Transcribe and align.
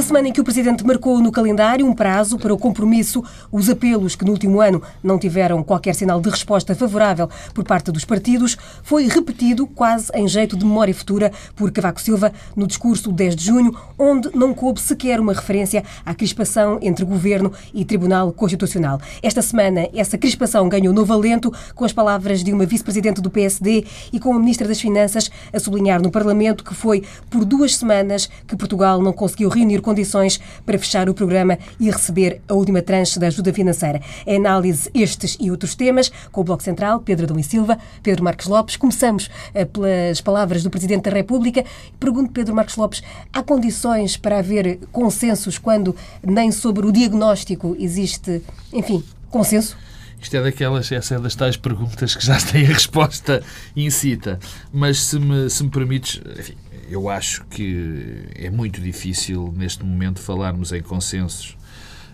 Na 0.00 0.06
semana 0.06 0.28
em 0.28 0.32
que 0.32 0.40
o 0.40 0.44
Presidente 0.44 0.82
marcou 0.82 1.20
no 1.20 1.30
calendário 1.30 1.86
um 1.86 1.92
prazo 1.92 2.38
para 2.38 2.54
o 2.54 2.56
compromisso, 2.56 3.22
os 3.52 3.68
apelos 3.68 4.16
que 4.16 4.24
no 4.24 4.32
último 4.32 4.58
ano 4.58 4.82
não 5.02 5.18
tiveram 5.18 5.62
qualquer 5.62 5.94
sinal 5.94 6.22
de 6.22 6.30
resposta 6.30 6.74
favorável 6.74 7.28
por 7.52 7.64
parte 7.64 7.92
dos 7.92 8.06
partidos, 8.06 8.56
foi 8.82 9.06
repetido, 9.08 9.66
quase 9.66 10.10
em 10.14 10.26
jeito 10.26 10.56
de 10.56 10.64
memória 10.64 10.94
futura, 10.94 11.30
por 11.54 11.70
Cavaco 11.70 12.00
Silva 12.00 12.32
no 12.56 12.66
discurso 12.66 13.12
10 13.12 13.36
de 13.36 13.44
junho, 13.44 13.76
onde 13.98 14.34
não 14.34 14.54
coube 14.54 14.80
sequer 14.80 15.20
uma 15.20 15.34
referência 15.34 15.84
à 16.02 16.14
crispação 16.14 16.78
entre 16.80 17.04
Governo 17.04 17.52
e 17.74 17.84
Tribunal 17.84 18.32
Constitucional. 18.32 18.98
Esta 19.22 19.42
semana, 19.42 19.86
essa 19.94 20.16
crispação 20.16 20.66
ganhou 20.66 20.94
novo 20.94 21.12
alento 21.12 21.52
com 21.74 21.84
as 21.84 21.92
palavras 21.92 22.42
de 22.42 22.54
uma 22.54 22.64
vice-presidente 22.64 23.20
do 23.20 23.30
PSD 23.30 23.84
e 24.10 24.18
com 24.18 24.32
a 24.32 24.38
Ministra 24.38 24.66
das 24.66 24.80
Finanças 24.80 25.30
a 25.52 25.60
sublinhar 25.60 26.00
no 26.00 26.10
Parlamento 26.10 26.64
que 26.64 26.72
foi 26.72 27.04
por 27.28 27.44
duas 27.44 27.76
semanas 27.76 28.30
que 28.46 28.56
Portugal 28.56 29.02
não 29.02 29.12
conseguiu 29.12 29.50
reunir 29.50 29.82
condições 29.90 30.40
para 30.64 30.78
fechar 30.78 31.08
o 31.08 31.14
programa 31.14 31.58
e 31.80 31.90
receber 31.90 32.40
a 32.46 32.54
última 32.54 32.80
tranche 32.80 33.18
da 33.18 33.26
ajuda 33.26 33.52
financeira. 33.52 34.00
É 34.24 34.36
análise 34.36 34.88
estes 34.94 35.36
e 35.40 35.50
outros 35.50 35.74
temas 35.74 36.12
com 36.30 36.40
o 36.40 36.44
Bloco 36.44 36.62
Central, 36.62 37.00
Pedro 37.00 37.24
Adão 37.24 37.38
e 37.38 37.42
Silva, 37.42 37.76
Pedro 38.02 38.22
Marcos 38.22 38.46
Lopes. 38.46 38.76
Começamos 38.76 39.28
eh, 39.52 39.64
pelas 39.64 40.20
palavras 40.20 40.62
do 40.62 40.70
Presidente 40.70 41.10
da 41.10 41.10
República. 41.10 41.64
Pergunto, 41.98 42.30
Pedro 42.32 42.54
Marcos 42.54 42.76
Lopes, 42.76 43.02
há 43.32 43.42
condições 43.42 44.16
para 44.16 44.38
haver 44.38 44.78
consensos 44.92 45.58
quando 45.58 45.96
nem 46.24 46.52
sobre 46.52 46.86
o 46.86 46.92
diagnóstico 46.92 47.76
existe, 47.78 48.42
enfim, 48.72 49.02
consenso? 49.28 49.76
Isto 50.22 50.36
é 50.36 50.42
daquelas, 50.42 50.92
essa 50.92 51.14
é 51.14 51.18
das 51.18 51.34
tais 51.34 51.56
perguntas 51.56 52.14
que 52.14 52.24
já 52.24 52.38
têm 52.52 52.66
a 52.66 52.74
resposta 52.74 53.42
incita. 53.74 54.38
Mas 54.72 55.02
se 55.02 55.18
me, 55.18 55.50
se 55.50 55.64
me 55.64 55.70
permites, 55.70 56.20
enfim, 56.38 56.54
eu 56.90 57.08
acho 57.08 57.44
que 57.46 58.26
é 58.34 58.50
muito 58.50 58.80
difícil 58.80 59.54
neste 59.56 59.84
momento 59.84 60.20
falarmos 60.20 60.72
em 60.72 60.82
consensos. 60.82 61.56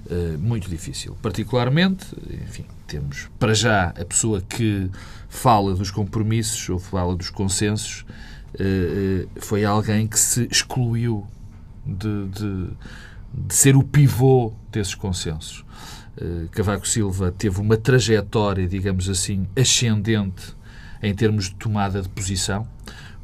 Uh, 0.07 0.39
muito 0.39 0.69
difícil. 0.69 1.17
Particularmente, 1.21 2.07
enfim, 2.45 2.65
temos 2.87 3.29
para 3.41 3.53
já 3.55 3.89
a 3.89 4.05
pessoa 4.05 4.41
que 4.41 4.89
fala 5.29 5.75
dos 5.75 5.91
compromissos 5.91 6.69
ou 6.69 6.79
fala 6.79 7.17
dos 7.17 7.29
consensos 7.29 8.07
uh, 8.55 9.29
foi 9.41 9.65
alguém 9.65 10.07
que 10.07 10.19
se 10.19 10.47
excluiu 10.49 11.27
de, 11.85 12.29
de, 12.29 12.69
de 13.35 13.55
ser 13.55 13.75
o 13.75 13.83
pivô 13.83 14.53
desses 14.71 14.95
consensos. 14.95 15.65
Cavaco 16.53 16.89
Silva 16.89 17.31
teve 17.31 17.61
uma 17.61 17.77
trajetória, 17.77 18.67
digamos 18.67 19.07
assim, 19.07 19.47
ascendente 19.55 20.57
em 21.03 21.15
termos 21.15 21.51
de 21.51 21.57
tomada 21.57 22.01
de 22.01 22.09
posição 22.09 22.67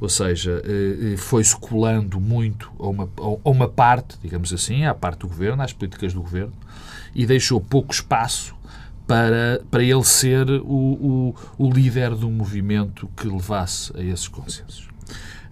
ou 0.03 0.09
seja, 0.09 0.61
eh, 0.65 1.13
eh, 1.13 1.17
foi-se 1.17 1.57
colando 1.57 2.21
muito 2.21 2.73
a 2.77 2.89
uma, 2.89 3.09
a 3.17 3.49
uma 3.49 3.69
parte, 3.69 4.19
digamos 4.21 4.53
assim, 4.53 4.85
à 4.85 4.93
parte 4.93 5.21
do 5.21 5.29
governo, 5.29 5.63
às 5.63 5.73
políticas 5.73 6.13
do 6.13 6.21
governo, 6.21 6.53
e 7.15 7.25
deixou 7.25 7.61
pouco 7.61 7.95
espaço 7.95 8.53
para, 9.07 9.63
para 9.71 9.81
ele 9.81 10.03
ser 10.03 10.51
o, 10.51 10.67
o, 10.67 11.35
o 11.57 11.71
líder 11.71 12.17
do 12.17 12.29
movimento 12.29 13.09
que 13.17 13.29
levasse 13.29 13.97
a 13.97 14.03
esses 14.03 14.27
consensos. 14.27 14.89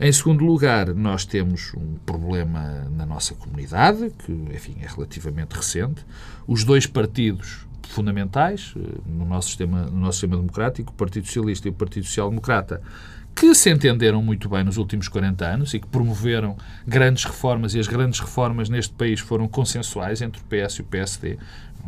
Em 0.01 0.11
segundo 0.11 0.45
lugar, 0.45 0.93
nós 0.95 1.25
temos 1.25 1.73
um 1.77 1.95
problema 2.05 2.89
na 2.91 3.07
nossa 3.07 3.37
comunidade, 3.37 4.11
que, 4.11 4.33
enfim, 4.33 4.79
é 4.83 4.87
relativamente 4.89 5.55
recente. 5.55 6.05
Os 6.45 6.65
dois 6.65 6.89
partidos 6.89 7.69
fundamentais 7.87 8.75
eh, 8.77 8.81
no 9.07 9.25
nosso 9.25 9.47
sistema, 9.47 9.85
no 9.85 10.01
nosso 10.01 10.19
sistema 10.19 10.37
democrático, 10.37 10.91
o 10.91 10.95
Partido 10.95 11.27
Socialista 11.27 11.69
e 11.69 11.71
o 11.71 11.75
Partido 11.75 12.07
Social 12.07 12.31
Democrata, 12.31 12.83
que 13.35 13.55
se 13.55 13.71
entenderam 13.71 14.23
muito 14.23 14.49
bem 14.49 14.63
nos 14.65 14.77
últimos 14.77 15.09
40 15.09 15.47
anos 15.47 15.75
e 15.75 15.81
que 15.81 15.87
promoveram 15.87 16.57
grandes 16.87 17.25
reformas, 17.25 17.75
e 17.75 17.79
as 17.79 17.89
grandes 17.89 18.21
reformas 18.21 18.69
neste 18.69 18.93
país 18.93 19.21
foram 19.21 19.49
consensuais 19.49 20.21
entre 20.21 20.41
o 20.41 20.45
PS 20.45 20.75
e 20.75 20.81
o 20.83 20.85
PSD 20.85 21.39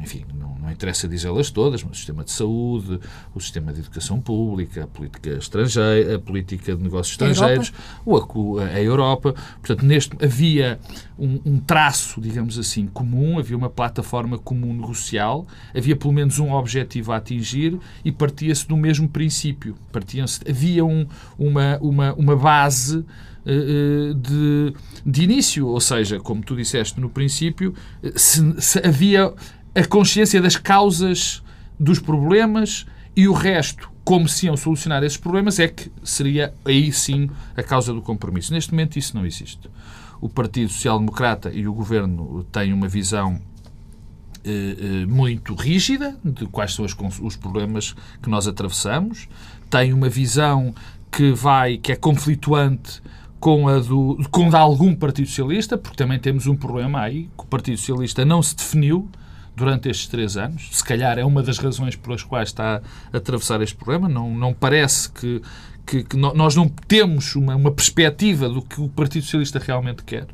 enfim, 0.00 0.24
não, 0.34 0.56
não 0.58 0.70
interessa 0.70 1.06
dizê-las 1.08 1.50
todas, 1.50 1.82
mas 1.82 1.92
o 1.92 1.96
sistema 1.96 2.24
de 2.24 2.30
saúde, 2.30 3.00
o 3.34 3.40
sistema 3.40 3.72
de 3.72 3.80
educação 3.80 4.20
pública, 4.20 4.84
a 4.84 4.86
política 4.86 5.30
estrangeira, 5.30 6.16
a 6.16 6.18
política 6.18 6.74
de 6.74 6.82
negócios 6.82 7.12
estrangeiros, 7.12 7.72
a 8.06 8.10
Europa, 8.10 8.64
a, 8.64 8.82
Europa. 8.82 9.34
Portanto, 9.60 9.84
neste 9.84 10.16
havia 10.24 10.78
um, 11.18 11.40
um, 11.44 11.58
traço, 11.58 12.20
digamos 12.20 12.58
assim, 12.58 12.86
comum, 12.86 13.38
havia 13.38 13.56
uma 13.56 13.70
plataforma 13.70 14.38
comum 14.38 14.72
negocial, 14.72 15.46
havia 15.74 15.96
pelo 15.96 16.12
menos 16.12 16.38
um 16.38 16.52
objetivo 16.52 17.12
a 17.12 17.16
atingir 17.16 17.78
e 18.04 18.10
partia-se 18.10 18.66
do 18.66 18.76
mesmo 18.76 19.08
princípio. 19.08 19.74
Partia-se, 19.90 20.40
havia 20.48 20.84
um, 20.84 21.06
uma, 21.38 21.78
uma, 21.78 22.12
uma 22.14 22.36
base 22.36 23.04
eh, 23.44 23.52
eh, 23.52 24.14
de, 24.14 24.72
de 25.04 25.24
início, 25.24 25.66
ou 25.66 25.80
seja, 25.80 26.20
como 26.20 26.42
tu 26.42 26.54
disseste 26.54 27.00
no 27.00 27.10
princípio, 27.10 27.74
eh, 28.00 28.12
se, 28.14 28.60
se 28.60 28.78
havia 28.86 29.32
a 29.74 29.84
consciência 29.86 30.40
das 30.40 30.56
causas 30.56 31.42
dos 31.78 31.98
problemas 31.98 32.86
e 33.16 33.28
o 33.28 33.32
resto, 33.32 33.90
como 34.04 34.28
se 34.28 34.46
iam 34.46 34.56
solucionar 34.56 35.02
esses 35.02 35.18
problemas, 35.18 35.58
é 35.58 35.68
que 35.68 35.90
seria 36.02 36.54
aí 36.64 36.92
sim 36.92 37.28
a 37.56 37.62
causa 37.62 37.92
do 37.92 38.02
compromisso. 38.02 38.52
Neste 38.52 38.72
momento 38.72 38.98
isso 38.98 39.16
não 39.16 39.24
existe. 39.24 39.70
O 40.20 40.28
Partido 40.28 40.70
Social 40.70 40.98
Democrata 40.98 41.50
e 41.52 41.66
o 41.66 41.72
Governo 41.72 42.44
têm 42.44 42.72
uma 42.72 42.88
visão 42.88 43.40
eh, 44.44 44.76
eh, 44.78 45.06
muito 45.06 45.54
rígida 45.54 46.16
de 46.24 46.46
quais 46.46 46.74
são 46.74 46.84
os, 46.84 47.36
problemas 47.36 47.94
que 48.22 48.28
nós 48.28 48.48
atravessamos, 48.48 49.28
têm 49.70 49.92
uma 49.92 50.08
visão 50.08 50.74
que 51.10 51.32
vai, 51.32 51.76
que 51.76 51.92
é 51.92 51.96
conflituante 51.96 53.02
com 53.38 53.68
a 53.68 53.78
do, 53.78 54.18
com 54.30 54.46
a 54.46 54.50
de 54.50 54.56
algum 54.56 54.94
Partido 54.94 55.28
Socialista, 55.28 55.76
porque 55.76 55.96
também 55.96 56.18
temos 56.18 56.46
um 56.46 56.56
problema 56.56 57.00
aí, 57.00 57.28
que 57.36 57.44
o 57.44 57.46
Partido 57.46 57.78
Socialista 57.78 58.24
não 58.24 58.42
se 58.42 58.56
definiu 58.56 59.08
durante 59.54 59.88
estes 59.88 60.06
três 60.06 60.36
anos. 60.36 60.68
Se 60.72 60.84
calhar 60.84 61.18
é 61.18 61.24
uma 61.24 61.42
das 61.42 61.58
razões 61.58 61.96
pelas 61.96 62.22
quais 62.22 62.48
está 62.48 62.80
a 63.12 63.16
atravessar 63.16 63.60
este 63.62 63.76
problema. 63.76 64.08
Não, 64.08 64.34
não 64.34 64.52
parece 64.52 65.10
que, 65.10 65.42
que, 65.86 66.02
que 66.04 66.16
nós 66.16 66.56
não 66.56 66.68
temos 66.68 67.34
uma, 67.36 67.54
uma 67.54 67.70
perspectiva 67.70 68.48
do 68.48 68.62
que 68.62 68.80
o 68.80 68.88
Partido 68.88 69.24
Socialista 69.24 69.58
realmente 69.58 70.02
quer. 70.04 70.26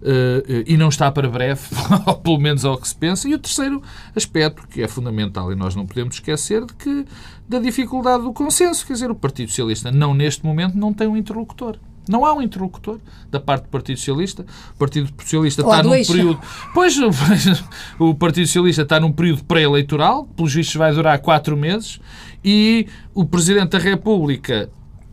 Uh, 0.00 0.62
e 0.64 0.76
não 0.76 0.88
está 0.88 1.10
para 1.10 1.28
breve, 1.28 1.60
ou 2.06 2.14
pelo 2.14 2.38
menos 2.38 2.64
ao 2.64 2.78
que 2.78 2.86
se 2.86 2.94
pensa. 2.94 3.28
E 3.28 3.34
o 3.34 3.38
terceiro 3.38 3.82
aspecto, 4.14 4.66
que 4.68 4.80
é 4.80 4.86
fundamental, 4.86 5.52
e 5.52 5.56
nós 5.56 5.74
não 5.74 5.86
podemos 5.86 6.14
esquecer, 6.14 6.64
de 6.64 6.72
que 6.74 7.04
da 7.48 7.58
dificuldade 7.58 8.22
do 8.22 8.32
consenso. 8.32 8.86
Quer 8.86 8.92
dizer, 8.92 9.10
o 9.10 9.14
Partido 9.14 9.48
Socialista, 9.48 9.90
não 9.90 10.14
neste 10.14 10.44
momento, 10.44 10.76
não 10.76 10.92
tem 10.92 11.08
um 11.08 11.16
interlocutor. 11.16 11.78
Não 12.08 12.24
há 12.24 12.32
um 12.32 12.42
interlocutor 12.42 12.98
da 13.30 13.38
parte 13.38 13.64
do 13.64 13.68
Partido 13.68 13.98
Socialista. 13.98 14.46
O 14.74 14.78
Partido 14.78 15.10
Socialista 15.20 15.62
está 15.62 15.82
num 15.82 15.90
período. 15.90 16.40
Pois, 16.74 16.96
o 17.98 18.14
Partido 18.14 18.46
Socialista 18.46 18.82
está 18.82 18.98
num 19.00 19.12
período 19.12 19.44
pré-eleitoral, 19.44 20.24
pelos 20.24 20.54
vistos 20.54 20.76
vai 20.76 20.92
durar 20.92 21.18
quatro 21.18 21.56
meses, 21.56 22.00
e 22.44 22.86
o 23.14 23.24
Presidente 23.24 23.70
da 23.70 23.78
República, 23.78 24.70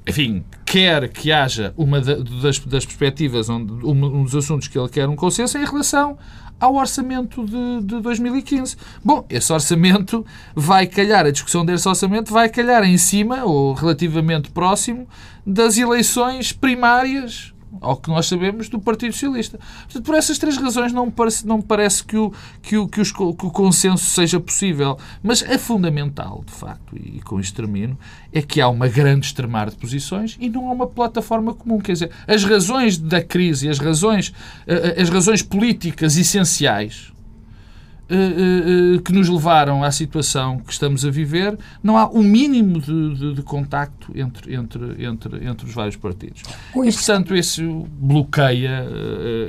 enfim, 0.08 0.44
quer 0.66 1.10
que 1.10 1.32
haja 1.32 1.74
uma 1.78 2.02
das, 2.02 2.60
das 2.60 2.86
perspectivas, 2.86 3.50
onde, 3.50 3.72
um 3.86 4.24
dos 4.24 4.36
assuntos 4.36 4.68
que 4.68 4.78
ele 4.78 4.90
quer 4.90 5.08
um 5.08 5.16
consenso 5.16 5.58
é 5.58 5.62
em 5.62 5.66
relação 5.66 6.18
ao 6.60 6.76
orçamento 6.76 7.46
de, 7.46 7.82
de 7.82 8.02
2015. 8.02 8.76
Bom, 9.04 9.26
esse 9.30 9.52
orçamento 9.52 10.26
vai 10.56 10.88
calhar, 10.88 11.26
a 11.26 11.32
discussão 11.32 11.66
desse 11.66 11.88
orçamento 11.88 12.32
vai 12.34 12.50
calhar 12.50 12.84
em 12.84 12.98
cima, 12.98 13.44
ou 13.44 13.74
relativamente 13.74 14.50
próximo, 14.52 15.08
das 15.46 15.78
eleições 15.78 16.52
primárias 16.52 17.55
ao 17.82 17.98
que 17.98 18.10
nós 18.10 18.28
sabemos, 18.28 18.70
do 18.70 18.80
Partido 18.80 19.14
Socialista. 19.14 19.60
Portanto, 19.84 20.04
por 20.04 20.16
essas 20.16 20.38
três 20.38 20.58
razões 20.58 20.94
não 20.94 21.08
me 21.08 21.12
parece, 21.12 21.46
não 21.46 21.58
me 21.58 21.64
parece 21.64 22.04
que, 22.04 22.18
o, 22.18 22.34
que, 22.62 22.78
o, 22.78 22.88
que, 22.88 23.02
os, 23.02 23.12
que 23.12 23.22
o 23.22 23.34
consenso 23.34 24.06
seja 24.06 24.40
possível. 24.40 24.98
Mas 25.24 25.42
é 25.42 25.58
fundamental, 25.58 26.44
de 26.46 26.54
facto, 26.54 26.96
e 26.96 27.22
com 27.22 27.40
isto 27.40 27.56
termino, 27.56 27.98
é 28.32 28.42
que 28.42 28.62
há 28.62 28.68
uma 28.68 28.88
grande 28.88 29.28
extremar 29.28 29.70
de 29.70 29.76
posições 29.76 30.38
e 30.40 30.50
não 30.50 30.70
há 30.70 30.74
uma 30.74 30.88
plataforma 30.88 31.54
comum. 31.54 31.80
Quer 31.80 31.94
dizer, 31.94 32.12
as 32.28 32.44
razões 32.44 32.98
da 32.98 33.22
crise, 33.22 33.70
as 33.70 33.80
razões, 33.80 34.34
eh, 34.68 34.96
eh, 34.98 35.02
as 35.02 35.10
razões 35.10 35.42
políticas 35.42 36.18
essenciais 36.18 37.15
que 39.04 39.12
nos 39.12 39.30
levaram 39.30 39.84
à 39.84 39.92
situação 39.92 40.60
que 40.60 40.72
estamos 40.72 41.06
a 41.06 41.10
viver, 41.10 41.58
não 41.82 41.98
há 41.98 42.08
o 42.08 42.20
um 42.20 42.24
mínimo 42.24 42.80
de, 42.80 43.16
de, 43.16 43.34
de, 43.36 43.42
contacto 43.42 44.12
entre, 44.16 44.56
entre, 44.56 45.06
entre, 45.06 45.48
entre 45.48 45.66
os 45.66 45.74
vários 45.74 45.96
partidos. 45.96 46.44
E, 46.76 46.92
portanto, 46.92 47.36
isso 47.36 47.86
bloqueia 48.00 48.86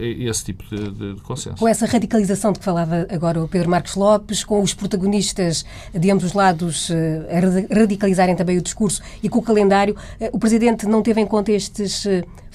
esse 0.01 0.45
tipo 0.45 0.65
de, 0.75 1.15
de, 1.15 1.21
consenso. 1.23 1.59
Com 1.59 1.69
essa 1.69 1.87
radicalização 1.87 2.53
de 2.53 2.59
que 2.59 2.65
falava 2.65 3.07
agora 3.11 3.43
o 3.43 3.49
Pedro 3.49 3.71
Marcos 3.71 3.95
Lopes, 3.95 4.43
com 4.43 4.63
os 4.63 4.73
protagonistas 4.73 5.65
de 5.93 6.11
ambos 6.11 6.25
os 6.25 6.33
lados 6.33 6.91
a 7.31 7.75
radicalizarem 7.75 8.35
também 8.35 8.59
o 8.59 8.63
discurso 8.63 9.03
e 9.23 9.29
com 9.29 9.39
o 9.39 9.43
calendário, 9.43 9.97
o 10.33 10.39
Presidente 10.39 10.87
não 10.87 11.03
teve 11.03 11.21
em 11.21 11.27
conta 11.27 11.53
estes 11.53 12.07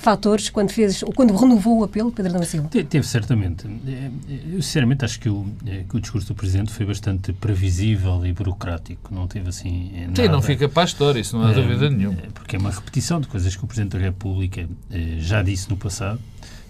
fatores 0.01 0.49
quando 0.49 0.71
fez, 0.71 1.03
quando 1.15 1.35
renovou 1.35 1.79
o 1.79 1.83
apelo, 1.83 2.11
Pedro 2.11 2.33
da 2.33 2.43
Silva? 2.43 2.67
Teve, 2.69 3.05
certamente. 3.05 3.67
Eu, 4.51 4.61
sinceramente, 4.61 5.05
acho 5.05 5.19
que 5.19 5.29
o, 5.29 5.45
que 5.87 5.95
o 5.95 5.99
discurso 5.99 6.27
do 6.27 6.35
Presidente 6.35 6.71
foi 6.71 6.85
bastante 6.85 7.31
previsível 7.33 8.25
e 8.25 8.33
burocrático. 8.33 9.13
Não 9.13 9.27
teve 9.27 9.49
assim. 9.49 9.91
Nada, 10.07 10.23
Sim, 10.23 10.27
não 10.29 10.41
fica 10.41 10.67
para 10.67 10.83
a 10.83 10.85
história, 10.85 11.19
isso 11.19 11.37
não 11.37 11.45
há 11.45 11.53
dúvida 11.53 11.89
nenhuma. 11.89 12.17
Porque 12.33 12.55
é 12.55 12.59
uma 12.59 12.71
repetição 12.71 13.21
de 13.21 13.27
coisas 13.27 13.55
que 13.55 13.63
o 13.63 13.67
Presidente 13.67 13.93
da 13.93 13.99
República 13.99 14.67
já 15.17 15.41
disse 15.41 15.69
no 15.69 15.77
passado 15.77 16.19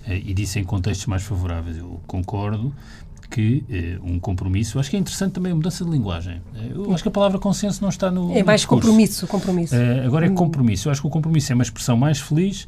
e 0.08 0.34
disse 0.34 0.60
em 0.60 0.64
contextos 0.64 1.06
mais 1.08 1.24
favoráveis. 1.24 1.78
Eu 1.78 2.02
concordo, 2.08 2.74
que 3.32 3.64
eh, 3.70 3.98
um 4.04 4.20
compromisso, 4.20 4.78
acho 4.78 4.90
que 4.90 4.98
é 4.98 5.00
interessante 5.00 5.32
também 5.32 5.54
a 5.54 5.56
mudança 5.56 5.86
de 5.86 5.90
linguagem. 5.90 6.42
Eh, 6.54 6.72
eu 6.76 6.94
acho 6.94 7.02
que 7.02 7.08
a 7.08 7.12
palavra 7.12 7.40
consenso 7.40 7.82
não 7.82 7.88
está 7.88 8.12
no. 8.12 8.36
É 8.38 8.44
mais 8.44 8.64
no 8.64 8.68
compromisso, 8.68 9.26
compromisso. 9.26 9.74
Eh, 9.74 10.06
agora 10.06 10.28
é 10.28 10.30
hum. 10.30 10.36
compromisso. 10.36 10.90
Eu 10.90 10.92
acho 10.92 11.00
que 11.00 11.08
o 11.08 11.10
compromisso 11.10 11.54
é 11.54 11.56
uma 11.56 11.64
expressão 11.64 11.96
mais 11.96 12.20
feliz 12.20 12.68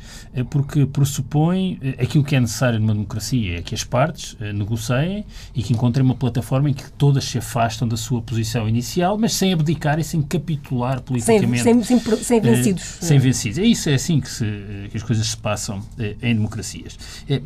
porque 0.49 0.85
pressupõe 0.85 1.79
aquilo 1.99 2.23
que 2.23 2.35
é 2.35 2.39
necessário 2.39 2.79
numa 2.79 2.93
democracia, 2.93 3.59
é 3.59 3.61
que 3.61 3.75
as 3.75 3.83
partes 3.83 4.37
negociem 4.55 5.25
e 5.53 5.61
que 5.61 5.73
encontrem 5.73 6.03
uma 6.03 6.15
plataforma 6.15 6.69
em 6.69 6.73
que 6.73 6.89
todas 6.93 7.25
se 7.25 7.37
afastam 7.37 7.85
da 7.85 7.97
sua 7.97 8.21
posição 8.21 8.67
inicial, 8.67 9.17
mas 9.17 9.33
sem 9.33 9.51
abdicar 9.51 9.99
e 9.99 10.03
sem 10.03 10.21
capitular 10.21 11.01
politicamente. 11.01 11.61
Sem, 11.61 11.83
sem, 11.83 11.99
sem, 11.99 12.17
sem 12.23 12.41
vencidos. 12.41 12.83
sem 13.01 13.19
vencidos. 13.19 13.57
É 13.57 13.65
isso, 13.65 13.89
é 13.89 13.95
assim 13.95 14.21
que, 14.21 14.29
se, 14.29 14.45
que 14.89 14.95
as 14.95 15.03
coisas 15.03 15.27
se 15.27 15.37
passam 15.37 15.81
em 16.21 16.33
democracias. 16.33 16.97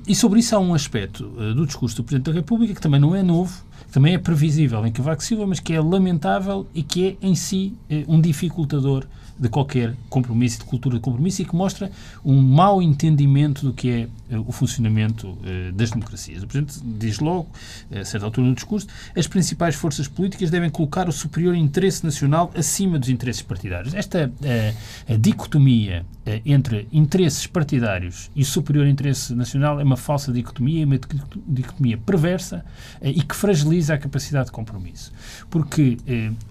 e 0.08 0.14
sobre 0.14 0.40
isso 0.40 0.56
há 0.56 0.60
um 0.60 0.76
aspecto 0.76 1.24
do 1.24 1.66
discurso 1.66 1.98
do 1.98 2.04
Presidente 2.04 2.28
da 2.28 2.34
República 2.34 2.76
que 2.76 2.82
também 2.82 3.00
não 3.00 3.07
não 3.08 3.16
é 3.16 3.24
novo, 3.24 3.64
também 3.92 4.14
é 4.14 4.18
previsível 4.18 4.86
em 4.86 4.92
Cavaco 4.92 5.24
Silva, 5.24 5.48
mas 5.48 5.60
que 5.60 5.74
é 5.74 5.80
lamentável 5.80 6.68
e 6.76 6.84
que 6.84 7.08
é 7.08 7.26
em 7.26 7.36
si 7.36 7.74
eh, 7.90 8.04
um 8.08 8.20
dificultador 8.20 9.06
de 9.40 9.50
qualquer 9.50 9.94
compromisso, 10.10 10.60
de 10.60 10.66
cultura 10.66 10.96
de 10.96 11.02
compromisso 11.02 11.42
e 11.42 11.46
que 11.46 11.56
mostra 11.56 11.92
um 12.24 12.42
mau 12.42 12.82
entendimento 12.82 13.66
do 13.66 13.74
que 13.74 13.90
é 13.90 14.36
uh, 14.36 14.44
o 14.48 14.52
funcionamento 14.52 15.28
uh, 15.28 15.72
das 15.74 15.92
democracias. 15.92 16.44
O 16.44 16.48
Presidente 16.48 16.80
diz 16.84 17.20
logo, 17.20 17.48
a 17.92 18.04
certa 18.04 18.26
altura 18.26 18.48
no 18.48 18.56
discurso, 18.56 18.88
as 19.16 19.28
principais 19.28 19.76
forças 19.76 20.08
políticas 20.08 20.50
devem 20.50 20.70
colocar 20.70 21.08
o 21.08 21.12
superior 21.12 21.56
interesse 21.56 22.04
nacional 22.04 22.52
acima 22.56 22.98
dos 22.98 23.10
interesses 23.10 23.42
partidários. 23.42 23.94
Esta 23.94 24.32
dicotomia 25.20 26.06
entre 26.46 26.88
interesses 26.92 27.48
partidários 27.48 28.30
e 28.36 28.44
superior 28.44 28.88
interesse 28.88 29.34
nacional 29.34 29.80
é 29.80 29.84
uma 29.84 29.98
falsa 29.98 30.32
dicotomia, 30.32 30.84
é 30.84 30.86
uma 30.86 31.00
dicotomia 31.48 31.98
perversa 31.98 32.66
e 33.02 33.22
que 33.22 33.36
fragiliza 33.36 33.94
a 33.94 33.98
capacidade 33.98 34.48
de 34.48 34.52
compromisso. 34.52 35.12
Porque 35.50 35.98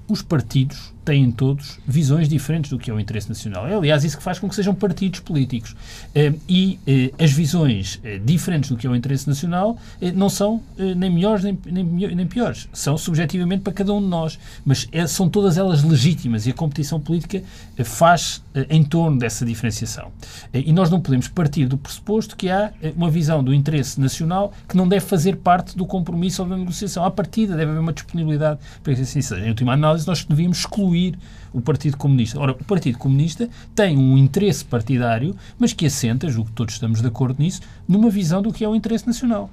os 0.09 0.23
partidos 0.23 0.95
têm 1.07 1.31
todos 1.31 1.79
visões 1.87 2.29
diferentes 2.29 2.69
do 2.69 2.79
que 2.79 2.91
é 2.91 2.95
o 2.95 2.99
interesse 2.99 3.29
nacional. 3.29 3.67
É, 3.69 3.75
aliás, 3.75 4.03
isso 4.03 4.19
que 4.19 4.23
faz 4.23 4.41
com 4.41 4.49
que 4.49 4.57
sejam 4.57 4.75
partidos 4.75 5.21
políticos. 5.21 5.77
Eh, 6.13 6.35
e 6.49 6.81
eh, 6.85 7.13
as 7.23 7.31
visões 7.31 8.01
eh, 8.03 8.19
diferentes 8.19 8.69
do 8.69 8.77
que 8.77 8.89
é 8.89 8.91
o 8.91 8.97
interesse 8.97 9.29
nacional 9.29 9.79
não 10.15 10.29
são 10.29 10.61
nem 10.77 11.09
melhores 11.11 11.45
nem, 11.45 12.27
piores. 12.27 12.69
São 12.73 12.99
subjetivamente 12.99 13.63
para 13.63 13.73
cada 13.73 13.93
um 13.93 14.01
de 14.01 14.09
nós. 14.09 14.37
Mas 14.65 14.89
é, 14.91 15.07
são 15.07 15.29
todas 15.29 15.57
elas 15.57 15.85
legítimas 15.85 16.45
e 16.47 16.51
a 16.51 16.53
competição 16.53 16.99
política 16.99 17.41
faz 17.85 18.43
em 18.69 18.83
torno 18.83 19.19
dessa 19.19 19.47
diferenciação. 19.47 20.11
E 20.53 20.73
nós 20.73 20.91
não 20.91 21.01
podemos 21.01 21.29
partir 21.29 21.67
do 21.67 21.79
pressuposto 21.79 22.37
que 22.37 22.51
há 22.51 22.73
uma 22.97 23.11
visão 23.11 23.45
do 23.45 23.55
interesse 23.55 24.01
nacional 24.01 24.53
que 24.69 24.77
não 24.77 24.89
deve 24.89 25.05
fazer 25.05 25.37
parte 25.37 25.77
do 25.77 25.87
compromisso 25.87 26.43
ou 26.43 26.49
da 26.49 26.57
negociação. 26.57 27.05
À 27.05 27.11
partida 27.11 27.57
deve 27.57 27.71
haver 27.71 27.81
uma 27.81 27.93
disponibilidade 27.93 28.59
para 28.83 28.95
que 28.95 29.03
assim 29.03 29.23
seja. 29.23 29.45
Em 29.45 29.51
última 29.51 29.75
análise, 29.75 30.07
nós 30.07 30.25
devíamos 30.25 30.59
excluir 30.59 30.96
o 31.53 31.61
Partido 31.61 31.97
Comunista. 31.97 32.39
Ora, 32.39 32.53
o 32.53 32.65
Partido 32.65 32.99
Comunista 32.99 33.49
tem 33.75 33.97
um 33.97 34.17
interesse 34.19 34.65
partidário, 34.65 35.35
mas 35.59 35.73
que 35.73 35.87
assenta, 35.87 36.29
julgo 36.29 36.51
que 36.51 36.57
todos 36.57 36.75
estamos 36.75 37.01
de 37.01 37.07
acordo 37.07 37.43
nisso, 37.43 37.61
numa 37.89 38.11
visão 38.11 38.43
do 38.43 38.53
que 38.53 38.65
é 38.65 38.69
o 38.69 38.75
interesse 38.75 39.07
nacional. 39.07 39.51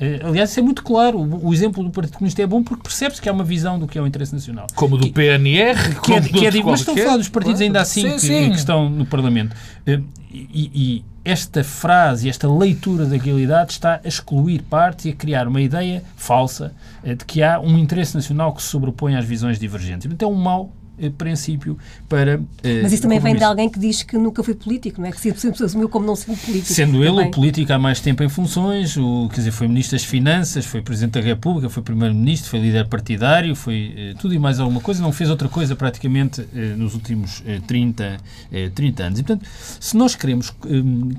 Eh, 0.00 0.20
aliás, 0.24 0.50
isso 0.50 0.60
é 0.60 0.62
muito 0.62 0.82
claro. 0.82 1.18
O, 1.20 1.52
exemplo 1.52 1.82
do 1.84 1.90
Partido 1.90 2.14
Comunista 2.14 2.42
é 2.42 2.46
bom 2.46 2.62
porque 2.62 2.82
percebe-se 2.82 3.22
que 3.22 3.28
há 3.28 3.32
uma 3.32 3.44
visão 3.44 3.78
do 3.78 3.86
que 3.86 3.96
é 3.96 4.02
o 4.02 4.06
interesse 4.06 4.32
nacional. 4.32 4.66
Como 4.74 4.96
do 4.96 5.10
PNR, 5.12 6.00
que, 6.02 6.12
é, 6.12 6.20
que 6.20 6.46
é, 6.46 6.62
mas 6.64 6.80
estão 6.80 6.94
a 6.94 6.98
falar 6.98 7.16
dos 7.16 7.28
partidos 7.28 7.60
ainda 7.60 7.80
assim 7.80 8.02
sim, 8.02 8.14
que, 8.14 8.20
sim. 8.20 8.50
que, 8.50 8.56
estão 8.56 8.90
no 8.90 9.06
Parlamento. 9.06 9.54
Eh, 9.86 10.00
e, 10.32 10.70
e, 10.74 11.04
esta 11.24 11.64
frase, 11.64 12.28
esta 12.28 12.46
leitura 12.46 13.06
da 13.06 13.16
realidade 13.16 13.72
está 13.72 14.00
a 14.04 14.08
excluir 14.08 14.62
partes 14.62 15.06
e 15.06 15.10
a 15.10 15.12
criar 15.14 15.48
uma 15.48 15.60
ideia 15.60 16.02
falsa 16.16 16.74
eh, 17.02 17.14
de 17.14 17.24
que 17.24 17.42
há 17.42 17.58
um 17.58 17.78
interesse 17.78 18.14
nacional 18.14 18.52
que 18.52 18.62
se 18.62 18.68
sobrepõe 18.68 19.16
às 19.16 19.24
visões 19.24 19.58
divergentes. 19.58 20.10
Então 20.12 20.28
é 20.28 20.32
um 20.32 20.36
mau 20.36 20.70
eh, 20.74 20.83
princípio 21.16 21.78
para. 22.08 22.40
Eh, 22.62 22.82
Mas 22.82 22.92
isso 22.92 23.02
também 23.02 23.18
vem 23.18 23.36
de 23.36 23.44
alguém 23.44 23.68
que 23.68 23.78
diz 23.78 24.02
que 24.02 24.16
nunca 24.16 24.42
foi 24.42 24.54
político, 24.54 25.00
não 25.00 25.08
é? 25.08 25.12
Que 25.12 25.20
sempre 25.20 25.64
assumiu 25.64 25.88
como 25.88 26.06
não 26.06 26.16
sendo 26.16 26.38
político. 26.38 26.72
Sendo 26.72 27.04
ele 27.04 27.22
o 27.22 27.30
político 27.30 27.72
há 27.72 27.78
mais 27.78 28.00
tempo 28.00 28.22
em 28.22 28.28
funções, 28.28 28.96
o, 28.96 29.28
quer 29.28 29.36
dizer, 29.36 29.50
foi 29.50 29.68
Ministro 29.68 29.96
das 29.96 30.04
Finanças, 30.04 30.64
foi 30.64 30.82
Presidente 30.82 31.12
da 31.12 31.20
República, 31.20 31.68
foi 31.68 31.82
Primeiro-Ministro, 31.82 32.50
foi 32.50 32.60
líder 32.60 32.88
partidário, 32.88 33.54
foi 33.54 33.94
eh, 33.96 34.14
tudo 34.18 34.34
e 34.34 34.38
mais 34.38 34.60
alguma 34.60 34.80
coisa, 34.80 35.02
não 35.02 35.12
fez 35.12 35.30
outra 35.30 35.48
coisa 35.48 35.74
praticamente 35.76 36.46
eh, 36.54 36.74
nos 36.76 36.94
últimos 36.94 37.42
eh, 37.46 37.60
30, 37.66 38.16
eh, 38.52 38.70
30 38.74 39.02
anos. 39.02 39.18
E, 39.18 39.22
portanto, 39.22 39.48
se 39.80 39.96
nós 39.96 40.14
queremos 40.14 40.54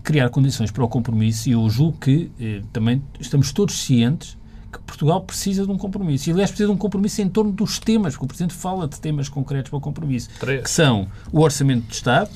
criar 0.04 0.30
condições 0.30 0.72
para 0.72 0.84
o 0.84 0.88
compromisso, 0.88 1.50
e 1.50 1.54
eu 1.54 1.70
julgo 1.70 1.98
que 2.00 2.30
também 2.72 3.02
estamos 3.20 3.52
todos 3.52 3.76
cientes 3.84 4.38
que 4.78 4.84
Portugal 4.84 5.22
precisa 5.22 5.66
de 5.66 5.72
um 5.72 5.78
compromisso. 5.78 6.30
E, 6.30 6.34
aliás, 6.34 6.50
precisa 6.50 6.68
de 6.68 6.74
um 6.74 6.78
compromisso 6.78 7.22
em 7.22 7.30
torno 7.30 7.52
dos 7.52 7.80
temas, 7.80 8.14
porque 8.14 8.26
o 8.26 8.28
Presidente 8.28 8.54
fala 8.54 8.88
de 8.88 9.00
temas 9.00 9.30
concretos 9.30 9.70
para 9.70 9.78
o 9.78 9.82
compromisso, 9.82 10.30
Três. 10.40 10.64
que 10.64 10.70
são 10.70 11.08
o 11.32 11.42
Orçamento 11.42 11.88
de 11.88 11.96
Estado, 11.96 12.30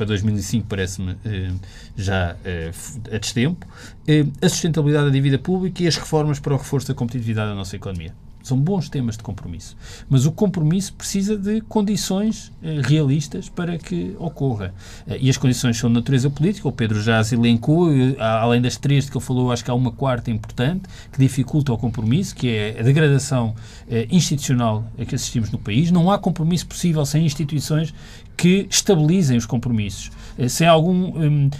para 0.00 0.06
2005 0.06 0.66
parece-me 0.66 1.14
eh, 1.26 1.50
já 1.94 2.34
eh, 2.42 2.70
a 3.12 3.18
destempo, 3.18 3.66
eh, 4.08 4.24
a 4.40 4.48
sustentabilidade 4.48 5.06
da 5.06 5.10
dívida 5.10 5.38
pública 5.38 5.82
e 5.82 5.86
as 5.86 5.96
reformas 5.96 6.40
para 6.40 6.54
o 6.54 6.56
reforço 6.56 6.88
da 6.88 6.94
competitividade 6.94 7.50
da 7.50 7.54
nossa 7.54 7.76
economia. 7.76 8.14
São 8.42 8.58
bons 8.58 8.88
temas 8.88 9.16
de 9.16 9.22
compromisso. 9.22 9.76
Mas 10.08 10.26
o 10.26 10.32
compromisso 10.32 10.94
precisa 10.94 11.36
de 11.36 11.60
condições 11.62 12.50
eh, 12.62 12.80
realistas 12.82 13.48
para 13.48 13.78
que 13.78 14.16
ocorra. 14.18 14.74
Eh, 15.06 15.18
e 15.22 15.30
as 15.30 15.36
condições 15.36 15.76
são 15.76 15.90
de 15.90 15.94
natureza 15.94 16.30
política. 16.30 16.66
O 16.66 16.72
Pedro 16.72 17.02
já 17.02 17.18
as 17.18 17.32
elencou. 17.32 17.92
Eh, 17.92 18.16
além 18.18 18.60
das 18.60 18.76
três 18.76 19.10
que 19.10 19.16
ele 19.16 19.24
falou, 19.24 19.52
acho 19.52 19.64
que 19.64 19.70
há 19.70 19.74
uma 19.74 19.92
quarta 19.92 20.30
importante 20.30 20.84
que 21.12 21.18
dificulta 21.18 21.72
o 21.72 21.78
compromisso, 21.78 22.34
que 22.34 22.48
é 22.48 22.80
a 22.80 22.82
degradação 22.82 23.54
eh, 23.88 24.06
institucional 24.10 24.84
a 24.98 25.04
que 25.04 25.14
assistimos 25.14 25.50
no 25.50 25.58
país. 25.58 25.90
Não 25.90 26.10
há 26.10 26.18
compromisso 26.18 26.66
possível 26.66 27.04
sem 27.04 27.26
instituições 27.26 27.92
que 28.36 28.66
estabilizem 28.70 29.36
os 29.36 29.44
compromissos, 29.44 30.10
sem 30.48 30.66
algum 30.66 31.18
um, 31.18 31.50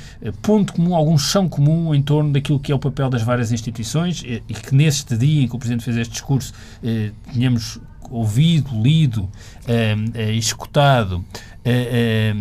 ponto 0.42 0.72
comum, 0.72 0.94
algum 0.94 1.18
chão 1.18 1.48
comum 1.48 1.94
em 1.94 2.02
torno 2.02 2.32
daquilo 2.32 2.58
que 2.58 2.72
é 2.72 2.74
o 2.74 2.78
papel 2.78 3.08
das 3.10 3.22
várias 3.22 3.52
instituições 3.52 4.22
e, 4.24 4.42
e 4.48 4.54
que 4.54 4.74
neste 4.74 5.16
dia 5.16 5.42
em 5.42 5.48
que 5.48 5.54
o 5.54 5.58
Presidente 5.58 5.84
fez 5.84 5.96
este 5.96 6.12
discurso 6.12 6.52
eh, 6.82 7.10
tínhamos 7.32 7.80
ouvido, 8.10 8.70
lido, 8.82 9.28
eh, 9.66 9.94
eh, 10.14 10.32
escutado 10.32 11.24
eh, 11.64 12.34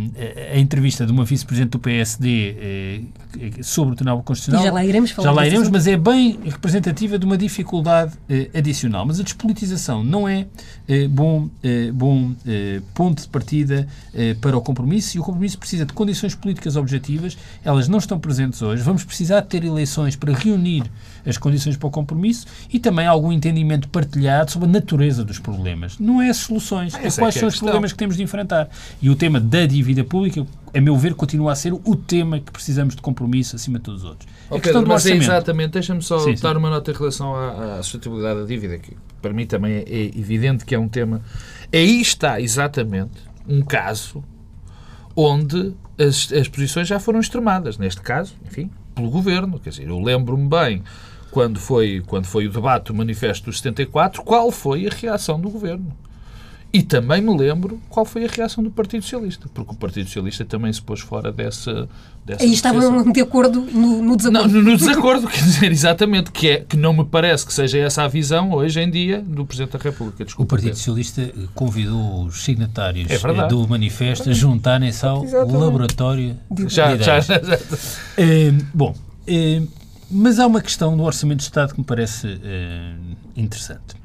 a 0.53 0.57
entrevista 0.57 1.05
de 1.05 1.11
uma 1.11 1.25
vice-presidente 1.25 1.71
do 1.71 1.79
PSD 1.79 3.03
sobre 3.61 3.93
o 3.93 3.95
Tribunal 3.95 4.23
Constitucional. 4.23 4.63
E 4.63 4.65
já 4.65 4.73
lá 4.73 4.85
iremos 4.85 5.11
falar. 5.11 5.27
Já 5.27 5.33
lá 5.33 5.45
iremos, 5.45 5.69
mas 5.69 5.85
é 5.85 5.97
bem 5.97 6.39
representativa 6.43 7.19
de 7.19 7.25
uma 7.25 7.37
dificuldade 7.37 8.13
adicional. 8.57 9.05
Mas 9.05 9.19
a 9.19 9.23
despolitização 9.23 10.03
não 10.03 10.27
é 10.27 10.47
bom, 11.09 11.49
bom 11.93 12.33
ponto 12.93 13.21
de 13.21 13.27
partida 13.27 13.87
para 14.39 14.57
o 14.57 14.61
compromisso 14.61 15.17
e 15.17 15.19
o 15.19 15.23
compromisso 15.23 15.59
precisa 15.59 15.85
de 15.85 15.93
condições 15.93 16.33
políticas 16.33 16.77
objetivas. 16.77 17.37
Elas 17.63 17.89
não 17.89 17.99
estão 17.99 18.17
presentes 18.17 18.61
hoje. 18.61 18.81
Vamos 18.81 19.03
precisar 19.03 19.41
ter 19.41 19.65
eleições 19.65 20.15
para 20.15 20.33
reunir 20.33 20.89
as 21.25 21.37
condições 21.37 21.77
para 21.77 21.87
o 21.87 21.91
compromisso 21.91 22.45
e 22.71 22.79
também 22.79 23.05
algum 23.05 23.31
entendimento 23.31 23.89
partilhado 23.89 24.51
sobre 24.51 24.67
a 24.67 24.71
natureza 24.71 25.23
dos 25.23 25.39
problemas. 25.39 25.97
Não 25.99 26.21
é 26.21 26.29
as 26.29 26.37
soluções, 26.37 26.93
é, 26.93 27.07
é 27.07 27.11
quais 27.11 27.35
é 27.35 27.39
são 27.39 27.49
os 27.49 27.57
problemas 27.57 27.91
que 27.91 27.97
temos 27.97 28.17
de 28.17 28.23
enfrentar. 28.23 28.69
E 29.01 29.09
o 29.09 29.15
tema 29.15 29.39
da 29.39 29.65
dívida 29.65 30.03
pública, 30.03 30.45
a 30.73 30.81
meu 30.81 30.95
ver, 30.97 31.13
continua 31.15 31.51
a 31.51 31.55
ser 31.55 31.73
o 31.73 31.95
tema 31.95 32.39
que 32.39 32.51
precisamos 32.51 32.95
de 32.95 33.01
compromisso 33.01 33.55
acima 33.55 33.79
de 33.79 33.85
todos 33.85 34.03
os 34.03 34.09
outros. 34.09 34.29
Oh, 34.49 34.55
a 34.55 34.59
questão 34.59 34.81
Pedro, 34.81 34.89
do 34.89 34.93
mas 34.93 35.05
é 35.05 35.15
exatamente, 35.15 35.71
deixa-me 35.71 36.01
só 36.01 36.19
sim, 36.19 36.35
dar 36.35 36.51
sim. 36.51 36.57
uma 36.57 36.69
nota 36.69 36.91
em 36.91 36.93
relação 36.93 37.35
à, 37.35 37.77
à 37.77 37.83
sustentabilidade 37.83 38.39
da 38.41 38.45
dívida, 38.45 38.77
que 38.77 38.95
para 39.21 39.33
mim 39.33 39.45
também 39.45 39.73
é, 39.73 39.83
é 39.87 40.05
evidente 40.05 40.65
que 40.65 40.73
é 40.73 40.79
um 40.79 40.87
tema. 40.87 41.21
Aí 41.73 42.01
está 42.01 42.39
exatamente 42.39 43.29
um 43.47 43.61
caso 43.61 44.23
onde 45.15 45.73
as, 45.97 46.31
as 46.31 46.47
posições 46.47 46.87
já 46.87 46.99
foram 46.99 47.19
extremadas. 47.19 47.77
Neste 47.77 48.01
caso, 48.01 48.35
enfim, 48.45 48.69
pelo 48.95 49.09
governo. 49.09 49.59
Quer 49.59 49.71
dizer, 49.71 49.87
eu 49.87 49.99
lembro-me 49.99 50.47
bem 50.47 50.83
quando 51.31 51.59
foi, 51.59 52.03
quando 52.05 52.25
foi 52.25 52.47
o 52.47 52.51
debate 52.51 52.87
do 52.87 52.93
Manifesto 52.93 53.45
dos 53.45 53.57
74, 53.59 54.21
qual 54.23 54.51
foi 54.51 54.87
a 54.87 54.89
reação 54.89 55.39
do 55.39 55.49
governo. 55.49 55.93
E 56.71 56.83
também 56.83 57.19
me 57.19 57.35
lembro 57.35 57.81
qual 57.89 58.05
foi 58.05 58.25
a 58.25 58.27
reação 58.27 58.63
do 58.63 58.69
Partido 58.69 59.01
Socialista, 59.01 59.49
porque 59.55 59.71
o 59.71 59.75
Partido 59.75 60.05
Socialista 60.05 60.45
também 60.45 60.71
se 60.71 60.79
pôs 60.79 60.99
fora 60.99 61.31
dessa. 61.31 61.89
dessa 62.23 62.43
Aí 62.43 62.53
estavam 62.53 63.11
de 63.11 63.21
acordo 63.21 63.61
no, 63.61 64.03
no 64.03 64.15
desacordo. 64.15 64.53
Não, 64.53 64.61
no, 64.61 64.77
desacordo, 64.77 65.25
quer 65.29 65.41
dizer, 65.41 65.71
exatamente, 65.71 66.31
que, 66.31 66.47
é, 66.47 66.57
que 66.59 66.77
não 66.77 66.93
me 66.93 67.03
parece 67.03 67.43
que 67.43 67.51
seja 67.51 67.79
essa 67.79 68.03
a 68.03 68.07
visão 68.07 68.51
hoje 68.51 68.79
em 68.79 68.91
dia 68.91 69.19
do 69.19 69.47
Presidente 69.47 69.79
da 69.79 69.83
República. 69.83 70.23
Desculpa, 70.23 70.43
o 70.43 70.57
Partido 70.57 70.75
Socialista 70.75 71.33
convidou 71.55 72.25
os 72.25 72.43
signatários 72.43 73.09
é 73.09 73.47
do 73.47 73.67
manifesto 73.67 74.29
a 74.29 74.33
juntarem-se 74.33 75.03
ao 75.03 75.23
exatamente. 75.23 75.57
laboratório 75.57 76.37
de 76.51 76.69
já, 76.69 76.95
já, 76.97 77.19
já, 77.19 77.39
já. 77.39 77.59
É, 78.15 78.53
bom, 78.75 78.93
é, 79.25 79.63
mas 80.11 80.39
há 80.39 80.47
uma 80.47 80.61
questão 80.61 80.95
do 80.97 81.03
Orçamento 81.03 81.39
de 81.39 81.43
Estado 81.43 81.73
que 81.73 81.79
me 81.79 81.85
parece 81.85 82.39
é, 82.43 82.93
interessante. 83.35 83.95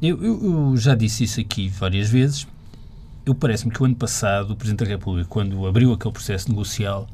Eu, 0.00 0.22
eu, 0.22 0.44
eu, 0.44 0.76
já 0.76 0.94
disse 0.94 1.24
isso 1.24 1.40
aqui 1.40 1.68
várias 1.68 2.08
vezes. 2.08 2.46
Eu 3.24 3.34
parece-me 3.34 3.72
que 3.72 3.82
o 3.82 3.86
ano 3.86 3.96
passado 3.96 4.52
o 4.52 4.56
Presidente 4.56 4.84
da 4.84 4.90
República, 4.90 5.28
quando 5.28 5.66
abriu 5.66 5.92
aquele 5.92 6.12
processo 6.12 6.48
negocial, 6.48 7.08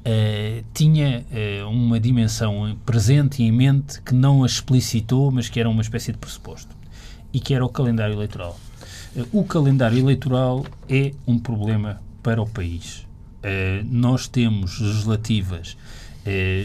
uh, 0.00 0.64
tinha 0.74 1.24
uh, 1.30 1.68
uma 1.68 2.00
dimensão 2.00 2.76
presente 2.84 3.42
e 3.42 3.46
em 3.46 3.52
mente 3.52 4.00
que 4.02 4.14
não 4.14 4.42
a 4.42 4.46
explicitou, 4.46 5.30
mas 5.30 5.48
que 5.48 5.60
era 5.60 5.68
uma 5.68 5.82
espécie 5.82 6.12
de 6.12 6.18
pressuposto, 6.18 6.74
e 7.32 7.40
que 7.40 7.54
era 7.54 7.64
o 7.64 7.68
calendário 7.68 8.14
eleitoral. 8.14 8.58
Uh, 9.14 9.40
o 9.40 9.44
calendário 9.44 9.98
eleitoral 9.98 10.66
é 10.88 11.12
um 11.26 11.38
problema 11.38 12.00
para 12.22 12.40
o 12.40 12.46
país. 12.46 13.06
nós 13.90 14.28
temos 14.28 14.78
legislativas 14.78 15.76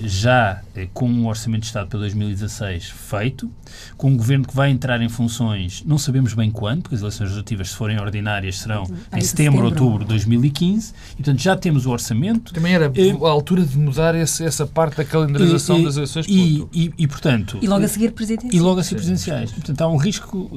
já 0.04 0.62
eh, 0.76 0.88
com 0.94 1.10
um 1.10 1.28
Orçamento 1.28 1.62
de 1.62 1.68
Estado 1.68 1.88
para 1.88 2.00
2016 2.00 2.90
feito, 2.90 3.50
com 3.98 4.12
um 4.12 4.18
governo 4.18 4.46
que 4.46 4.56
vai 4.56 4.70
entrar 4.70 5.02
em 5.02 5.10
funções, 5.10 5.84
não 5.86 5.98
sabemos 5.98 6.34
bem 6.34 6.52
quando, 6.52 6.84
porque 6.84 6.96
as 6.96 7.02
eleições 7.02 7.28
legislativas, 7.28 7.70
se 7.70 7.76
forem 7.76 8.00
ordinárias, 8.00 8.60
serão 8.60 8.84
em 9.14 9.22
setembro, 9.22 9.60
ou 9.60 9.66
outubro 9.66 10.04
de 10.04 10.10
2015, 10.10 10.94
e 11.14 11.16
portanto 11.16 11.42
já 11.42 11.56
temos 11.56 11.86
o 11.86 11.92
orçamento. 11.92 12.54
Também 12.54 12.74
era 12.74 12.86
eh, 12.86 13.12
a 13.12 13.30
altura 13.30 13.64
de 13.64 13.78
mudar 13.78 14.14
esse, 14.14 14.44
essa 14.44 14.68
parte 14.68 14.98
da 14.98 15.06
calendarização 15.06 15.82
das 15.82 15.98
eleições 15.98 16.28
e, 16.30 16.64
e, 16.72 16.94
e, 16.98 17.08
portanto 17.08 17.58
e 17.62 17.68
logo 17.68 17.84
a 17.84 17.88
seguir 17.88 18.12
presidenciais. 18.12 18.54
E 18.54 18.60
logo 18.60 18.80
a 18.80 18.84
seguir 18.84 18.96
presidenciais. 18.96 19.52
Portanto, 19.52 19.82
há 19.82 19.88
um 19.88 19.98
risco, 19.98 20.52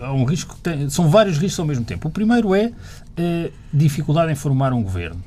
há 0.00 0.12
um 0.12 0.24
risco 0.24 0.56
tem, 0.60 0.90
são 0.90 1.08
vários 1.08 1.38
riscos 1.38 1.60
ao 1.60 1.66
mesmo 1.66 1.84
tempo. 1.84 2.08
O 2.08 2.10
primeiro 2.10 2.54
é 2.54 2.72
dificuldade 3.72 4.32
em 4.32 4.34
formar 4.34 4.72
um 4.72 4.82
governo 4.82 5.22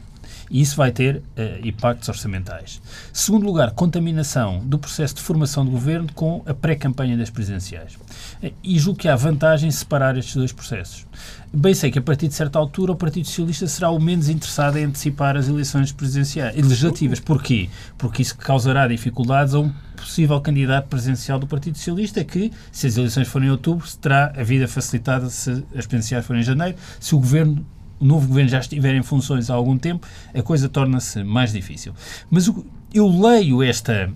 e 0.51 0.61
isso 0.61 0.75
vai 0.75 0.91
ter 0.91 1.15
uh, 1.15 1.21
impactos 1.65 2.09
orçamentais. 2.09 2.81
Segundo 3.13 3.45
lugar, 3.45 3.71
contaminação 3.71 4.59
do 4.59 4.77
processo 4.77 5.15
de 5.15 5.21
formação 5.21 5.63
do 5.63 5.71
governo 5.71 6.09
com 6.13 6.43
a 6.45 6.53
pré-campanha 6.53 7.17
das 7.17 7.29
presidenciais. 7.29 7.95
Uh, 8.43 8.53
e 8.61 8.77
julgo 8.77 8.99
que 8.99 9.07
há 9.07 9.15
vantagem 9.15 9.69
em 9.69 9.71
separar 9.71 10.17
estes 10.17 10.35
dois 10.35 10.51
processos. 10.51 11.07
Bem 11.53 11.73
sei 11.73 11.89
que 11.89 11.99
a 11.99 12.01
partir 12.01 12.27
de 12.27 12.33
certa 12.33 12.59
altura 12.59 12.91
o 12.91 12.95
Partido 12.95 13.25
Socialista 13.27 13.65
será 13.67 13.89
o 13.89 13.99
menos 13.99 14.27
interessado 14.27 14.77
em 14.77 14.85
antecipar 14.85 15.37
as 15.37 15.47
eleições 15.47 15.91
presidenciais 15.91 16.57
e 16.57 16.61
legislativas. 16.61 17.19
Porquê? 17.19 17.69
Porque 17.97 18.21
isso 18.21 18.37
causará 18.37 18.87
dificuldades 18.87 19.53
a 19.53 19.59
um 19.59 19.71
possível 19.95 20.39
candidato 20.41 20.87
presidencial 20.87 21.39
do 21.39 21.47
Partido 21.47 21.77
Socialista 21.77 22.23
que, 22.23 22.51
se 22.71 22.87
as 22.87 22.97
eleições 22.97 23.27
forem 23.27 23.47
em 23.47 23.51
outubro, 23.51 23.87
terá 24.01 24.33
a 24.35 24.43
vida 24.43 24.67
facilitada 24.67 25.29
se 25.29 25.51
as 25.51 25.85
presidenciais 25.85 26.25
forem 26.25 26.41
em 26.41 26.45
janeiro, 26.45 26.77
se 26.99 27.15
o 27.15 27.19
governo 27.19 27.65
o 28.01 28.05
novo 28.05 28.27
governo 28.27 28.49
já 28.49 28.59
estiver 28.59 28.95
em 28.95 29.03
funções 29.03 29.49
há 29.49 29.53
algum 29.53 29.77
tempo, 29.77 30.07
a 30.33 30.41
coisa 30.41 30.67
torna-se 30.67 31.23
mais 31.23 31.53
difícil. 31.53 31.93
Mas 32.29 32.47
o, 32.47 32.65
eu 32.93 33.07
leio 33.07 33.63
este 33.63 33.91
eh, 33.91 34.09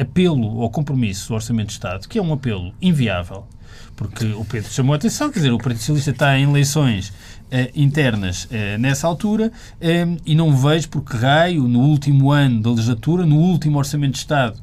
apelo 0.00 0.62
ao 0.62 0.70
compromisso 0.70 1.28
do 1.28 1.34
Orçamento 1.34 1.68
de 1.68 1.74
Estado, 1.74 2.08
que 2.08 2.18
é 2.18 2.22
um 2.22 2.32
apelo 2.32 2.72
inviável, 2.80 3.46
porque 3.94 4.24
o 4.32 4.44
Pedro 4.44 4.72
chamou 4.72 4.94
a 4.94 4.96
atenção, 4.96 5.30
quer 5.30 5.40
dizer, 5.40 5.52
o 5.52 5.58
Partido 5.58 5.78
Socialista 5.78 6.10
está 6.10 6.38
em 6.38 6.44
eleições 6.44 7.12
eh, 7.50 7.70
internas 7.74 8.48
eh, 8.50 8.78
nessa 8.78 9.06
altura 9.06 9.52
eh, 9.78 10.06
e 10.24 10.34
não 10.34 10.56
vejo 10.56 10.88
por 10.88 11.02
que 11.02 11.16
raio, 11.16 11.68
no 11.68 11.80
último 11.80 12.32
ano 12.32 12.62
da 12.62 12.70
legislatura, 12.70 13.26
no 13.26 13.36
último 13.36 13.78
Orçamento 13.78 14.12
de 14.12 14.18
Estado 14.18 14.58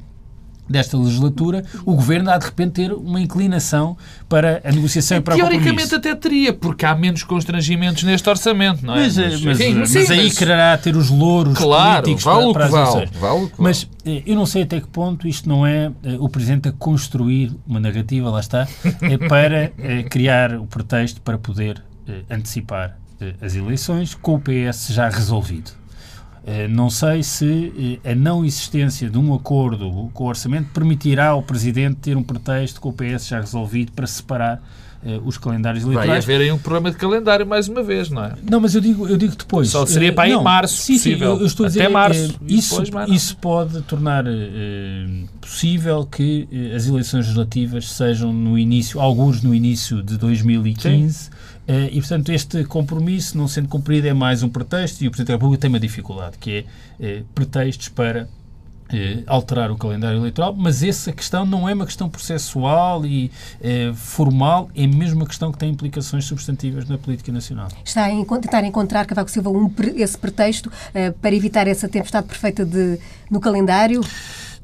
desta 0.70 0.98
legislatura, 0.98 1.64
o 1.86 1.96
Governo 1.96 2.30
há 2.30 2.38
de 2.38 2.46
repente 2.46 2.74
ter 2.74 2.94
uma 2.94 3.20
inclinação 3.20 3.98
para 4.28 4.62
a 4.64 4.72
negociação 4.72 5.18
e 5.18 5.22
para 5.22 5.36
Teoricamente 5.36 5.96
até 5.96 6.14
teria, 6.14 6.54
porque 6.54 6.86
há 6.86 6.96
menos 6.96 7.24
constrangimentos 7.24 8.04
neste 8.04 8.30
orçamento, 8.30 8.86
não 8.86 8.96
é? 8.96 9.04
Mas, 9.04 9.18
mas, 9.18 9.42
mas, 9.42 9.58
sim, 9.58 9.74
mas 9.74 9.90
sim, 9.90 10.12
aí 10.12 10.32
quererá 10.32 10.78
ter 10.78 10.96
os 10.96 11.10
louros 11.10 11.58
claro, 11.58 12.04
políticos 12.04 12.24
vale 12.24 12.54
para, 12.54 12.70
para 12.70 12.84
as 12.84 12.94
vale, 12.94 13.10
vale, 13.20 13.52
Mas 13.58 13.90
eh, 14.06 14.24
eu 14.26 14.36
não 14.36 14.46
sei 14.46 14.64
até 14.64 14.80
que 14.80 14.88
ponto 14.88 15.28
isto 15.28 15.50
não 15.50 15.66
é 15.66 15.92
eh, 16.04 16.18
o 16.20 16.30
Presidente 16.30 16.70
a 16.70 16.72
construir 16.72 17.52
uma 17.68 17.80
narrativa, 17.80 18.30
lá 18.30 18.40
está, 18.40 18.68
é 19.02 19.18
para 19.18 19.72
criar 20.10 20.56
o 20.56 20.66
pretexto 20.66 21.22
para 21.22 21.38
poder 21.38 21.82
antecipar 22.30 22.98
as 23.42 23.56
eleições 23.56 24.16
com 24.16 24.36
o 24.36 24.40
PS 24.40 24.88
já 24.90 25.10
resolvido. 25.10 25.72
Eh, 26.46 26.68
não 26.68 26.90
sei 26.90 27.22
se 27.22 28.00
eh, 28.04 28.12
a 28.12 28.16
não 28.16 28.46
existência 28.46 29.10
de 29.10 29.18
um 29.18 29.34
acordo 29.34 30.10
com 30.14 30.24
o 30.24 30.28
orçamento 30.28 30.70
permitirá 30.74 31.30
ao 31.30 31.44
Presidente 31.44 31.98
ter 31.98 32.16
um 32.16 32.24
pretexto 32.24 32.80
com 32.80 32.90
o 32.90 32.94
PS 32.94 33.28
já 33.28 33.40
resolvido 33.40 33.92
para 33.92 34.08
separar 34.08 34.62
uh, 35.04 35.22
os 35.26 35.38
calendários 35.38 35.84
eleitorais. 35.84 36.26
Vai 36.26 36.36
haver 36.36 36.46
aí 36.46 36.52
um 36.52 36.58
problema 36.58 36.92
de 36.92 36.98
calendário 36.98 37.46
mais 37.46 37.68
uma 37.68 37.84
vez, 37.84 38.10
não 38.10 38.24
é? 38.24 38.34
Não, 38.50 38.60
mas 38.62 38.74
eu 38.74 38.80
digo, 38.80 39.08
eu 39.08 39.18
digo 39.18 39.36
depois. 39.36 39.70
Só 39.70 39.86
seria 39.86 40.14
para 40.14 40.24
aí 40.24 40.32
em 40.32 40.42
março, 40.42 40.78
sim, 40.82 40.94
possível. 40.94 41.36
Sim, 41.36 41.42
eu, 41.42 41.46
estou 41.46 41.66
a 41.66 41.70
dizer, 41.70 41.82
Até 41.82 41.90
março. 41.90 42.40
isso, 42.48 42.84
isso 43.10 43.38
pode 43.38 43.82
tornar 43.82 44.24
possível 45.42 46.06
que 46.06 46.48
as 46.74 46.88
eleições 46.88 47.26
legislativas 47.26 47.92
sejam 47.92 48.32
no 48.32 48.58
início, 48.58 49.00
alguns 49.00 49.44
no 49.44 49.54
início 49.54 50.02
de 50.02 50.18
2015. 50.18 51.14
Sim. 51.14 51.30
Uh, 51.70 51.86
e, 51.92 52.00
portanto, 52.00 52.32
este 52.32 52.64
compromisso, 52.64 53.38
não 53.38 53.48
sendo 53.48 53.68
cumprido, 53.68 54.08
é 54.08 54.14
mais 54.14 54.42
um 54.42 54.50
pretexto 54.50 55.04
e 55.04 55.08
o 55.08 55.12
Presidente 55.12 55.28
da 55.28 55.34
República 55.36 55.62
tem 55.62 55.70
uma 55.70 55.80
dificuldade, 55.80 56.40
que 56.40 56.66
é 57.00 57.20
uh, 57.20 57.26
pretextos 57.36 57.90
para 57.90 58.24
uh, 58.24 59.24
alterar 59.28 59.70
o 59.70 59.78
calendário 59.78 60.18
eleitoral, 60.18 60.52
mas 60.52 60.82
essa 60.82 61.12
questão 61.12 61.46
não 61.46 61.70
é 61.70 61.74
uma 61.76 61.86
questão 61.86 62.10
processual 62.10 63.06
e 63.06 63.32
formal, 63.94 64.68
é 64.76 64.88
mesmo 64.88 65.18
uma 65.18 65.28
questão 65.28 65.52
que 65.52 65.60
tem 65.60 65.70
implicações 65.70 66.26
substantivas 66.26 66.90
na 66.90 66.98
política 66.98 67.32
nacional. 67.32 67.68
Está 67.86 68.08
a 68.08 68.40
tentar 68.40 68.64
encontrar, 68.64 69.06
Cavaco 69.06 69.30
Silva, 69.30 69.52
um, 69.52 69.72
esse 69.96 70.18
pretexto 70.18 70.72
para 71.22 71.36
evitar 71.36 71.68
essa 71.68 71.88
tempestade 71.88 72.26
perfeita 72.26 72.66
de, 72.66 72.98
no 73.30 73.40
calendário? 73.40 74.02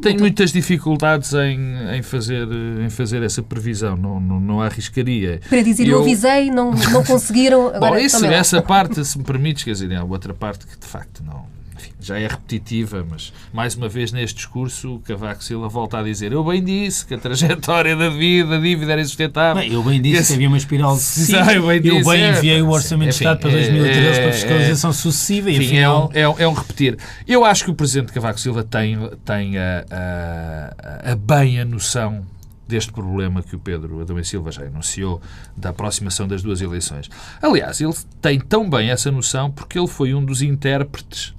Tenho 0.02 0.20
muitas 0.20 0.52
dificuldades 0.52 1.34
em, 1.34 1.98
em, 1.98 2.02
fazer, 2.02 2.48
em 2.84 2.90
fazer 2.90 3.24
essa 3.24 3.42
previsão, 3.42 3.96
não, 3.96 4.20
não, 4.20 4.40
não 4.40 4.62
arriscaria. 4.62 5.40
Para 5.50 5.62
dizer, 5.62 5.88
eu, 5.88 5.98
eu 5.98 6.02
avisei, 6.02 6.52
não, 6.52 6.72
não 6.72 7.04
conseguiram. 7.04 7.68
Agora, 7.76 7.94
Bom, 7.94 7.98
isso, 7.98 8.26
essa 8.26 8.62
parte, 8.62 9.04
se 9.06 9.18
me 9.18 9.24
permites, 9.24 9.64
quer 9.64 9.72
dizer, 9.72 9.94
há 9.96 10.04
outra 10.04 10.34
parte 10.34 10.68
que 10.68 10.78
de 10.78 10.86
facto 10.86 11.24
não, 11.24 11.46
enfim, 11.78 11.92
já 12.00 12.18
é 12.18 12.28
repetitiva, 12.28 13.06
mas 13.10 13.34
mais 13.54 13.76
uma 13.76 13.90
vez 13.90 14.12
neste 14.12 14.38
discurso, 14.38 15.02
Cavaco 15.06 15.44
Silva 15.44 15.68
volta 15.68 16.00
a 16.00 16.04
dizer: 16.04 16.32
Eu 16.32 16.44
bem 16.44 16.64
disse 16.64 17.06
que 17.06 17.14
a 17.14 17.18
trajetória 17.18 17.96
da 17.96 18.10
vida, 18.10 18.52
da 18.52 18.60
dívida 18.60 18.94
era 18.94 19.02
insustentável. 19.02 19.62
Bem, 19.62 19.74
eu 19.74 19.84
bem 19.84 20.02
disse 20.02 20.22
que, 20.22 20.28
que 20.28 20.34
havia 20.34 20.48
uma 20.48 20.58
espiral 20.58 20.96
Sim, 20.98 21.36
eu 21.36 21.68
bem, 21.68 21.82
disse, 21.82 21.98
eu 21.98 22.06
bem 22.06 22.24
é, 22.24 22.30
enviei 22.30 22.60
é, 22.60 22.64
o 22.64 22.70
Orçamento 22.70 23.10
enfim, 23.10 23.18
de 23.18 23.24
Estado 23.24 23.40
para 23.40 23.52
2013 23.52 24.00
é, 24.00 24.24
para 24.24 24.34
fiscalização 24.34 24.94
sucessiva 24.94 25.52
enfim, 25.52 25.62
e 25.62 25.66
afinal... 25.66 26.12
é, 26.14 26.30
um, 26.30 26.36
é, 26.40 26.48
um, 26.48 26.54
repetir. 26.54 26.98
Eu 27.28 27.44
acho 27.44 27.66
que 27.66 27.72
o 27.72 27.76
Presidente 27.76 28.14
Cavaco 28.14 28.40
Silva 28.40 28.64
tem, 28.64 28.98
tem 29.26 29.58
a, 29.58 29.86
a, 29.92 31.12
a 31.12 31.16
bem 31.16 31.60
a 31.60 31.66
noção 31.66 32.26
deste 32.68 32.92
problema 32.92 33.44
que 33.44 33.56
o 33.56 33.60
Pedro 33.60 34.02
Adão 34.02 34.18
e 34.18 34.26
Silva 34.26 34.52
já 34.52 34.64
anunciou 34.64 35.22
da 35.56 35.70
aproximação 35.70 36.28
das 36.28 36.42
duas 36.42 36.62
eleições. 36.62 37.10
Aliás, 37.42 37.80
ele 37.80 37.94
tem 38.22 38.40
tão 38.40 38.70
bem 38.70 38.90
essa 38.90 39.12
noção 39.12 39.52
porque 39.52 39.78
ele 39.78 39.88
foi 39.88 40.14
um 40.14 40.24
dos 40.24 40.42
intérpretes 40.42 41.35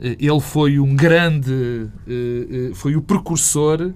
ele 0.00 0.40
foi 0.40 0.78
um 0.78 0.94
grande, 0.94 1.88
eh, 2.06 2.70
eh, 2.70 2.74
foi 2.74 2.96
o 2.96 3.02
precursor 3.02 3.92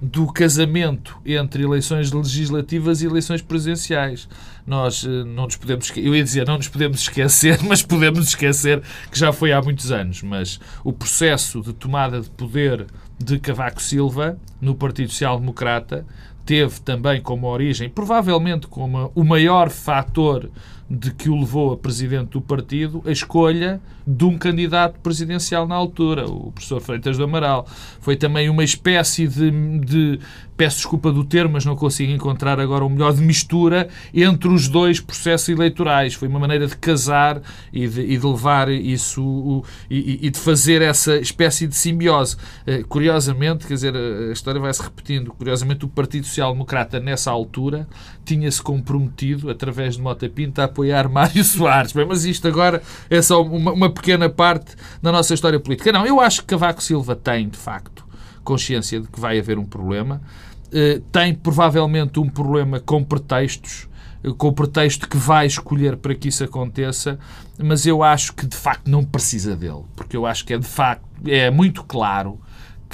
do 0.00 0.26
casamento 0.26 1.16
entre 1.24 1.62
eleições 1.62 2.12
legislativas 2.12 3.00
e 3.00 3.06
eleições 3.06 3.40
presidenciais. 3.40 4.28
Nós 4.66 5.04
não 5.04 5.44
nos 5.44 5.56
podemos, 5.56 5.90
eu 5.96 6.14
ia 6.14 6.22
dizer, 6.22 6.46
não 6.46 6.56
nos 6.56 6.68
podemos 6.68 7.00
esquecer, 7.00 7.62
mas 7.64 7.82
podemos 7.82 8.28
esquecer 8.28 8.82
que 9.10 9.18
já 9.18 9.32
foi 9.32 9.52
há 9.52 9.62
muitos 9.62 9.92
anos, 9.92 10.22
mas 10.22 10.60
o 10.82 10.92
processo 10.92 11.62
de 11.62 11.72
tomada 11.72 12.20
de 12.20 12.28
poder 12.30 12.86
de 13.18 13.38
Cavaco 13.38 13.80
Silva 13.80 14.36
no 14.60 14.74
Partido 14.74 15.10
Social 15.10 15.38
Democrata 15.38 16.04
teve 16.44 16.80
também 16.80 17.20
como 17.20 17.46
origem, 17.46 17.88
provavelmente 17.88 18.66
como 18.66 19.10
o 19.14 19.24
maior 19.24 19.70
fator 19.70 20.50
de 20.88 21.12
que 21.12 21.30
o 21.30 21.36
levou 21.38 21.72
a 21.72 21.76
presidente 21.76 22.30
do 22.30 22.40
partido 22.40 23.02
a 23.06 23.10
escolha 23.10 23.80
de 24.06 24.24
um 24.24 24.36
candidato 24.36 25.00
presidencial 25.00 25.66
na 25.66 25.74
altura, 25.74 26.26
o 26.26 26.52
professor 26.52 26.80
Freitas 26.80 27.16
do 27.16 27.24
Amaral. 27.24 27.66
Foi 28.00 28.16
também 28.16 28.50
uma 28.50 28.62
espécie 28.62 29.26
de, 29.26 29.50
de 29.78 30.20
peço 30.56 30.76
desculpa 30.76 31.10
do 31.10 31.24
termo, 31.24 31.54
mas 31.54 31.64
não 31.64 31.74
consigo 31.74 32.12
encontrar 32.12 32.60
agora 32.60 32.84
o 32.84 32.90
melhor 32.90 33.14
de 33.14 33.22
mistura 33.22 33.88
entre 34.12 34.48
os 34.48 34.68
dois 34.68 35.00
processos 35.00 35.48
eleitorais. 35.48 36.14
Foi 36.14 36.28
uma 36.28 36.38
maneira 36.38 36.66
de 36.66 36.76
casar 36.76 37.40
e 37.72 37.88
de, 37.88 38.02
e 38.02 38.18
de 38.18 38.26
levar 38.26 38.68
isso 38.68 39.22
o, 39.22 39.64
e, 39.90 40.26
e, 40.26 40.30
de 40.30 40.38
fazer 40.38 40.82
essa 40.82 41.16
espécie 41.16 41.66
de 41.66 41.74
simbiose. 41.74 42.36
Uh, 42.66 42.86
curiosamente, 42.86 43.66
quer 43.66 43.74
dizer, 43.74 43.96
a 43.96 44.32
história 44.32 44.60
vai-se 44.60 44.82
repetindo. 44.82 45.32
Curiosamente, 45.32 45.84
o 45.84 45.88
Partido 45.88 46.26
Social 46.26 46.52
Democrata, 46.52 47.00
nessa 47.00 47.30
altura, 47.30 47.88
tinha-se 48.24 48.62
comprometido, 48.62 49.50
através 49.50 49.96
de 49.96 50.02
Mota 50.02 50.28
Pinto, 50.28 50.60
a 50.60 50.64
apoiar 50.64 51.08
Mário 51.08 51.42
Soares. 51.44 51.92
Bem, 51.92 52.06
mas 52.06 52.24
isto 52.24 52.48
agora 52.48 52.82
é 53.10 53.20
só 53.20 53.42
uma, 53.42 53.72
uma 53.72 53.90
pequena 53.90 54.28
parte 54.28 54.74
da 55.02 55.12
nossa 55.12 55.34
história 55.34 55.60
política. 55.60 55.92
Não, 55.92 56.06
eu 56.06 56.20
acho 56.20 56.40
que 56.40 56.48
Cavaco 56.48 56.82
Silva 56.82 57.14
tem, 57.14 57.48
de 57.48 57.58
facto, 57.58 58.04
consciência 58.42 59.00
de 59.00 59.08
que 59.08 59.20
vai 59.20 59.38
haver 59.38 59.58
um 59.58 59.64
problema. 59.64 60.20
Uh, 60.68 61.00
tem 61.12 61.34
provavelmente 61.34 62.18
um 62.18 62.28
problema 62.28 62.80
com 62.80 63.04
pretextos, 63.04 63.88
eh, 64.24 64.30
com 64.36 64.48
o 64.48 64.52
pretexto 64.52 65.08
que 65.08 65.16
vai 65.16 65.46
escolher 65.46 65.96
para 65.96 66.14
que 66.14 66.28
isso 66.28 66.42
aconteça, 66.42 67.18
mas 67.62 67.86
eu 67.86 68.02
acho 68.02 68.32
que 68.32 68.44
de 68.44 68.56
facto 68.56 68.90
não 68.90 69.04
precisa 69.04 69.54
dele, 69.54 69.82
porque 69.94 70.16
eu 70.16 70.26
acho 70.26 70.44
que 70.44 70.52
é 70.52 70.58
de 70.58 70.66
facto 70.66 71.04
é 71.26 71.48
muito 71.48 71.84
claro 71.84 72.40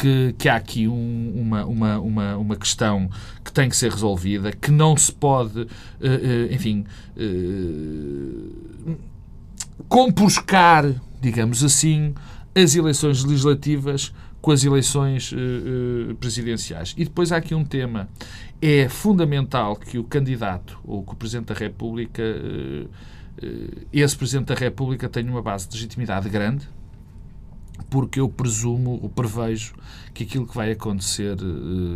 que, 0.00 0.34
que 0.38 0.48
há 0.48 0.56
aqui 0.56 0.88
um, 0.88 1.32
uma, 1.36 1.66
uma, 1.66 1.98
uma, 2.00 2.36
uma 2.38 2.56
questão 2.56 3.10
que 3.44 3.52
tem 3.52 3.68
que 3.68 3.76
ser 3.76 3.90
resolvida, 3.90 4.50
que 4.50 4.70
não 4.70 4.96
se 4.96 5.12
pode, 5.12 5.60
uh, 5.60 5.66
uh, 5.66 6.52
enfim, 6.54 6.86
uh, 7.16 8.96
compuscar, 9.88 10.86
digamos 11.20 11.62
assim, 11.62 12.14
as 12.54 12.74
eleições 12.74 13.22
legislativas 13.22 14.12
com 14.40 14.52
as 14.52 14.64
eleições 14.64 15.34
presidenciais. 16.18 16.94
E 16.96 17.04
depois 17.04 17.30
há 17.30 17.36
aqui 17.36 17.54
um 17.54 17.62
tema. 17.62 18.08
É 18.62 18.88
fundamental 18.88 19.76
que 19.76 19.98
o 19.98 20.04
candidato 20.04 20.78
ou 20.82 21.02
que 21.02 21.12
o 21.12 21.16
Presidente 21.16 21.48
da 21.48 21.54
República, 21.54 22.22
esse 23.92 24.16
Presidente 24.16 24.46
da 24.46 24.54
República 24.54 25.10
tenha 25.10 25.30
uma 25.30 25.42
base 25.42 25.68
de 25.68 25.74
legitimidade 25.74 26.30
grande, 26.30 26.66
porque 27.88 28.20
eu 28.20 28.28
presumo 28.28 28.98
ou 29.02 29.08
prevejo 29.08 29.74
que 30.12 30.24
aquilo 30.24 30.46
que 30.46 30.54
vai 30.54 30.72
acontecer 30.72 31.36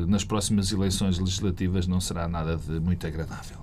nas 0.06 0.24
próximas 0.24 0.72
eleições 0.72 1.18
legislativas 1.18 1.86
não 1.86 2.00
será 2.00 2.28
nada 2.28 2.56
de 2.56 2.80
muito 2.80 3.06
agradável. 3.06 3.58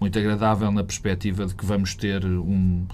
Muito 0.00 0.18
agradável 0.18 0.72
na 0.72 0.82
perspectiva 0.82 1.46
de 1.46 1.54
que 1.54 1.64
vamos 1.64 1.94
ter 1.94 2.24
um, 2.24 2.86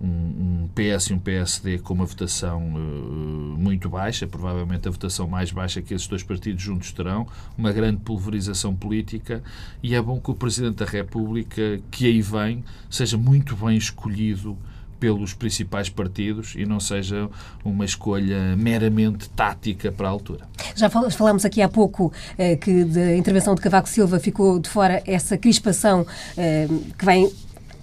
um, 0.00 0.06
um 0.06 0.68
PS 0.74 1.06
e 1.10 1.14
um 1.14 1.18
PSD 1.18 1.78
com 1.78 1.94
uma 1.94 2.04
votação 2.04 2.74
uh, 2.74 3.56
muito 3.58 3.88
baixa, 3.88 4.26
provavelmente 4.26 4.88
a 4.88 4.90
votação 4.90 5.28
mais 5.28 5.50
baixa 5.52 5.82
que 5.82 5.94
esses 5.94 6.06
dois 6.06 6.22
partidos 6.22 6.62
juntos 6.62 6.92
terão, 6.92 7.26
uma 7.56 7.72
grande 7.72 7.98
pulverização 7.98 8.74
política, 8.74 9.42
e 9.82 9.94
é 9.94 10.02
bom 10.02 10.20
que 10.20 10.30
o 10.30 10.34
Presidente 10.34 10.76
da 10.76 10.86
República, 10.86 11.80
que 11.90 12.06
aí 12.06 12.20
vem, 12.20 12.64
seja 12.90 13.16
muito 13.16 13.56
bem 13.56 13.76
escolhido 13.76 14.56
pelos 15.04 15.34
principais 15.34 15.90
partidos 15.90 16.54
e 16.56 16.64
não 16.64 16.80
seja 16.80 17.28
uma 17.62 17.84
escolha 17.84 18.56
meramente 18.56 19.28
tática 19.28 19.92
para 19.92 20.08
a 20.08 20.10
altura. 20.10 20.48
Já 20.74 20.88
falámos 20.88 21.44
aqui 21.44 21.60
há 21.60 21.68
pouco 21.68 22.10
eh, 22.38 22.56
que 22.56 22.84
da 22.84 23.14
intervenção 23.14 23.54
de 23.54 23.60
Cavaco 23.60 23.86
Silva 23.86 24.18
ficou 24.18 24.58
de 24.58 24.66
fora 24.66 25.02
essa 25.06 25.36
crispação 25.36 26.06
eh, 26.38 26.66
que 26.98 27.04
vem 27.04 27.30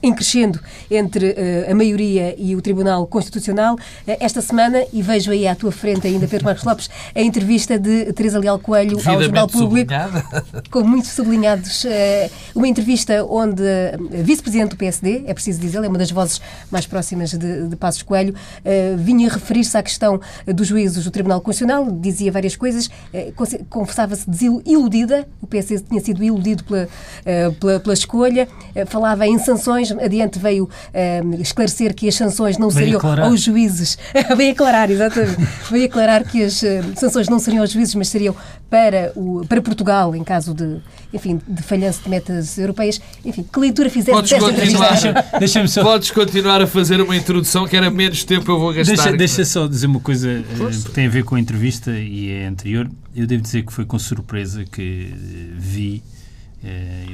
em 0.03 0.13
crescendo 0.13 0.59
entre 0.89 1.29
uh, 1.29 1.71
a 1.71 1.75
maioria 1.75 2.35
e 2.37 2.55
o 2.55 2.61
Tribunal 2.61 3.05
Constitucional. 3.05 3.75
Uh, 3.75 4.17
esta 4.19 4.41
semana, 4.41 4.83
e 4.91 5.01
vejo 5.01 5.31
aí 5.31 5.47
à 5.47 5.55
tua 5.55 5.71
frente 5.71 6.07
ainda, 6.07 6.27
Pedro 6.27 6.45
Marcos 6.45 6.63
Lopes, 6.63 6.89
a 7.13 7.21
entrevista 7.21 7.77
de 7.77 8.11
Teresa 8.13 8.39
Leal 8.39 8.57
Coelho 8.59 8.97
ao 8.97 9.21
Jornal 9.21 9.47
Público, 9.47 9.93
com 10.71 10.81
muitos 10.83 11.11
sublinhados. 11.11 11.83
Uh, 11.83 11.89
uma 12.55 12.67
entrevista 12.67 13.23
onde 13.25 13.63
a 13.63 14.23
vice-presidente 14.23 14.71
do 14.71 14.77
PSD, 14.77 15.23
é 15.25 15.33
preciso 15.33 15.59
dizer, 15.59 15.83
é 15.83 15.87
uma 15.87 15.97
das 15.97 16.11
vozes 16.11 16.41
mais 16.69 16.85
próximas 16.85 17.31
de, 17.31 17.67
de 17.67 17.75
Passos 17.75 18.01
Coelho, 18.01 18.33
vinha 18.97 19.29
referir-se 19.29 19.77
à 19.77 19.83
questão 19.83 20.19
dos 20.45 20.67
juízos 20.67 21.03
do 21.03 21.11
Tribunal 21.11 21.41
Constitucional, 21.41 21.89
dizia 21.91 22.31
várias 22.31 22.55
coisas, 22.55 22.89
confessava-se 23.69 24.25
iludida, 24.65 25.27
o 25.41 25.47
PSD 25.47 25.85
tinha 25.89 26.01
sido 26.01 26.23
iludido 26.23 26.63
pela, 26.63 26.87
pela, 27.59 27.79
pela 27.79 27.93
escolha, 27.93 28.47
falava 28.87 29.27
em 29.27 29.37
sanções 29.39 29.90
adiante 29.99 30.39
veio 30.39 30.65
uh, 30.65 31.41
esclarecer 31.41 31.93
que 31.93 32.07
as 32.07 32.15
sanções 32.15 32.57
não 32.57 32.69
seriam 32.69 32.99
aos 33.23 33.41
juízes. 33.41 33.97
veio 34.35 34.51
aclarar, 34.51 34.89
exatamente. 34.89 35.37
veio 35.69 35.85
aclarar 35.85 36.23
que 36.23 36.43
as 36.43 36.61
uh, 36.61 36.67
sanções 36.95 37.27
não 37.27 37.39
seriam 37.39 37.61
aos 37.61 37.71
juízes, 37.71 37.95
mas 37.95 38.07
seriam 38.07 38.35
para, 38.69 39.11
o, 39.15 39.45
para 39.47 39.61
Portugal, 39.61 40.15
em 40.15 40.23
caso 40.23 40.53
de, 40.53 40.77
enfim, 41.13 41.39
de 41.47 41.61
falhanço 41.61 42.03
de 42.03 42.09
metas 42.09 42.57
europeias. 42.57 43.01
Enfim, 43.25 43.43
que 43.43 43.59
leitura 43.59 43.89
fizemos 43.89 44.21
Podes 44.21 44.43
continuar, 44.43 44.97
deixa 45.39 45.67
só... 45.67 45.83
Podes 45.83 46.11
continuar 46.11 46.61
a 46.61 46.67
fazer 46.67 47.01
uma 47.01 47.15
introdução 47.15 47.67
que 47.67 47.75
era 47.75 47.89
menos 47.89 48.23
tempo 48.23 48.49
eu 48.49 48.59
vou 48.59 48.73
gastar. 48.73 48.95
Deixa, 48.95 49.17
deixa 49.17 49.45
só 49.45 49.67
dizer 49.67 49.87
uma 49.87 49.99
coisa 49.99 50.29
uh, 50.29 50.83
que 50.83 50.91
tem 50.91 51.07
a 51.07 51.09
ver 51.09 51.23
com 51.23 51.35
a 51.35 51.39
entrevista 51.39 51.91
e 51.91 52.31
é 52.31 52.47
anterior. 52.47 52.89
Eu 53.15 53.27
devo 53.27 53.41
dizer 53.41 53.65
que 53.65 53.73
foi 53.73 53.85
com 53.85 53.99
surpresa 53.99 54.63
que 54.63 55.13
vi 55.57 56.01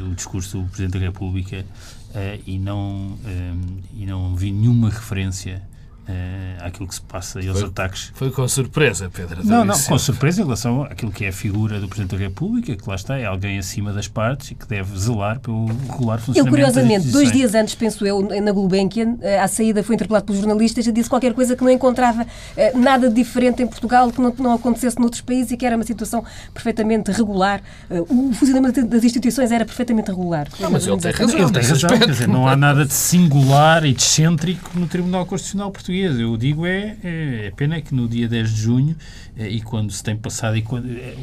o 0.09 0.13
discurso 0.13 0.59
do 0.59 0.65
Presidente 0.65 0.93
da 0.93 0.99
República 0.99 1.63
uh, 1.63 1.96
e, 2.45 2.57
não, 2.57 2.79
um, 2.79 3.79
e 3.93 4.05
não 4.05 4.35
vi 4.35 4.51
nenhuma 4.51 4.89
referência 4.89 5.61
uh, 6.07 6.65
àquilo 6.65 6.87
que 6.87 6.95
se 6.95 7.01
passa 7.01 7.41
e 7.41 7.47
aos 7.47 7.59
foi, 7.59 7.69
ataques. 7.69 8.11
Foi 8.13 8.31
com 8.31 8.47
surpresa, 8.47 9.09
Pedro. 9.13 9.45
Não, 9.45 9.65
não, 9.65 9.79
com 9.79 9.97
surpresa 9.97 10.41
em 10.41 10.43
relação 10.43 10.83
àquilo 10.83 11.11
que 11.11 11.25
é 11.25 11.29
a 11.29 11.33
figura 11.33 11.79
do 11.79 11.87
Presidente 11.87 12.15
da 12.15 12.23
República, 12.23 12.75
que 12.75 12.87
lá 12.87 12.95
está, 12.95 13.17
é 13.17 13.25
alguém 13.25 13.57
acima 13.57 13.91
das 13.91 14.07
partes 14.07 14.51
e 14.51 14.55
que 14.55 14.67
deve 14.67 14.97
zelar 14.97 15.39
pelo 15.39 15.65
regular 15.65 16.19
funcionamento 16.19 16.39
Ele, 16.39 16.49
curiosamente, 16.49 17.07
dois 17.07 17.31
dias 17.31 17.53
antes, 17.53 17.75
penso 17.75 18.05
eu, 18.05 18.21
na 18.21 18.51
Gulbenkian, 18.51 19.17
eh, 19.21 19.39
à 19.39 19.47
saída 19.47 19.83
foi 19.83 19.95
interpelado 19.95 20.25
pelos 20.25 20.41
jornalistas 20.41 20.85
e 20.87 20.91
disse 20.91 21.09
qualquer 21.09 21.33
coisa 21.33 21.55
que 21.55 21.63
não 21.63 21.71
encontrava 21.71 22.23
uh, 22.23 22.77
nada 22.77 23.09
diferente 23.09 23.61
em 23.61 23.67
Portugal, 23.67 24.11
que 24.11 24.21
não, 24.21 24.33
não 24.39 24.53
acontecesse 24.53 24.99
noutros 24.99 25.21
países 25.21 25.51
e 25.51 25.57
que 25.57 25.65
era 25.65 25.75
uma 25.75 25.85
situação 25.85 26.23
perfeitamente 26.53 27.11
regular. 27.11 27.61
Uh, 27.89 28.29
o 28.29 28.33
funcionamento 28.33 28.85
das 28.85 29.03
instituições 29.03 29.51
era 29.51 29.65
perfeitamente 29.65 30.09
regular. 30.09 30.47
Não, 30.59 30.71
mas 30.71 30.85
ele 30.85 30.97
tem 30.97 31.11
razão. 31.11 31.39
Ele 31.39 31.51
tem 31.51 31.63
razão. 31.63 31.99
Dizer, 32.07 32.27
não 32.27 32.47
há 32.47 32.55
nada 32.55 32.85
de 32.85 32.93
singular 32.93 33.83
e 33.85 33.93
de 33.93 34.01
excêntrico 34.01 34.71
no 34.77 34.87
Tribunal 34.87 35.25
Constitucional 35.25 35.71
Português 35.71 35.96
português. 35.97 36.19
Eu 36.19 36.37
digo 36.37 36.65
é, 36.65 36.97
é, 37.03 37.45
é 37.47 37.51
pena 37.51 37.81
que 37.81 37.93
no 37.93 38.07
dia 38.07 38.27
10 38.27 38.53
de 38.53 38.61
junho, 38.61 38.95
é, 39.35 39.47
e 39.47 39.61
quando 39.61 39.91
se 39.91 40.03
tem 40.03 40.15
passado, 40.15 40.55
e 40.55 40.61
quando, 40.61 40.89
é, 40.89 41.15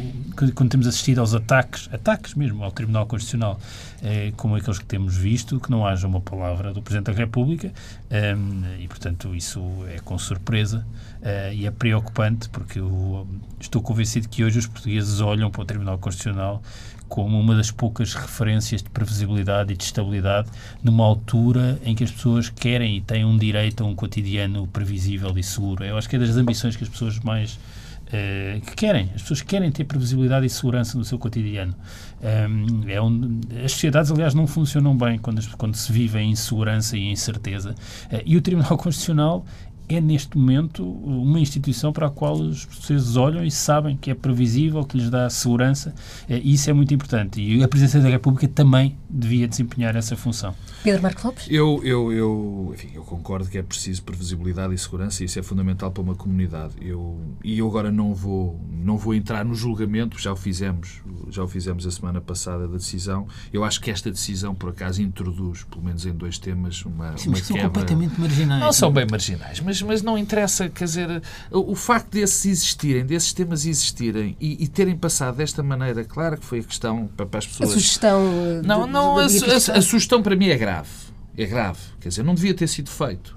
quando 0.55 0.71
temos 0.71 0.87
assistido 0.87 1.21
aos 1.21 1.35
ataques, 1.35 1.89
ataques 1.93 2.35
mesmo 2.35 2.63
ao 2.65 2.73
Tribunal 2.73 3.07
Constitucional, 3.07 3.59
é, 4.03 4.33
como 4.37 4.57
aqueles 4.57 4.79
que 4.79 4.85
temos 4.85 5.17
visto, 5.17 5.61
que 5.61 5.71
não 5.71 5.87
haja 5.87 6.07
uma 6.07 6.21
palavra 6.21 6.73
do 6.73 6.83
Presidente 6.83 7.07
da 7.07 7.13
República, 7.13 7.73
um, 8.11 8.83
e 8.83 8.89
portanto 8.89 9.35
isso 9.35 9.61
é 9.89 9.99
com 10.01 10.19
surpresa 10.19 10.85
uh, 11.23 11.53
e 11.53 11.67
é 11.67 11.71
preocupante, 11.71 12.49
porque 12.49 12.79
eu 12.79 13.27
estou 13.61 13.81
convencido 13.83 14.29
que 14.29 14.45
hoje 14.45 14.59
os 14.59 14.67
portugueses 14.67 15.21
olham 15.21 15.51
para 15.51 15.63
o 15.63 15.65
Tribunal 15.65 15.99
Constitucional 15.99 16.63
como 17.09 17.39
uma 17.39 17.55
das 17.55 17.71
poucas 17.71 18.15
referências 18.15 18.83
de 18.83 18.91
previsibilidade 18.91 19.73
e 19.73 19.77
de 19.77 19.85
estabilidade 19.85 20.49
numa 20.83 21.05
altura 21.05 21.79
em 21.85 21.95
que 21.95 22.05
as 22.05 22.11
pessoas 22.11 22.49
querem 22.49 22.97
e 22.97 23.01
têm 23.01 23.25
um 23.25 23.37
direito 23.37 23.85
a 23.85 23.87
um 23.87 23.95
cotidiano 23.95 24.67
previsível 24.67 25.37
e 25.37 25.43
seguro. 25.43 25.85
Eu 25.85 25.97
acho 25.97 26.09
que 26.09 26.17
é 26.17 26.19
das 26.19 26.37
ambições 26.37 26.77
que 26.77 26.85
as 26.85 26.91
pessoas 26.91 27.19
mais 27.21 27.59
Uh, 28.05 28.61
que 28.61 28.77
querem. 28.77 29.11
As 29.15 29.23
pessoas 29.23 29.41
querem 29.41 29.73
ter 29.73 29.85
previsibilidade 29.85 30.45
e 30.45 30.51
segurança 30.51 30.97
no 30.97 31.05
seu 31.05 31.19
cotidiano. 31.19 31.75
Um, 32.23 32.89
é 32.89 33.01
onde, 33.01 33.41
as 33.65 33.73
sociedades, 33.73 34.11
aliás, 34.13 34.35
não 34.35 34.47
funcionam 34.47 34.97
bem 34.97 35.19
quando, 35.19 35.43
quando 35.57 35.75
se 35.75 35.91
vive 35.91 36.19
em 36.19 36.31
insegurança 36.31 36.99
e 36.99 37.11
incerteza. 37.11 37.71
Uh, 38.13 38.21
e 38.25 38.37
o 38.37 38.43
Tribunal 38.43 38.77
Constitucional 38.79 39.45
é 39.89 40.01
neste 40.01 40.37
momento 40.37 40.85
uma 40.85 41.39
instituição 41.39 41.93
para 41.93 42.07
a 42.07 42.11
qual 42.11 42.35
os 42.35 42.65
portugueses 42.65 43.17
olham 43.17 43.45
e 43.45 43.51
sabem 43.51 43.97
que 43.97 44.11
é 44.11 44.15
previsível, 44.15 44.85
que 44.85 44.97
lhes 44.97 45.11
dá 45.11 45.29
segurança, 45.29 45.95
eh, 46.29 46.41
e 46.43 46.55
isso 46.55 46.71
é 46.71 46.73
muito 46.73 46.93
importante. 46.95 47.41
E 47.41 47.63
a 47.63 47.69
Presidência 47.69 48.01
da 48.01 48.09
República 48.09 48.49
também 48.49 48.97
devia 49.09 49.47
desempenhar 49.47 49.97
essa 49.97 50.17
função. 50.17 50.55
Pedro 50.83 51.03
Marcos 51.03 51.25
Lopes? 51.25 51.47
Eu, 51.49 51.81
eu, 51.85 52.13
eu, 52.13 52.73
enfim, 52.75 52.91
eu 52.95 53.03
concordo 53.03 53.49
que 53.49 53.59
é 53.59 53.63
preciso 53.63 54.03
previsibilidade 54.03 54.75
e 54.75 54.79
segurança 54.79 55.23
e 55.23 55.27
isso 55.27 55.39
é 55.39 55.43
fundamental 55.43 55.91
para 55.91 56.03
uma 56.03 56.15
comunidade. 56.15 56.75
Eu, 56.81 57.19
e 57.43 57.59
eu 57.59 57.67
agora 57.67 57.91
não 57.91 58.15
vou, 58.15 58.61
não 58.71 58.97
vou 58.97 59.15
entrar 59.15 59.45
no 59.45 59.55
julgamento, 59.55 60.21
já 60.21 60.33
o 60.33 60.37
fizemos, 60.37 61.01
já 61.31 61.43
o 61.43 61.49
fizemos 61.49 61.87
a 61.87 61.91
semana 61.91 62.21
passada 62.21 62.67
da 62.67 62.77
decisão. 62.77 63.27
Eu 63.53 63.65
acho 63.65 63.81
que 63.81 63.91
esta 63.91 64.11
decisão, 64.11 64.55
por 64.55 64.71
acaso, 64.71 65.01
introduz, 65.03 65.65
pelo 65.65 65.83
menos 65.85 66.05
em 66.05 66.13
dois 66.13 66.39
temas, 66.39 66.85
uma, 66.85 67.17
Sim, 67.17 67.29
uma 67.29 67.37
quebra... 67.37 67.45
são 67.45 67.59
completamente 67.59 68.21
marginais. 68.21 68.63
Não 68.63 68.73
são 68.73 68.93
bem 68.93 69.07
marginais, 69.11 69.61
mas, 69.61 69.74
mas 69.83 70.03
não 70.03 70.17
interessa, 70.19 70.69
quer 70.69 70.85
dizer, 70.85 71.23
o, 71.51 71.73
o 71.73 71.75
facto 71.75 72.11
desses 72.11 72.45
existirem, 72.47 73.05
desses 73.05 73.33
temas 73.33 73.67
existirem 73.67 74.37
e, 74.41 74.65
e, 74.65 74.69
terem 74.69 74.97
passado 74.97 75.37
desta 75.37 75.63
maneira, 75.63 76.05
claro 76.05 76.39
que 76.39 76.45
foi 76.45 76.61
a 76.61 76.63
questão 76.63 77.09
para, 77.17 77.27
para 77.27 77.39
as 77.39 77.47
pessoas... 77.47 77.71
A 77.71 77.73
sugestão... 77.73 78.23
Não, 78.65 78.87
não, 78.87 79.19
a, 79.19 79.23
a, 79.23 79.79
a 79.79 79.83
sugestão 79.83 80.23
para 80.23 80.37
mim 80.37 80.49
é 80.49 80.57
grave. 80.57 80.89
É 81.37 81.47
grave. 81.47 81.81
Quer 82.01 82.11
dizer, 82.11 82.23
não 82.23 82.35
devia 82.35 82.55
ter 82.55 82.69
sido 82.69 82.91
feito. 82.91 83.37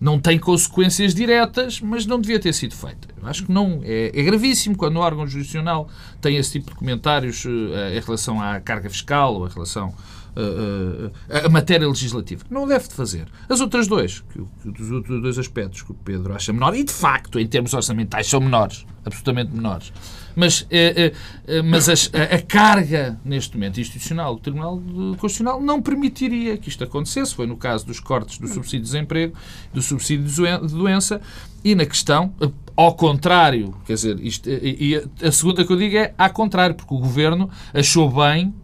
Não 0.00 0.18
tem 0.18 0.38
consequências 0.38 1.14
diretas, 1.14 1.80
mas 1.80 2.06
não 2.06 2.20
devia 2.20 2.38
ter 2.38 2.52
sido 2.52 2.74
feito. 2.74 3.08
Eu 3.20 3.28
acho 3.28 3.44
que 3.44 3.52
não. 3.52 3.80
É, 3.84 4.10
é 4.14 4.22
gravíssimo 4.22 4.76
quando 4.76 4.96
o 4.96 5.00
órgão 5.00 5.26
jurisdicional 5.26 5.88
tem 6.20 6.36
esse 6.36 6.52
tipo 6.52 6.70
de 6.70 6.76
comentários 6.76 7.44
uh, 7.44 7.48
em 7.94 8.00
relação 8.00 8.40
à 8.40 8.60
carga 8.60 8.88
fiscal 8.88 9.34
ou 9.34 9.46
em 9.46 9.50
relação 9.50 9.94
uh, 10.36 11.06
uh, 11.06 11.46
à 11.46 11.48
matéria 11.48 11.86
legislativa. 11.86 12.44
Não 12.50 12.66
deve 12.66 12.88
de 12.88 12.94
fazer. 12.94 13.26
As 13.48 13.60
outras 13.60 13.86
duas, 13.86 14.20
que, 14.20 14.40
os 14.40 14.90
outros 14.90 15.20
dois 15.20 15.38
aspectos 15.38 15.82
que 15.82 15.92
o 15.92 15.94
Pedro 15.94 16.34
acha 16.34 16.52
menor, 16.52 16.74
e 16.74 16.84
de 16.84 16.92
facto, 16.92 17.38
em 17.38 17.46
termos 17.46 17.74
orçamentais, 17.74 18.26
são 18.26 18.40
menores, 18.40 18.86
absolutamente 19.04 19.52
menores. 19.52 19.92
Mas, 20.34 20.66
eh, 20.70 21.12
eh, 21.46 21.62
mas 21.62 21.88
as, 21.88 22.10
a, 22.14 22.36
a, 22.36 22.42
carga, 22.42 23.18
neste 23.24 23.56
momento, 23.56 23.80
institucional 23.80 24.34
do 24.34 24.40
Tribunal 24.40 24.80
Constitucional 25.18 25.60
não 25.60 25.82
permitiria 25.82 26.56
que 26.56 26.68
isto 26.68 26.84
acontecesse. 26.84 27.34
Foi 27.34 27.46
no 27.46 27.56
caso 27.56 27.86
dos 27.86 28.00
cortes 28.00 28.38
do 28.38 28.46
subsídio 28.46 28.80
de 28.80 28.92
desemprego, 28.92 29.34
do 29.72 29.82
subsídio 29.82 30.26
de 30.26 30.74
doença 30.74 31.20
e 31.64 31.74
na 31.74 31.84
questão, 31.84 32.32
eh, 32.40 32.50
ao 32.76 32.94
contrário, 32.94 33.74
quer 33.86 33.94
dizer, 33.94 34.18
isto, 34.20 34.48
e, 34.48 34.94
e 34.94 35.26
a 35.26 35.32
segunda 35.32 35.64
que 35.64 35.72
eu 35.72 35.76
digo 35.76 35.96
é 35.96 36.14
ao 36.16 36.30
contrário, 36.30 36.74
porque 36.74 36.94
o 36.94 36.98
Governo 36.98 37.50
achou 37.74 38.10
bem 38.10 38.54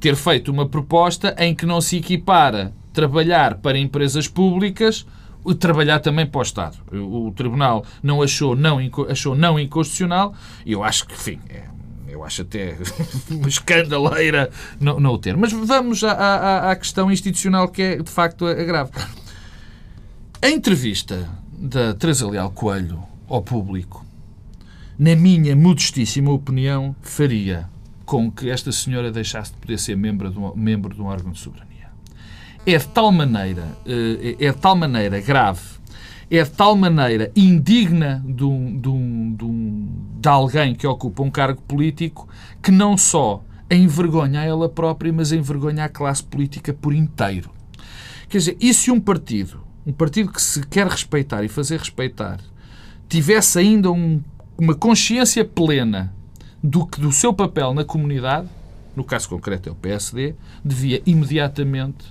ter 0.00 0.16
feito 0.16 0.50
uma 0.50 0.68
proposta 0.68 1.34
em 1.38 1.54
que 1.54 1.66
não 1.66 1.80
se 1.80 1.96
equipara 1.96 2.72
trabalhar 2.92 3.56
para 3.56 3.78
empresas 3.78 4.28
públicas 4.28 5.06
trabalhar 5.54 6.00
também 6.00 6.26
para 6.26 6.38
o 6.38 6.42
Estado. 6.42 6.76
O 6.92 7.32
Tribunal 7.32 7.84
não 8.02 8.22
achou 8.22 8.54
não, 8.56 8.78
achou 9.08 9.34
não 9.34 9.58
inconstitucional 9.58 10.34
e 10.64 10.72
eu 10.72 10.82
acho 10.82 11.06
que, 11.06 11.14
enfim, 11.14 11.40
é, 11.48 11.64
eu 12.08 12.24
acho 12.24 12.42
até 12.42 12.76
uma 13.30 13.48
escandaleira 13.48 14.50
não, 14.80 14.98
não 15.00 15.12
o 15.12 15.18
ter. 15.18 15.36
Mas 15.36 15.52
vamos 15.52 16.02
à, 16.04 16.12
à, 16.12 16.70
à, 16.70 16.76
questão 16.76 17.10
institucional 17.10 17.68
que 17.68 17.82
é, 17.82 17.96
de 17.96 18.10
facto, 18.10 18.46
a 18.46 18.54
grave. 18.54 18.90
A 20.40 20.50
entrevista 20.50 21.28
da 21.52 21.94
Teresa 21.94 22.28
Leal 22.28 22.50
Coelho 22.50 23.02
ao 23.28 23.42
público, 23.42 24.04
na 24.98 25.14
minha 25.14 25.54
modestíssima 25.54 26.30
opinião, 26.32 26.94
faria 27.02 27.68
com 28.08 28.32
que 28.32 28.48
esta 28.48 28.72
senhora 28.72 29.12
deixasse 29.12 29.52
de 29.52 29.58
poder 29.58 29.78
ser 29.78 29.94
membro 29.94 30.30
de 30.30 30.38
um, 30.38 30.56
membro 30.56 30.94
de 30.94 31.02
um 31.02 31.04
órgão 31.04 31.30
de 31.30 31.38
soberania. 31.38 31.90
É 32.64 32.78
de 32.78 32.88
tal 32.88 33.12
maneira, 33.12 33.68
eh, 33.84 34.34
é 34.40 34.50
de 34.50 34.56
tal 34.56 34.74
maneira 34.74 35.20
grave, 35.20 35.60
é 36.30 36.42
de 36.42 36.50
tal 36.50 36.74
maneira 36.74 37.30
indigna 37.36 38.24
de, 38.26 38.44
um, 38.44 38.80
de, 38.80 38.88
um, 38.88 39.34
de, 39.34 39.44
um, 39.44 39.88
de 40.20 40.26
alguém 40.26 40.74
que 40.74 40.86
ocupa 40.86 41.22
um 41.22 41.30
cargo 41.30 41.60
político 41.60 42.26
que 42.62 42.70
não 42.70 42.96
só 42.96 43.44
envergonha 43.70 44.40
a 44.40 44.44
ela 44.44 44.70
própria, 44.70 45.12
mas 45.12 45.30
envergonha 45.30 45.84
a 45.84 45.88
classe 45.90 46.24
política 46.24 46.72
por 46.72 46.94
inteiro. 46.94 47.50
Quer 48.30 48.38
dizer, 48.38 48.56
e 48.58 48.72
se 48.72 48.90
um 48.90 48.98
partido, 48.98 49.60
um 49.86 49.92
partido 49.92 50.32
que 50.32 50.40
se 50.40 50.66
quer 50.66 50.86
respeitar 50.86 51.44
e 51.44 51.48
fazer 51.48 51.78
respeitar, 51.78 52.40
tivesse 53.06 53.58
ainda 53.58 53.90
um, 53.92 54.22
uma 54.56 54.74
consciência 54.74 55.44
plena 55.44 56.16
do, 56.62 56.86
que, 56.86 57.00
do 57.00 57.12
seu 57.12 57.32
papel 57.32 57.72
na 57.74 57.84
comunidade, 57.84 58.48
no 58.96 59.04
caso 59.04 59.28
concreto 59.28 59.68
é 59.68 59.72
o 59.72 59.74
PSD, 59.74 60.34
devia 60.64 61.02
imediatamente, 61.06 62.04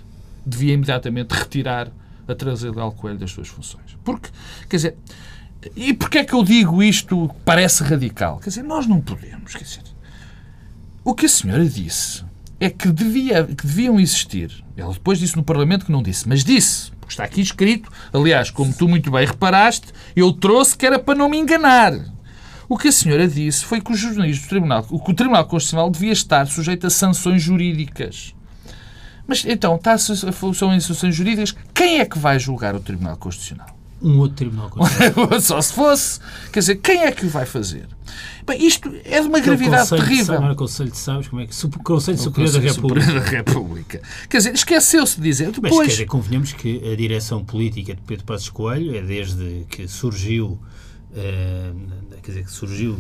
devia 0.46 0.74
imediatamente 0.74 1.32
retirar 1.32 1.92
a 2.28 2.36
Teresa 2.36 2.72
Leal 2.72 2.92
Coelho 2.92 3.18
das 3.18 3.32
suas 3.32 3.48
funções. 3.48 3.98
Porque, 4.04 4.30
quer 4.70 4.76
dizer, 4.78 4.98
e 5.76 5.94
porquê 5.94 6.20
é 6.20 6.24
que 6.24 6.34
eu 6.34 6.44
digo 6.44 6.82
isto 6.82 7.30
parece 7.44 7.84
radical? 7.84 8.40
Quer 8.40 8.50
dizer, 8.50 8.64
nós 8.64 8.88
não 8.88 9.02
podemos, 9.02 9.54
quer 9.54 9.64
dizer, 9.64 9.84
o 11.04 11.14
que 11.14 11.26
a 11.26 11.30
senhora 11.30 11.66
disse 11.66 12.24
é 12.60 12.70
que, 12.70 12.92
devia, 12.92 13.46
que 13.46 13.66
deviam 13.66 14.00
existir. 14.00 14.64
Ela 14.76 14.94
depois 14.94 15.20
disse 15.20 15.36
no 15.36 15.44
Parlamento 15.44 15.86
que 15.86 15.92
não 15.92 16.02
disse, 16.04 16.28
mas 16.28 16.44
disse, 16.44 16.92
porque 17.00 17.14
está 17.14 17.24
aqui 17.24 17.42
escrito. 17.42 17.90
Aliás, 18.12 18.52
como 18.52 18.74
tu 18.74 18.88
muito 18.88 19.10
bem 19.10 19.26
reparaste, 19.26 19.88
eu 20.16 20.34
trouxe 20.34 20.78
que 20.78 20.86
era 20.86 21.00
para 21.00 21.18
não 21.18 21.30
me 21.30 21.38
enganar. 21.38 21.94
O 22.70 22.78
que 22.78 22.90
a 22.90 22.92
senhora 22.92 23.28
disse 23.28 23.64
foi 23.64 23.80
que 23.80 23.92
os 23.92 24.00
jornalistas 24.00 24.46
do 24.46 24.50
Tribunal, 24.50 24.84
que 24.84 25.12
o 25.12 25.14
Tribunal 25.14 25.46
Constitucional 25.46 25.90
devia 25.90 26.12
estar 26.12 26.48
sujeito 26.48 26.88
a 26.88 26.90
sanções 26.90 27.42
jurídicas. 27.42 28.36
Mas 29.26 29.44
então, 29.46 29.76
está, 29.76 29.98
são 29.98 30.74
em 30.74 30.80
sanções 30.80 31.16
jurídicas, 31.16 31.56
quem 31.74 32.00
é 32.00 32.06
que 32.06 32.18
vai 32.18 32.40
julgar 32.40 32.76
o 32.76 32.80
Tribunal 32.80 33.18
Constitucional? 33.18 33.78
Um 34.02 34.20
outro 34.20 34.38
Tribunal 34.38 34.70
Constitucional. 34.70 35.42
Só 35.42 35.62
se 35.62 35.74
fosse. 35.74 36.20
Quer 36.52 36.60
dizer, 36.60 36.76
quem 36.76 37.04
é 37.04 37.12
que 37.12 37.26
o 37.26 37.30
vai 37.30 37.46
fazer? 37.46 37.88
Bem, 38.46 38.66
isto 38.66 38.94
é 39.04 39.20
de 39.20 39.28
uma 39.28 39.40
gravidade 39.40 39.90
terrível. 39.90 40.40
Não 40.40 40.52
é 40.52 40.56
Conselho 40.56 40.92
de 40.92 40.98
Sabes 40.98 41.28
como 41.28 41.42
é 41.42 41.48
que. 41.48 41.66
O 41.66 41.84
Conselho 41.84 42.18
Superior 42.18 42.54
da 42.54 42.60
República. 42.60 43.02
Superior 43.02 43.24
da 43.24 43.30
República. 43.30 44.02
Quer 44.30 44.38
dizer, 44.38 44.54
esqueceu-se 44.54 45.18
de 45.18 45.24
dizer. 45.24 45.52
Depois... 45.52 45.74
Mas 45.74 45.86
quer 45.86 45.92
dizer, 45.92 46.06
convenhamos 46.06 46.54
que 46.54 46.82
a 46.92 46.96
direção 46.96 47.44
política 47.44 47.96
de 47.96 48.02
Pedro 48.02 48.26
Passos 48.26 48.50
Coelho 48.50 48.96
é 48.96 49.02
desde 49.02 49.66
que 49.70 49.88
surgiu. 49.88 50.60
Uh, 51.12 52.18
quer 52.22 52.32
dizer, 52.32 52.44
que 52.44 52.52
surgiu. 52.52 53.00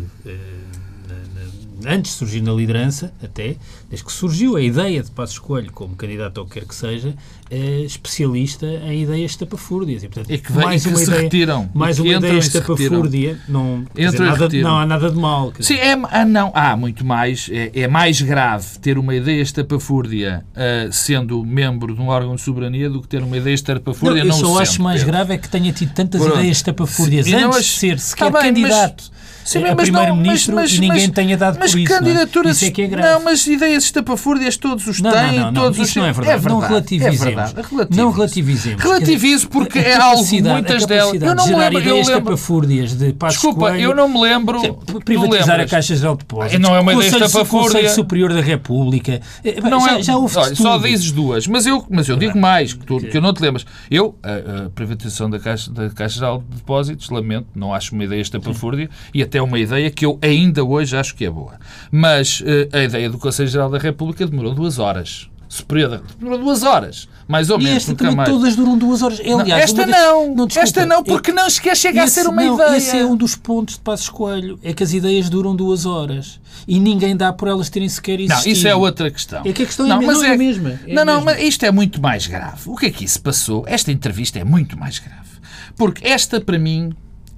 Uh, 1.14 1.68
antes 1.86 2.12
de 2.12 2.18
surgir 2.18 2.42
na 2.42 2.52
liderança, 2.52 3.14
até, 3.24 3.56
desde 3.90 4.06
que 4.06 4.12
surgiu 4.12 4.56
a 4.56 4.62
ideia 4.62 5.04
de 5.04 5.12
Passos 5.12 5.40
Coelho 5.40 5.72
como 5.72 5.96
candidato 5.96 6.40
ao 6.40 6.46
que 6.46 6.60
quer 6.60 6.66
que 6.66 6.74
seja, 6.76 7.14
é 7.50 7.82
especialista 7.82 8.66
em 8.66 9.04
ideias 9.04 9.32
estapafúrdias. 9.32 10.04
E, 10.04 10.08
portanto, 10.08 10.32
e 10.32 10.38
que, 10.38 10.52
mais 10.52 10.86
uma 10.86 11.02
ideia, 11.02 11.22
retiram. 11.22 11.70
Mais 11.74 12.00
uma 12.00 12.14
ideia 12.14 12.38
estapafúrdia, 12.38 13.40
não, 13.48 13.86
dizer, 13.96 14.20
nada, 14.20 14.50
não 14.50 14.80
há 14.80 14.86
nada 14.86 15.10
de 15.10 15.18
mal. 15.18 15.54
Sim, 15.60 15.76
é, 15.76 15.94
ah, 15.94 16.26
não, 16.26 16.52
há 16.54 16.76
muito 16.76 17.06
mais. 17.06 17.50
É, 17.52 17.72
é, 17.74 17.88
mais 17.88 18.22
grave 18.22 18.80
ter 18.80 18.98
uma 18.98 19.16
ideia 19.16 19.42
estapafúrdia 19.42 20.44
uh, 20.54 20.92
sendo 20.92 21.44
membro 21.44 21.96
de 21.96 22.02
um 22.02 22.08
órgão 22.08 22.36
de 22.36 22.42
soberania 22.42 22.90
do 22.90 23.02
que 23.02 23.08
ter 23.08 23.24
uma 23.24 23.38
ideia 23.38 23.54
estapafúrdia 23.54 24.26
não, 24.26 24.38
não 24.38 24.50
Eu 24.50 24.56
só 24.56 24.62
acho 24.62 24.82
mais 24.82 25.04
grave 25.04 25.34
é 25.34 25.38
que 25.38 25.48
tenha 25.48 25.72
tido 25.72 25.94
tantas 25.94 26.22
Pronto. 26.22 26.38
ideias 26.38 26.58
estapafúrdias 26.58 27.28
antes 27.28 27.66
de 27.66 27.72
ser 27.72 28.00
sequer 28.00 28.32
tá 28.32 28.42
bem, 28.42 28.54
candidato. 28.54 29.06
Mas, 29.10 29.17
Sim, 29.48 29.64
é 29.64 29.74
primeiro-ministro 29.74 30.60
e 30.60 30.80
ninguém 30.80 31.10
tenha 31.10 31.38
dado 31.38 31.58
mas 31.58 31.72
por 31.72 31.80
isso. 31.80 31.94
Candidaturas, 31.94 32.44
não 32.44 32.50
é? 32.50 32.52
Isso 32.52 32.66
é 32.66 32.72
que 32.72 32.82
é 32.82 32.88
grave. 32.88 33.14
Não, 33.14 33.24
mas 33.24 33.48
ideias 33.48 33.86
estapafúrdias 33.86 34.58
todos 34.58 34.86
os 34.86 35.00
não, 35.00 35.12
têm. 35.12 35.22
Não, 35.22 35.32
não, 35.32 35.52
não, 35.52 35.62
todos 35.64 35.80
os... 35.80 35.96
não 35.96 36.06
é 36.06 36.12
verdade. 36.12 36.30
É 36.30 36.38
verdade. 36.38 36.48
Não 36.50 36.60
relativizemos. 36.68 37.22
É 37.22 37.26
verdade. 37.26 37.54
Relativize. 37.56 38.02
Não 38.02 38.12
relativizemos. 38.12 38.84
Relativizo 38.84 39.50
porque 39.50 39.80
é 39.80 39.96
algo, 39.96 40.26
muitas 40.44 40.86
delas... 40.86 41.22
Eu 41.22 41.36
não 41.36 41.48
me 41.48 41.56
lembro... 41.56 41.80
ideias 41.80 42.94
de 42.94 43.14
Passos 43.14 43.42
Desculpa, 43.42 43.70
Coelho, 43.70 43.82
eu 43.82 43.96
não 43.96 44.10
me 44.10 44.20
lembro... 44.20 44.62
Privatizar 45.06 45.60
a 45.62 45.66
Caixa 45.66 45.96
Geral 45.96 46.16
de 46.16 46.20
Depósitos. 46.20 46.60
Não 46.60 46.76
é 46.76 46.80
uma 46.82 46.94
ideia 46.94 47.08
estapafúrdia. 47.08 47.72
Conselho 47.72 47.90
Superior 47.90 48.34
da 48.34 48.42
República. 48.42 49.22
Não 49.64 49.80
já, 49.80 49.98
é, 49.98 50.04
já 50.04 50.18
houve 50.18 50.34
Só 50.56 50.78
dizes 50.78 51.12
duas. 51.12 51.48
Mas 51.48 51.66
eu, 51.66 51.86
mas 51.90 52.10
eu 52.10 52.18
digo 52.18 52.38
mais, 52.38 52.74
que, 52.74 52.86
tu, 52.86 53.00
que 53.00 53.16
eu 53.16 53.22
não 53.22 53.34
te 53.34 53.42
lembras. 53.42 53.66
Eu, 53.90 54.18
a, 54.22 54.66
a 54.66 54.70
privatização 54.70 55.30
da 55.30 55.40
Caixa, 55.40 55.72
da 55.72 55.90
Caixa 55.90 56.16
Geral 56.16 56.44
de 56.50 56.58
Depósitos, 56.58 57.10
lamento, 57.10 57.48
não 57.56 57.74
acho 57.74 57.96
uma 57.96 58.04
ideia 58.04 58.22
estapafúrdia 58.22 58.90
e 59.14 59.24
até 59.24 59.37
uma 59.42 59.60
ideia 59.60 59.90
que 59.90 60.06
eu 60.06 60.18
ainda 60.22 60.64
hoje 60.64 60.96
acho 60.96 61.16
que 61.16 61.26
é 61.26 61.30
boa. 61.30 61.54
Mas 61.92 62.42
uh, 62.42 62.46
a 62.74 62.84
ideia 62.84 63.10
do 63.10 63.18
Conselho 63.18 63.50
Geral 63.50 63.70
da 63.70 63.78
República 63.78 64.26
demorou 64.26 64.54
duas 64.54 64.80
horas. 64.80 65.30
Superior 65.50 66.04
demorou 66.20 66.40
duas 66.40 66.64
horas, 66.64 67.08
mais 67.26 67.50
ou 67.50 67.58
e 67.60 67.64
menos. 67.64 67.84
Esta 67.84 67.96
também 67.96 68.16
mais. 68.18 68.30
todas 68.30 68.56
duram 68.56 68.78
duas 68.78 69.02
horas. 69.02 69.20
Aliás, 69.22 69.48
não, 69.48 69.56
esta 69.58 69.86
não, 69.86 70.36
não 70.36 70.48
esta 70.54 70.86
não, 70.86 71.04
porque 71.04 71.32
não 71.32 71.50
sequer 71.50 71.76
chega 71.78 72.04
esse, 72.04 72.20
a 72.20 72.24
ser 72.24 72.30
uma 72.30 72.44
não, 72.44 72.56
ideia. 72.56 72.76
Esse 72.76 72.98
é 72.98 73.06
um 73.06 73.16
dos 73.16 73.36
pontos 73.36 73.76
de 73.76 73.82
Passo 73.82 74.04
Escolho, 74.04 74.60
é 74.62 74.74
que 74.74 74.84
as 74.84 74.92
ideias 74.92 75.30
duram 75.30 75.56
duas 75.56 75.86
horas 75.86 76.40
e 76.68 76.80
ninguém 76.80 77.16
dá 77.16 77.32
por 77.32 77.48
elas 77.48 77.70
terem 77.70 77.88
sequer 77.88 78.20
existido. 78.20 78.46
Não, 78.46 78.52
isso 78.52 78.68
é 78.68 78.76
outra 78.76 79.10
questão. 79.10 79.42
É 79.46 79.54
que 79.54 79.64
a 79.64 79.66
questão 79.66 79.86
é 79.86 79.90
não, 79.90 80.02
é, 80.02 80.06
mas 80.06 80.22
é, 80.22 80.34
a 80.34 80.38
mesma. 80.38 80.80
É 80.86 80.94
não, 80.94 81.06
não, 81.06 81.24
mas 81.24 81.42
isto 81.42 81.66
é 81.66 81.72
muito 81.72 82.02
mais 82.02 82.28
grave. 82.28 82.64
O 82.66 82.76
que 82.76 82.88
é 82.88 82.90
que 82.90 83.06
isso 83.06 83.22
passou? 83.22 83.64
Esta 83.68 83.90
entrevista 83.90 84.38
é 84.38 84.44
muito 84.44 84.78
mais 84.78 85.00
grave. 85.00 85.30
Porque 85.78 86.06
esta, 86.06 86.42
para 86.42 86.60
mim, 86.60 86.92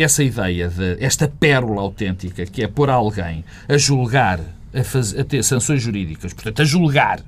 essa 0.03 0.23
ideia, 0.23 0.69
de, 0.69 0.97
esta 1.03 1.27
pérola 1.27 1.81
autêntica, 1.81 2.45
que 2.45 2.63
é 2.63 2.67
pôr 2.67 2.89
alguém 2.89 3.43
a 3.67 3.77
julgar, 3.77 4.39
a, 4.73 4.83
faz, 4.83 5.17
a 5.17 5.23
ter 5.23 5.43
sanções 5.43 5.81
jurídicas, 5.81 6.33
portanto, 6.33 6.61
a 6.61 6.65
julgar 6.65 7.21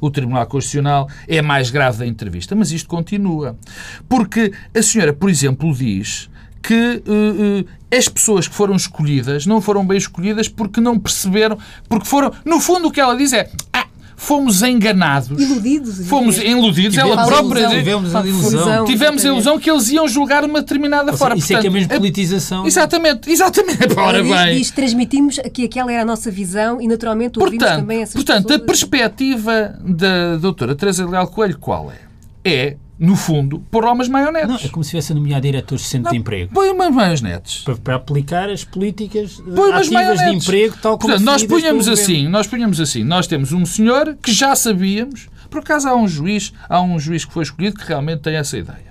o 0.00 0.10
Tribunal 0.10 0.46
Constitucional, 0.46 1.08
é 1.28 1.42
mais 1.42 1.70
grave 1.70 1.98
da 1.98 2.06
entrevista. 2.06 2.54
Mas 2.54 2.72
isto 2.72 2.88
continua. 2.88 3.56
Porque 4.08 4.52
a 4.74 4.82
senhora, 4.82 5.12
por 5.12 5.28
exemplo, 5.28 5.74
diz 5.74 6.30
que 6.62 7.02
uh, 7.06 7.60
uh, 7.60 7.96
as 7.96 8.08
pessoas 8.08 8.46
que 8.48 8.54
foram 8.54 8.76
escolhidas 8.76 9.46
não 9.46 9.60
foram 9.60 9.86
bem 9.86 9.98
escolhidas 9.98 10.48
porque 10.48 10.80
não 10.80 10.98
perceberam, 10.98 11.58
porque 11.88 12.06
foram. 12.06 12.32
No 12.44 12.60
fundo, 12.60 12.88
o 12.88 12.92
que 12.92 13.00
ela 13.00 13.16
diz 13.16 13.32
é. 13.32 13.50
Ah, 13.72 13.86
fomos 14.20 14.62
enganados. 14.62 15.30
Iludidos. 15.40 16.06
Fomos 16.06 16.36
iludidos. 16.36 16.94
Tivemos 16.94 17.18
ela 17.18 17.26
própria. 17.26 17.68
Tivemos 17.70 18.14
a 18.14 18.26
ilusão. 18.26 18.84
Tivemos 18.84 19.24
a 19.24 19.28
ilusão 19.28 19.58
que 19.58 19.70
eles 19.70 19.88
iam 19.90 20.06
julgar 20.06 20.44
uma 20.44 20.60
determinada 20.60 21.16
forma. 21.16 21.36
Isso 21.36 21.48
Portanto, 21.48 21.58
é 21.58 21.62
que 21.62 21.66
é 21.66 21.70
mesmo 21.70 21.88
politização. 21.88 22.66
Exatamente, 22.66 23.30
exatamente. 23.30 23.94
Ora 23.96 24.22
bem. 24.22 24.58
Diz, 24.58 24.70
transmitimos 24.70 25.40
que 25.52 25.64
aquela 25.64 25.90
era 25.90 26.02
a 26.02 26.04
nossa 26.04 26.30
visão 26.30 26.80
e 26.80 26.86
naturalmente 26.86 27.38
ouvimos 27.38 27.58
portanto, 27.58 27.80
também 27.80 28.02
essas 28.02 28.14
Portanto, 28.14 28.46
pessoas. 28.46 28.62
a 28.62 28.66
perspectiva 28.66 29.78
da 29.82 30.36
doutora 30.36 30.74
Teresa 30.74 31.06
Leal 31.08 31.26
Coelho 31.26 31.58
qual 31.58 31.90
é? 31.90 31.96
É 32.44 32.76
no 33.00 33.16
fundo, 33.16 33.64
lá 33.72 33.92
umas 33.92 34.08
maionetes. 34.08 34.48
Não, 34.48 34.56
é 34.56 34.68
como 34.68 34.84
se 34.84 34.88
estivesse 34.88 35.12
a 35.12 35.14
nomear 35.14 35.40
diretores 35.40 35.84
de 35.84 35.88
centro 35.88 36.10
de 36.12 36.18
emprego. 36.18 36.52
Põe 36.52 36.68
umas 36.68 36.94
maionetes. 36.94 37.62
Para, 37.62 37.76
para, 37.76 37.94
aplicar 37.94 38.50
as 38.50 38.62
políticas 38.62 39.40
põe 39.40 39.72
ativas 39.72 40.18
de 40.18 40.28
emprego, 40.28 40.76
tal 40.82 40.98
como 40.98 41.08
Portanto, 41.14 41.24
nós 41.24 41.42
punhamos 41.42 41.88
assim, 41.88 42.28
nós 42.28 42.46
punhamos 42.46 42.78
assim, 42.78 43.02
nós 43.02 43.26
temos 43.26 43.52
um 43.52 43.64
senhor 43.64 44.18
que 44.22 44.30
já 44.30 44.54
sabíamos, 44.54 45.30
por 45.48 45.60
acaso 45.60 45.88
há 45.88 45.96
um 45.96 46.06
juiz, 46.06 46.52
há 46.68 46.82
um 46.82 47.00
juiz 47.00 47.24
que 47.24 47.32
foi 47.32 47.42
escolhido 47.42 47.78
que 47.78 47.86
realmente 47.86 48.20
tem 48.20 48.36
essa 48.36 48.58
ideia. 48.58 48.90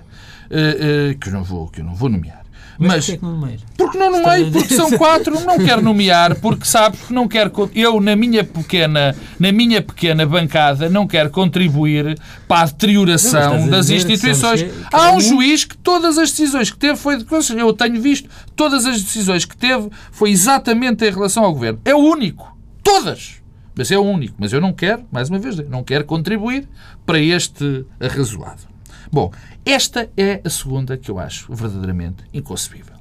Uh, 0.50 1.12
uh, 1.12 1.18
que 1.20 1.28
eu 1.28 1.32
não 1.32 1.44
vou, 1.44 1.68
que 1.68 1.80
eu 1.80 1.84
não 1.84 1.94
vou 1.94 2.08
nomear. 2.08 2.39
Mas, 2.80 3.08
Mas 3.08 3.18
que 3.18 3.22
não 3.22 3.36
nomeio? 3.36 3.58
Porque 3.76 3.98
não 3.98 4.10
nomeio, 4.10 4.50
porque 4.50 4.74
são 4.74 4.90
quatro, 4.96 5.38
não 5.40 5.58
quero 5.58 5.82
nomear, 5.82 6.34
porque 6.36 6.64
sabes 6.64 6.98
que 6.98 7.12
não 7.12 7.28
quero. 7.28 7.52
Eu, 7.74 8.00
na 8.00 8.16
minha 8.16 8.42
pequena, 8.42 9.14
na 9.38 9.52
minha 9.52 9.82
pequena 9.82 10.24
bancada, 10.24 10.88
não 10.88 11.06
quero 11.06 11.28
contribuir 11.28 12.18
para 12.48 12.62
a 12.62 12.64
deterioração 12.64 13.58
não, 13.58 13.68
das 13.68 13.90
instituições. 13.90 14.64
Há 14.90 15.12
um 15.12 15.20
juiz 15.20 15.64
que 15.64 15.76
todas 15.76 16.16
as 16.16 16.30
decisões 16.30 16.70
que 16.70 16.78
teve 16.78 16.96
foi 16.96 17.18
de 17.18 17.26
Eu 17.58 17.74
tenho 17.74 18.00
visto, 18.00 18.30
todas 18.56 18.86
as 18.86 19.02
decisões 19.02 19.44
que 19.44 19.56
teve 19.56 19.90
foi 20.10 20.30
exatamente 20.30 21.04
em 21.04 21.10
relação 21.10 21.44
ao 21.44 21.52
governo. 21.52 21.80
É 21.84 21.94
o 21.94 21.98
único. 21.98 22.56
Todas. 22.82 23.42
Mas 23.76 23.90
é 23.90 23.98
o 23.98 24.02
único. 24.02 24.36
Mas 24.38 24.54
eu 24.54 24.60
não 24.60 24.72
quero, 24.72 25.04
mais 25.12 25.28
uma 25.28 25.38
vez, 25.38 25.56
não 25.68 25.84
quero 25.84 26.06
contribuir 26.06 26.66
para 27.04 27.18
este 27.18 27.84
arrazoado. 28.00 28.69
Bom, 29.12 29.32
esta 29.64 30.08
é 30.16 30.40
a 30.44 30.50
segunda 30.50 30.96
que 30.96 31.10
eu 31.10 31.18
acho 31.18 31.52
verdadeiramente 31.52 32.24
inconcebível. 32.32 32.94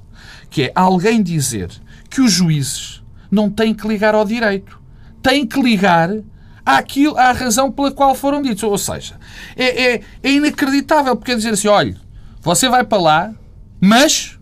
Que 0.50 0.64
é 0.64 0.72
alguém 0.74 1.22
dizer 1.22 1.70
que 2.10 2.22
os 2.22 2.32
juízes 2.32 3.04
não 3.30 3.50
têm 3.50 3.74
que 3.74 3.88
ligar 3.88 4.16
ao 4.16 4.26
direito. 4.26 4.80
Têm 5.22 5.46
que 5.46 5.62
ligar 5.62 6.10
àquilo, 6.66 7.18
à 7.18 7.32
razão 7.32 7.72
pela 7.72 7.92
qual 7.92 8.16
foram 8.16 8.42
ditos. 8.42 8.64
Ou 8.64 8.78
seja, 8.78 9.20
é, 9.56 9.94
é, 9.94 10.02
é 10.24 10.32
inacreditável, 10.32 11.16
porque 11.16 11.32
é 11.32 11.36
dizer 11.36 11.54
assim, 11.54 11.68
olha, 11.68 11.96
você 12.42 12.68
vai 12.68 12.84
para 12.84 13.02
lá, 13.02 13.34
mas 13.80 14.40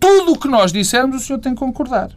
tudo 0.00 0.32
o 0.32 0.38
que 0.38 0.48
nós 0.48 0.72
dissermos 0.72 1.22
o 1.22 1.26
senhor 1.26 1.38
tem 1.38 1.52
que 1.52 1.60
concordar. 1.60 2.10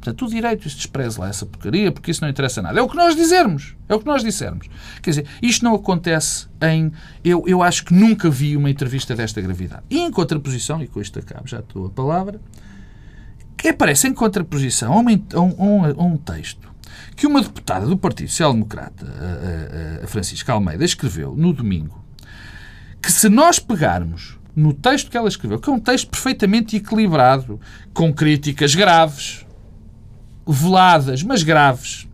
Portanto, 0.00 0.24
o 0.24 0.30
direito 0.30 0.66
isto 0.66 0.78
despreze 0.78 1.20
lá 1.20 1.28
essa 1.28 1.44
porcaria, 1.44 1.92
porque 1.92 2.10
isso 2.10 2.22
não 2.22 2.28
interessa 2.30 2.62
nada. 2.62 2.80
É 2.80 2.82
o 2.82 2.88
que 2.88 2.96
nós 2.96 3.14
dizermos. 3.14 3.76
É 3.86 3.94
o 3.94 4.00
que 4.00 4.06
nós 4.06 4.22
dissermos. 4.22 4.66
Quer 5.02 5.10
dizer, 5.10 5.26
isto 5.42 5.62
não 5.62 5.74
acontece 5.74 6.46
em... 6.62 6.90
Eu, 7.22 7.44
eu 7.46 7.62
acho 7.62 7.84
que 7.84 7.92
nunca 7.92 8.30
vi 8.30 8.56
uma 8.56 8.70
entrevista 8.70 9.14
desta 9.14 9.42
gravidade. 9.42 9.82
E 9.90 9.98
em 9.98 10.10
contraposição, 10.10 10.82
e 10.82 10.88
com 10.88 11.02
isto 11.02 11.18
acabo, 11.18 11.46
já 11.46 11.58
estou 11.58 11.86
a 11.86 11.90
palavra, 11.90 12.40
que 13.58 13.68
aparece 13.68 14.08
em 14.08 14.14
contraposição 14.14 14.94
a, 14.94 14.96
uma, 14.96 15.10
a, 15.10 15.40
um, 15.40 15.84
a 15.84 16.02
um 16.02 16.16
texto 16.16 16.70
que 17.14 17.26
uma 17.26 17.42
deputada 17.42 17.84
do 17.84 17.98
Partido 17.98 18.30
Social 18.30 18.54
Democrata, 18.54 19.06
a, 19.06 20.00
a, 20.00 20.04
a 20.04 20.06
Francisca 20.06 20.54
Almeida, 20.54 20.82
escreveu 20.82 21.34
no 21.36 21.52
domingo, 21.52 22.02
que 23.02 23.12
se 23.12 23.28
nós 23.28 23.58
pegarmos 23.58 24.38
no 24.56 24.72
texto 24.72 25.10
que 25.10 25.16
ela 25.16 25.28
escreveu, 25.28 25.58
que 25.58 25.68
é 25.68 25.72
um 25.72 25.78
texto 25.78 26.08
perfeitamente 26.08 26.76
equilibrado, 26.76 27.60
com 27.92 28.12
críticas 28.12 28.74
graves, 28.74 29.44
veladas, 30.46 31.22
mas 31.22 31.42
graves, 31.42 32.08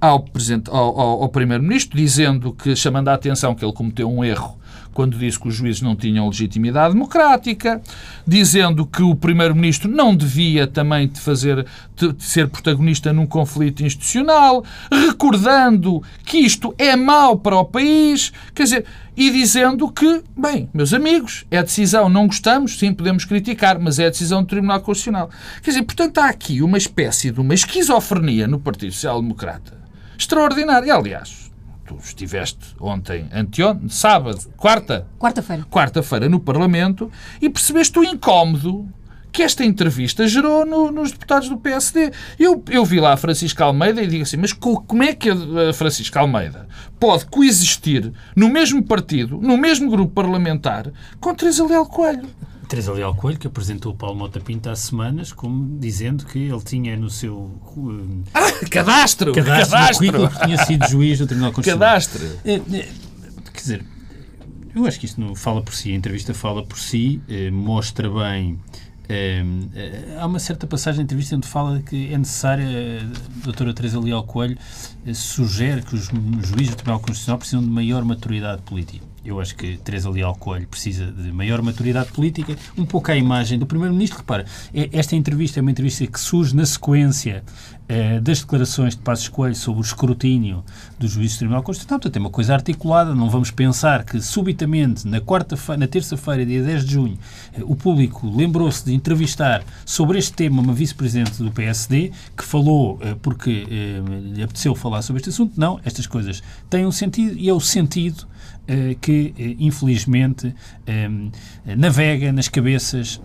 ao, 0.00 0.24
ao, 0.68 1.22
ao, 1.22 1.28
Primeiro-Ministro, 1.28 1.96
dizendo 1.96 2.52
que, 2.52 2.74
chamando 2.74 3.08
a 3.08 3.14
atenção 3.14 3.54
que 3.54 3.64
ele 3.64 3.72
cometeu 3.72 4.10
um 4.10 4.24
erro 4.24 4.58
quando 4.92 5.18
disse 5.18 5.38
que 5.38 5.48
os 5.48 5.54
juízes 5.54 5.82
não 5.82 5.96
tinham 5.96 6.28
legitimidade 6.28 6.94
democrática, 6.94 7.80
dizendo 8.26 8.86
que 8.86 9.02
o 9.02 9.14
Primeiro-Ministro 9.14 9.90
não 9.90 10.14
devia 10.14 10.66
também 10.66 11.08
de 11.08 11.20
fazer, 11.20 11.66
de 11.96 12.14
ser 12.18 12.48
protagonista 12.48 13.12
num 13.12 13.26
conflito 13.26 13.84
institucional, 13.84 14.64
recordando 14.90 16.02
que 16.24 16.38
isto 16.38 16.74
é 16.78 16.94
mau 16.96 17.36
para 17.36 17.56
o 17.56 17.64
país, 17.64 18.32
quer 18.54 18.64
dizer, 18.64 18.84
e 19.16 19.30
dizendo 19.30 19.90
que, 19.90 20.22
bem, 20.36 20.70
meus 20.72 20.94
amigos, 20.94 21.44
é 21.50 21.62
decisão, 21.62 22.08
não 22.08 22.26
gostamos, 22.26 22.78
sim, 22.78 22.94
podemos 22.94 23.24
criticar, 23.24 23.78
mas 23.78 23.98
é 23.98 24.08
decisão 24.08 24.42
do 24.42 24.48
Tribunal 24.48 24.80
Constitucional. 24.80 25.28
Quer 25.62 25.70
dizer, 25.70 25.82
portanto, 25.82 26.18
há 26.18 26.28
aqui 26.28 26.62
uma 26.62 26.78
espécie 26.78 27.30
de 27.30 27.40
uma 27.40 27.52
esquizofrenia 27.52 28.46
no 28.46 28.58
Partido 28.58 28.92
Social 28.92 29.20
Democrata 29.20 29.82
extraordinária. 30.22 30.94
Aliás, 30.94 31.51
tu 31.92 32.04
estiveste 32.04 32.74
ontem, 32.80 33.28
anteontem, 33.32 33.88
sábado, 33.88 34.38
quarta? 34.56 35.06
Quarta-feira. 35.18 35.66
Quarta-feira 35.70 36.28
no 36.28 36.40
Parlamento 36.40 37.10
e 37.40 37.48
percebeste 37.48 37.98
o 37.98 38.04
incómodo 38.04 38.88
que 39.32 39.42
esta 39.42 39.64
entrevista 39.64 40.28
gerou 40.28 40.66
no, 40.66 40.92
nos 40.92 41.10
deputados 41.10 41.48
do 41.48 41.56
PSD. 41.56 42.12
Eu, 42.38 42.62
eu 42.68 42.84
vi 42.84 43.00
lá 43.00 43.14
a 43.14 43.16
Francisca 43.16 43.64
Almeida 43.64 44.02
e 44.02 44.06
digo 44.06 44.22
assim, 44.22 44.36
mas 44.36 44.52
como 44.52 45.02
é 45.02 45.14
que 45.14 45.30
a 45.30 45.72
Francisca 45.72 46.20
Almeida 46.20 46.68
pode 47.00 47.24
coexistir 47.26 48.12
no 48.36 48.48
mesmo 48.48 48.82
partido, 48.82 49.40
no 49.40 49.56
mesmo 49.56 49.90
grupo 49.90 50.12
parlamentar, 50.12 50.92
com 51.18 51.34
Teresa 51.34 51.66
Leal 51.66 51.86
Coelho? 51.86 52.28
Teresa 52.72 52.90
Leal 52.90 53.14
Coelho, 53.14 53.38
que 53.38 53.46
apresentou 53.46 53.92
o 53.92 53.94
Paulo 53.94 54.16
Mota 54.16 54.40
Pinto 54.40 54.70
há 54.70 54.74
semanas, 54.74 55.30
como 55.30 55.78
dizendo 55.78 56.24
que 56.24 56.38
ele 56.38 56.60
tinha 56.62 56.96
no 56.96 57.10
seu 57.10 57.34
uh, 57.34 58.22
ah, 58.32 58.40
cadastro, 58.70 59.34
cadastro, 59.34 59.76
cadastro. 59.76 60.30
que 60.30 60.44
tinha 60.46 60.64
sido 60.64 60.88
juiz 60.88 61.18
do 61.18 61.26
Tribunal 61.26 61.52
Constitucional. 61.52 61.90
Cadastro. 61.90 62.26
É, 62.42 62.54
é, 62.54 62.88
quer 63.52 63.60
dizer, 63.60 63.84
eu 64.74 64.86
acho 64.86 64.98
que 64.98 65.04
isto 65.04 65.20
não 65.20 65.34
fala 65.34 65.60
por 65.60 65.74
si, 65.74 65.92
a 65.92 65.94
entrevista 65.94 66.32
fala 66.32 66.64
por 66.64 66.78
si, 66.78 67.20
eh, 67.28 67.50
mostra 67.50 68.08
bem 68.08 68.58
há 70.18 70.24
uma 70.24 70.38
certa 70.38 70.66
passagem 70.66 71.00
da 71.00 71.02
entrevista 71.02 71.36
onde 71.36 71.46
fala 71.46 71.82
que 71.82 72.10
é 72.10 72.16
necessária, 72.16 72.66
a 73.02 73.44
doutora 73.44 73.74
Teresa 73.74 74.00
Leal 74.00 74.24
Coelho 74.24 74.56
sugere 75.14 75.82
que 75.82 75.94
os 75.94 76.04
juízes 76.06 76.70
do 76.70 76.76
Tribunal 76.76 77.00
Constitucional 77.00 77.36
precisam 77.36 77.62
de 77.62 77.68
maior 77.68 78.02
maturidade 78.02 78.62
política. 78.62 79.11
Eu 79.24 79.40
acho 79.40 79.54
que 79.54 79.76
Teresa 79.78 80.10
Leal 80.10 80.34
Coelho 80.34 80.66
precisa 80.66 81.06
de 81.06 81.30
maior 81.32 81.62
maturidade 81.62 82.10
política, 82.12 82.56
um 82.76 82.84
pouco 82.84 83.10
à 83.10 83.16
imagem 83.16 83.58
do 83.58 83.66
Primeiro-Ministro. 83.66 84.18
Repara, 84.18 84.44
é, 84.74 84.88
esta 84.92 85.14
entrevista 85.14 85.60
é 85.60 85.62
uma 85.62 85.70
entrevista 85.70 86.06
que 86.06 86.18
surge 86.18 86.54
na 86.56 86.66
sequência 86.66 87.44
eh, 87.94 88.20
das 88.20 88.40
declarações 88.40 88.96
de 88.96 89.02
Passos 89.02 89.28
Coelho 89.28 89.54
sobre 89.54 89.82
o 89.82 89.84
escrutínio 89.84 90.64
do 90.98 91.06
juízo 91.06 91.34
do 91.34 91.38
Tribunal 91.40 91.62
Constitucional. 91.62 92.00
Portanto, 92.00 92.16
é 92.16 92.20
uma 92.20 92.30
coisa 92.30 92.54
articulada. 92.54 93.14
Não 93.14 93.28
vamos 93.28 93.50
pensar 93.50 94.02
que, 94.02 94.18
subitamente, 94.18 95.06
na, 95.06 95.20
quarta 95.20 95.58
na 95.76 95.86
terça-feira, 95.86 96.46
dia 96.46 96.62
10 96.62 96.86
de 96.86 96.92
junho, 96.92 97.18
eh, 97.52 97.60
o 97.62 97.76
público 97.76 98.26
lembrou-se 98.34 98.82
de 98.82 98.94
entrevistar 98.94 99.62
sobre 99.84 100.18
este 100.18 100.32
tema 100.32 100.62
uma 100.62 100.72
vice-presidente 100.72 101.42
do 101.42 101.52
PSD 101.52 102.12
que 102.34 102.44
falou 102.44 102.98
eh, 103.02 103.14
porque 103.20 103.66
lhe 104.32 104.42
apeteceu 104.42 104.74
falar 104.74 105.02
sobre 105.02 105.20
este 105.20 105.28
assunto. 105.28 105.52
Não, 105.60 105.78
estas 105.84 106.06
coisas 106.06 106.42
têm 106.70 106.86
um 106.86 106.92
sentido 106.92 107.36
e 107.36 107.46
é 107.46 107.52
o 107.52 107.60
sentido 107.60 108.26
que, 109.00 109.56
infelizmente, 109.58 110.54
navega 111.76 112.32
nas 112.32 112.48
cabeças 112.48 113.20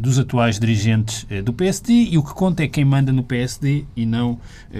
dos 0.00 0.18
atuais 0.18 0.58
dirigentes 0.58 1.24
do 1.44 1.52
PSD 1.52 2.08
e 2.10 2.18
o 2.18 2.22
que 2.22 2.34
conta 2.34 2.64
é 2.64 2.68
quem 2.68 2.84
manda 2.84 3.12
no 3.12 3.22
PSD 3.22 3.84
e 3.96 4.01
não 4.06 4.38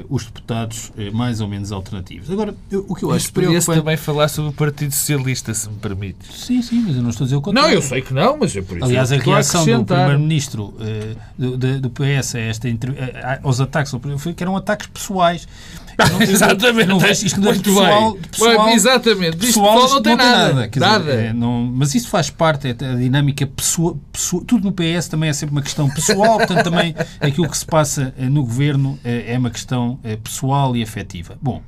os 0.09 0.25
deputados 0.25 0.93
mais 1.13 1.41
ou 1.41 1.49
menos 1.49 1.73
alternativos. 1.73 2.31
Agora, 2.31 2.55
o 2.89 2.95
que 2.95 3.05
eu 3.05 3.13
acho 3.13 3.33
preocupante... 3.33 3.79
também 3.79 3.97
falar 3.97 4.29
sobre 4.29 4.51
o 4.51 4.53
Partido 4.55 4.93
Socialista, 4.93 5.53
se 5.53 5.69
me 5.69 5.77
permite. 5.77 6.33
Sim, 6.33 6.63
sim, 6.63 6.83
mas 6.87 6.97
eu 6.97 7.03
não 7.03 7.11
estou 7.11 7.25
a 7.25 7.27
dizer 7.27 7.37
o 7.37 7.43
contrário. 7.43 7.71
Não, 7.71 7.75
eu 7.75 7.83
sei 7.83 8.01
que 8.01 8.15
não, 8.15 8.39
mas 8.39 8.57
é 8.57 8.63
por 8.63 8.77
isso 8.77 8.87
Aliás, 8.87 9.13
a 9.13 9.17
reação 9.17 9.65
do 9.65 9.85
Primeiro-Ministro 9.85 10.75
do, 11.37 11.57
do, 11.81 11.91
PS 11.91 12.35
a 12.37 12.41
esta, 12.41 12.69
aos 13.43 13.61
ataques 13.61 13.93
foi 14.19 14.33
que 14.33 14.43
eram 14.43 14.57
ataques 14.57 14.87
pessoais 14.87 15.47
não, 16.11 16.23
exatamente. 16.23 16.89
Não 16.89 16.99
vejo 16.99 17.27
isto 17.27 17.41
Muito 17.41 17.63
pessoal, 17.63 18.17
pessoal, 18.31 18.69
exatamente. 18.71 19.37
Pessoal, 19.37 19.75
pessoal 19.75 19.95
não 19.95 20.03
tem 20.03 20.17
nada. 20.17 20.55
nada. 20.55 20.71
nada. 20.77 21.05
Dizer, 21.05 21.25
é, 21.27 21.33
não, 21.33 21.63
mas 21.75 21.95
isso 21.95 22.09
faz 22.09 22.31
parte, 22.31 22.69
é 22.69 22.71
a 22.71 22.95
dinâmica 22.95 23.47
pessoal, 23.47 23.99
pessoal, 24.13 24.43
Tudo 24.45 24.65
no 24.65 24.73
PS 24.73 25.09
também 25.09 25.31
é 25.31 25.33
sempre 25.33 25.55
uma 25.55 25.63
questão 25.63 25.89
pessoal, 25.91 26.39
portanto, 26.39 26.65
também 26.65 26.95
aquilo 27.21 27.49
que 27.49 27.57
se 27.57 27.67
passa 27.67 28.15
eh, 28.19 28.29
no 28.29 28.43
governo 28.43 28.99
é, 29.05 29.35
é 29.35 29.39
uma 29.39 29.51
questão 29.51 29.99
eh, 30.03 30.17
pessoal 30.17 30.77
e 30.77 30.83
afetiva. 30.83 31.37
Bom, 31.41 31.63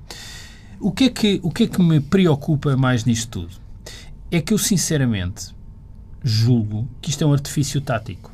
o 0.81 0.93
que, 0.93 1.05
é 1.05 1.09
que, 1.11 1.41
o 1.43 1.51
que 1.51 1.65
é 1.65 1.67
que 1.67 1.83
me 1.83 2.01
preocupa 2.01 2.77
mais 2.77 3.05
nisto 3.05 3.41
tudo? 3.41 3.55
É 4.31 4.41
que 4.41 4.53
eu, 4.53 4.59
sinceramente, 4.59 5.55
julgo 6.23 6.89
que 7.01 7.11
isto 7.11 7.23
é 7.23 7.27
um 7.27 7.33
artifício 7.33 7.81
tático. 7.81 8.33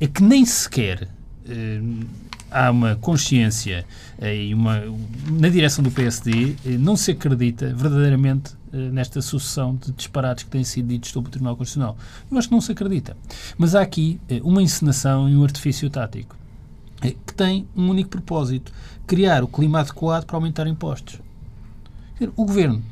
É 0.00 0.06
que 0.06 0.22
nem 0.22 0.44
sequer. 0.44 1.08
Eh, 1.48 1.80
há 2.50 2.70
uma 2.70 2.96
consciência 2.96 3.86
eh, 4.20 4.44
e 4.44 4.54
uma 4.54 4.82
na 5.30 5.48
direção 5.48 5.82
do 5.82 5.90
PSD 5.90 6.54
não 6.78 6.96
se 6.96 7.12
acredita 7.12 7.72
verdadeiramente 7.74 8.52
nesta 8.72 9.20
sucessão 9.20 9.76
de 9.76 9.92
disparates 9.92 10.44
que 10.44 10.50
têm 10.50 10.64
sido 10.64 10.88
ditos 10.88 11.10
sobre 11.10 11.28
o 11.28 11.30
Tribunal 11.30 11.56
Constitucional. 11.56 11.96
Eu 12.30 12.38
acho 12.38 12.48
que 12.48 12.54
não 12.54 12.60
se 12.60 12.72
acredita. 12.72 13.14
Mas 13.58 13.74
há 13.74 13.82
aqui 13.82 14.18
uma 14.42 14.62
encenação 14.62 15.28
e 15.28 15.36
um 15.36 15.44
artifício 15.44 15.90
tático 15.90 16.36
que 17.10 17.34
tem 17.34 17.66
um 17.76 17.90
único 17.90 18.10
propósito: 18.10 18.72
criar 19.06 19.42
o 19.42 19.48
clima 19.48 19.80
adequado 19.80 20.24
para 20.24 20.36
aumentar 20.36 20.66
impostos. 20.66 21.20
O 22.36 22.44
governo 22.44 22.82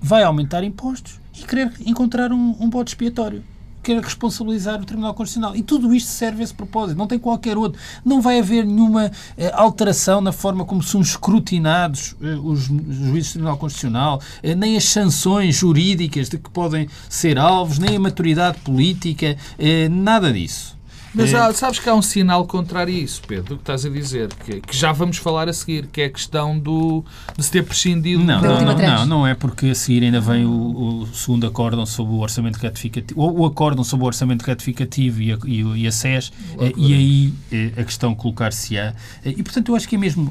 vai 0.00 0.22
aumentar 0.22 0.62
impostos 0.62 1.20
e 1.38 1.42
querer 1.44 1.72
encontrar 1.84 2.32
um, 2.32 2.56
um 2.60 2.70
bode 2.70 2.90
expiatório 2.90 3.42
quer 3.86 4.02
responsabilizar 4.02 4.80
o 4.80 4.84
Tribunal 4.84 5.14
Constitucional. 5.14 5.54
E 5.54 5.62
tudo 5.62 5.94
isto 5.94 6.08
serve 6.08 6.40
a 6.40 6.44
esse 6.44 6.52
propósito, 6.52 6.98
não 6.98 7.06
tem 7.06 7.20
qualquer 7.20 7.56
outro. 7.56 7.80
Não 8.04 8.20
vai 8.20 8.40
haver 8.40 8.66
nenhuma 8.66 9.12
eh, 9.38 9.52
alteração 9.54 10.20
na 10.20 10.32
forma 10.32 10.64
como 10.64 10.82
são 10.82 11.00
escrutinados 11.00 12.16
eh, 12.20 12.34
os 12.42 12.62
juízes 12.64 13.28
do 13.28 13.32
Tribunal 13.34 13.56
Constitucional, 13.58 14.20
eh, 14.42 14.56
nem 14.56 14.76
as 14.76 14.84
sanções 14.84 15.54
jurídicas 15.54 16.28
de 16.28 16.36
que 16.36 16.50
podem 16.50 16.88
ser 17.08 17.38
alvos, 17.38 17.78
nem 17.78 17.94
a 17.94 18.00
maturidade 18.00 18.58
política, 18.58 19.36
eh, 19.56 19.88
nada 19.88 20.32
disso. 20.32 20.75
Mas 21.16 21.32
há, 21.32 21.50
sabes 21.54 21.78
que 21.78 21.88
há 21.88 21.94
um 21.94 22.02
sinal 22.02 22.46
contrário 22.46 22.94
a 22.94 22.98
isso, 22.98 23.22
Pedro, 23.26 23.54
o 23.54 23.56
que 23.56 23.62
estás 23.62 23.86
a 23.86 23.88
dizer, 23.88 24.28
que, 24.44 24.60
que, 24.60 24.76
já 24.76 24.92
vamos 24.92 25.16
falar 25.16 25.48
a 25.48 25.52
seguir, 25.52 25.86
que 25.86 26.02
é 26.02 26.04
a 26.04 26.10
questão 26.10 26.58
do, 26.58 27.02
de 27.36 27.42
se 27.42 27.50
ter 27.50 27.64
prescindido... 27.64 28.22
Não, 28.22 28.42
não, 28.42 28.60
não, 28.60 28.76
não, 28.76 29.06
não, 29.06 29.26
é 29.26 29.34
porque 29.34 29.68
a 29.68 29.74
seguir 29.74 30.04
ainda 30.04 30.20
vem 30.20 30.44
o, 30.44 31.00
o 31.02 31.06
segundo 31.14 31.46
acórdão 31.46 31.86
sobre 31.86 32.12
o 32.12 32.18
orçamento 32.18 32.56
retificativo, 32.56 33.18
o, 33.18 33.40
o 33.40 33.46
acórdão 33.46 33.82
sobre 33.82 34.04
o 34.04 34.06
orçamento 34.06 34.42
retificativo 34.42 35.22
e 35.22 35.32
a, 35.32 35.38
e, 35.46 35.82
e 35.82 35.86
a 35.86 35.92
SES, 35.92 36.30
eh, 36.60 36.72
e 36.76 36.92
aí 36.92 37.34
eh, 37.50 37.80
a 37.80 37.84
questão 37.84 38.14
colocar-se-á. 38.14 38.94
Eh, 39.24 39.30
e, 39.38 39.42
portanto, 39.42 39.70
eu 39.70 39.76
acho 39.76 39.88
que 39.88 39.96
é 39.96 39.98
mesmo 39.98 40.30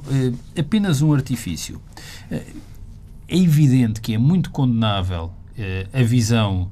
apenas 0.57 1.01
um 1.01 1.11
artifício. 1.13 1.81
É 2.29 2.43
evidente 3.27 4.01
que 4.01 4.13
é 4.13 4.17
muito 4.19 4.51
condenável 4.51 5.31
a 5.93 6.03
visão 6.03 6.69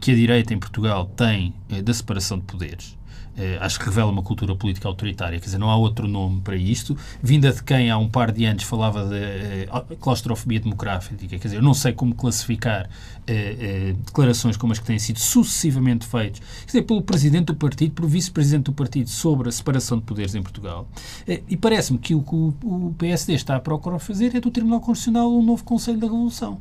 que 0.00 0.10
a 0.10 0.14
direita 0.14 0.54
em 0.54 0.58
Portugal 0.58 1.06
tem 1.16 1.54
da 1.84 1.92
separação 1.92 2.38
de 2.38 2.44
poderes 2.44 2.95
eh, 3.36 3.58
acho 3.60 3.78
que 3.78 3.84
revela 3.84 4.10
uma 4.10 4.22
cultura 4.22 4.54
política 4.56 4.88
autoritária. 4.88 5.38
Quer 5.38 5.44
dizer, 5.44 5.58
não 5.58 5.70
há 5.70 5.76
outro 5.76 6.08
nome 6.08 6.40
para 6.40 6.56
isto. 6.56 6.96
Vinda 7.22 7.52
de 7.52 7.62
quem 7.62 7.90
há 7.90 7.98
um 7.98 8.08
par 8.08 8.32
de 8.32 8.44
anos 8.44 8.62
falava 8.62 9.06
de 9.06 9.14
eh, 9.14 9.68
claustrofobia 10.00 10.60
democrática. 10.60 11.14
Quer 11.26 11.36
dizer, 11.36 11.56
eu 11.56 11.62
não 11.62 11.74
sei 11.74 11.92
como 11.92 12.14
classificar 12.14 12.88
eh, 13.26 13.94
declarações 14.04 14.56
como 14.56 14.72
as 14.72 14.78
que 14.78 14.86
têm 14.86 14.98
sido 14.98 15.18
sucessivamente 15.18 16.06
feitas, 16.06 16.40
quer 16.60 16.66
dizer, 16.66 16.82
pelo 16.82 17.02
presidente 17.02 17.46
do 17.46 17.54
partido, 17.54 17.92
pelo 17.92 18.08
vice-presidente 18.08 18.64
do 18.64 18.72
partido 18.72 19.10
sobre 19.10 19.48
a 19.48 19.52
separação 19.52 19.98
de 19.98 20.04
poderes 20.04 20.34
em 20.34 20.42
Portugal. 20.42 20.88
e 21.26 21.56
parece-me 21.56 21.98
que 21.98 22.14
o 22.14 22.22
que 22.22 22.34
o, 22.34 22.94
PSD 22.96 23.34
está 23.34 23.56
a 23.56 23.60
procurar 23.60 23.98
fazer 23.98 24.34
é 24.34 24.40
do 24.40 24.50
Tribunal 24.50 24.80
Constitucional 24.80 25.30
um 25.30 25.42
novo 25.42 25.64
Conselho 25.64 25.98
da 25.98 26.06
Revolução. 26.06 26.60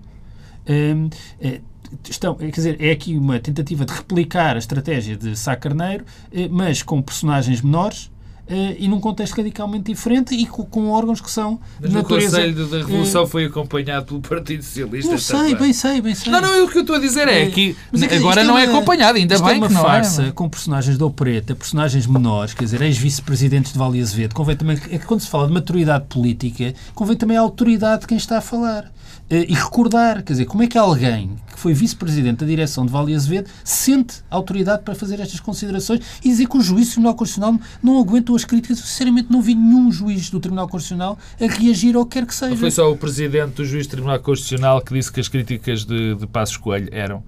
Estão, 2.10 2.36
quer 2.36 2.50
dizer, 2.50 2.78
é 2.82 2.92
aqui 2.92 3.18
uma 3.18 3.40
tentativa 3.40 3.86
de 3.86 3.94
replicar 3.94 4.56
a 4.56 4.60
estratégia 4.60 5.16
de 5.16 5.36
Sá 5.36 5.56
Carneiro, 5.56 6.06
eh, 6.32 6.48
mas 6.50 6.84
com 6.84 7.02
personagens 7.02 7.62
menores, 7.62 8.12
e 8.48 8.88
num 8.88 9.00
contexto 9.00 9.36
radicalmente 9.36 9.92
diferente 9.92 10.36
e 10.36 10.46
com, 10.46 10.64
com 10.66 10.90
órgãos 10.90 11.20
que 11.20 11.32
são 11.32 11.60
Mas 11.80 11.90
de 11.90 11.96
natureza... 11.96 12.28
o 12.28 12.32
Conselho 12.32 12.68
da 12.68 12.78
Revolução 12.78 13.24
uh, 13.24 13.28
foi 13.28 13.46
acompanhado 13.46 14.06
pelo 14.06 14.22
Partido 14.22 14.64
Socialista 14.64 15.12
Não 15.12 15.18
sei, 15.18 15.38
também. 15.38 15.56
bem 15.56 15.74
sei, 15.74 16.02
bem 16.02 16.16
sei. 16.16 16.32
Não, 16.32 16.42
não, 16.42 16.66
o 16.66 16.70
que 16.70 16.78
eu 16.78 16.82
estou 16.82 16.96
a 16.96 17.00
dizer 17.00 17.28
é 17.28 17.50
que 17.50 17.76
é 17.94 18.16
agora 18.16 18.44
não 18.44 18.58
é, 18.58 18.66
acompanhado, 18.66 19.18
ainda 19.18 19.40
bem 19.40 19.56
é 19.56 19.58
uma 19.58 19.68
que 19.68 19.74
não 19.74 19.82
farsa 19.82 20.24
é. 20.24 20.32
com 20.32 20.48
personagens 20.48 20.98
de 20.98 21.04
opereta, 21.04 21.56
personagens 21.56 22.06
menores, 22.06 22.54
quer 22.54 22.66
dizer, 22.66 22.82
ex-vice-presidentes 22.82 23.74
de 23.74 23.80
Vale 23.80 24.00
Azevedo. 24.00 24.36
Convém 24.36 24.56
também, 24.56 24.78
é 24.90 24.98
que 24.98 25.06
quando 25.06 25.22
se 25.22 25.28
fala 25.28 25.48
de 25.48 25.54
maturidade 25.54 26.06
política, 26.08 26.74
convém 26.94 27.18
também 27.18 27.38
a 27.38 27.42
autoridade 27.42 28.02
de 28.02 28.08
quem 28.08 28.18
está 28.18 28.38
a 28.38 28.42
falar. 28.42 28.92
Eh, 29.30 29.48
e 29.50 29.54
recordar, 29.54 30.22
quer 30.24 30.34
dizer, 30.34 30.46
como 30.46 30.62
é 30.62 30.68
que 30.68 30.78
alguém 30.78 31.36
que 31.52 31.60
foi 31.60 31.74
vice-presidente 31.74 32.42
da 32.42 32.46
direção 32.46 32.86
de 32.86 32.92
Vale 32.92 33.16
Azevedo 33.16 33.50
sente 33.64 34.18
autoridade 34.30 34.84
para 34.84 34.94
fazer 34.94 35.20
estas 35.20 35.40
considerações 35.40 36.02
e 36.24 36.30
dizer 36.30 36.48
que 36.48 36.58
o 36.58 36.62
juiz 36.62 36.90
do 36.90 36.92
Tribunal 36.92 37.16
Constitucional 37.16 37.60
não 37.82 38.00
aguentam 38.00 38.35
as 38.36 38.46
críticas. 38.46 38.80
Eu, 38.80 38.86
sinceramente, 38.86 39.32
não 39.32 39.42
vi 39.42 39.56
nenhum 39.56 39.92
juiz 39.92 40.30
do 40.30 40.40
Tribunal 40.40 40.68
Constitucional 40.68 41.18
a 41.40 41.46
reagir 41.46 41.96
ao 41.96 42.06
que 42.06 42.20
quer 42.20 42.26
que 42.26 42.36
seja. 42.36 42.56
Foi 42.56 42.72
só 42.72 42.92
o 42.92 42.98
presidente 42.98 43.56
do 43.56 43.66
juiz 43.66 43.88
do 43.88 43.92
Tribunal 43.92 44.20
Constitucional 44.20 44.82
que 44.82 44.94
disse 44.94 45.12
que 45.12 45.20
as 45.20 45.28
críticas 45.28 45.86
de, 45.86 46.16
de 46.16 46.28
Passos 46.28 46.58
Coelho 46.58 46.90
eram 46.92 47.24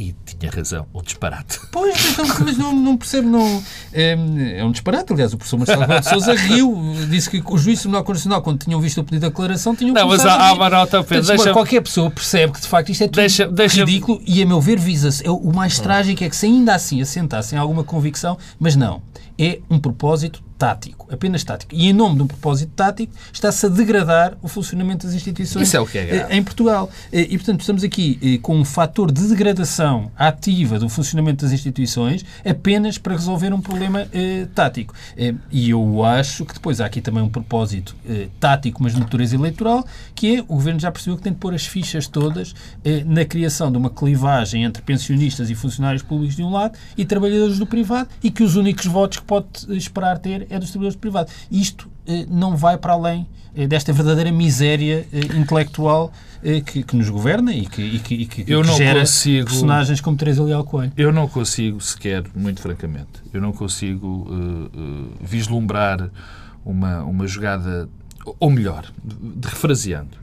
e 0.00 0.14
tinha 0.24 0.50
razão, 0.50 0.86
um 0.94 1.02
disparate. 1.02 1.60
Pois, 1.70 2.12
então, 2.12 2.24
mas 2.42 2.56
não, 2.56 2.74
não 2.74 2.96
percebo, 2.96 3.28
não. 3.28 3.62
É, 3.92 4.16
é, 4.56 4.64
um 4.64 4.72
disparate. 4.72 5.12
Aliás, 5.12 5.34
o 5.34 5.36
professor 5.36 5.58
Marcelo 5.58 5.86
de 5.86 6.08
Souza 6.08 6.34
riu, 6.34 6.74
disse 7.10 7.28
que 7.28 7.42
os 7.44 7.60
juízes 7.60 7.80
do 7.80 7.82
Tribunal 7.82 8.04
Constitucional, 8.04 8.42
quando 8.42 8.58
tinham 8.60 8.80
visto 8.80 8.98
o 8.98 9.04
pedido 9.04 9.20
de 9.20 9.28
declaração, 9.28 9.76
tinham 9.76 9.92
Não, 9.92 10.08
mas 10.08 10.24
há, 10.24 10.48
há 10.48 10.52
uma 10.54 10.70
nota, 10.70 11.04
Pedro. 11.04 11.26
deixa... 11.26 11.52
Qualquer 11.52 11.82
pessoa 11.82 12.10
percebe 12.10 12.54
que, 12.54 12.60
de 12.62 12.66
facto, 12.66 12.88
isto 12.90 13.04
é 13.04 13.08
tudo 13.08 13.16
deixa, 13.16 13.46
deixa... 13.46 13.84
ridículo 13.84 14.22
e, 14.26 14.42
a 14.42 14.46
meu 14.46 14.60
ver, 14.60 14.78
visa-se. 14.78 15.26
É 15.26 15.30
o 15.30 15.52
mais 15.52 15.78
trágico 15.78 16.24
é 16.24 16.30
que, 16.30 16.36
se 16.36 16.46
ainda 16.46 16.74
assim 16.74 17.02
assentassem 17.02 17.58
alguma 17.58 17.84
convicção, 17.84 18.38
mas 18.58 18.74
não. 18.74 19.02
É 19.38 19.60
um 19.68 19.78
propósito 19.78 20.42
tático, 20.60 21.08
apenas 21.10 21.42
tático. 21.42 21.74
E 21.74 21.88
em 21.88 21.92
nome 21.94 22.16
de 22.16 22.22
um 22.22 22.26
propósito 22.26 22.70
tático 22.76 23.14
está-se 23.32 23.64
a 23.64 23.68
degradar 23.70 24.36
o 24.42 24.46
funcionamento 24.46 25.06
das 25.06 25.16
instituições 25.16 25.66
Isso 25.66 25.74
é 25.78 25.80
o 25.80 25.86
que 25.86 25.96
é 25.96 26.04
grave. 26.04 26.34
em 26.34 26.42
Portugal. 26.44 26.90
E, 27.10 27.34
portanto, 27.38 27.60
estamos 27.60 27.82
aqui 27.82 28.18
eh, 28.22 28.38
com 28.42 28.58
um 28.58 28.64
fator 28.64 29.10
de 29.10 29.26
degradação 29.26 30.10
ativa 30.18 30.78
do 30.78 30.86
funcionamento 30.90 31.46
das 31.46 31.52
instituições 31.54 32.26
apenas 32.44 32.98
para 32.98 33.14
resolver 33.14 33.54
um 33.54 33.60
problema 33.62 34.06
eh, 34.12 34.46
tático. 34.54 34.94
Eh, 35.16 35.34
e 35.50 35.70
eu 35.70 36.04
acho 36.04 36.44
que 36.44 36.52
depois 36.52 36.78
há 36.78 36.84
aqui 36.84 37.00
também 37.00 37.22
um 37.22 37.28
propósito 37.30 37.96
eh, 38.06 38.28
tático, 38.38 38.82
mas 38.82 38.92
de 38.92 39.00
natureza 39.00 39.34
eleitoral, 39.34 39.86
que 40.14 40.36
é 40.36 40.40
o 40.42 40.56
Governo 40.56 40.78
já 40.78 40.92
percebeu 40.92 41.16
que 41.16 41.22
tem 41.22 41.32
de 41.32 41.38
pôr 41.38 41.54
as 41.54 41.64
fichas 41.64 42.06
todas 42.06 42.54
eh, 42.84 43.02
na 43.06 43.24
criação 43.24 43.72
de 43.72 43.78
uma 43.78 43.88
clivagem 43.88 44.64
entre 44.64 44.82
pensionistas 44.82 45.48
e 45.48 45.54
funcionários 45.54 46.02
públicos 46.02 46.36
de 46.36 46.42
um 46.42 46.50
lado 46.50 46.76
e 46.98 47.04
trabalhadores 47.06 47.58
do 47.58 47.64
privado 47.64 48.10
e 48.22 48.30
que 48.30 48.42
os 48.42 48.56
únicos 48.56 48.84
votos 48.84 49.20
que 49.20 49.24
pode 49.24 49.48
esperar 49.70 50.18
ter 50.18 50.49
é 50.50 50.58
dos 50.58 50.70
trabalhadores 50.70 51.00
privados. 51.00 51.32
Isto 51.50 51.88
eh, 52.06 52.26
não 52.28 52.56
vai 52.56 52.76
para 52.76 52.92
além 52.92 53.26
eh, 53.54 53.66
desta 53.66 53.92
verdadeira 53.92 54.32
miséria 54.32 55.06
eh, 55.12 55.38
intelectual 55.38 56.12
que, 56.64 56.82
que, 56.82 56.96
nos 56.96 57.10
governa 57.10 57.52
e 57.52 57.66
que, 57.66 57.82
e 57.82 57.98
que, 57.98 58.14
e 58.14 58.26
que, 58.26 58.40
eu 58.50 58.62
que 58.62 58.68
não 58.68 58.76
gera 58.76 59.00
consigo, 59.00 59.46
personagens 59.46 60.00
como 60.00 60.16
Teresa 60.16 60.42
Leal 60.42 60.64
Coelho. 60.64 60.92
Eu 60.96 61.12
não 61.12 61.28
consigo 61.28 61.78
sequer, 61.82 62.24
muito 62.34 62.62
francamente, 62.62 63.22
eu 63.30 63.42
não 63.42 63.52
consigo 63.52 64.06
uh, 64.06 64.30
uh, 64.34 65.10
vislumbrar 65.20 66.10
uma, 66.64 67.02
uma 67.02 67.26
jogada, 67.26 67.90
ou 68.38 68.50
melhor, 68.50 68.86
de, 69.04 69.48
refraseando, 69.48 70.16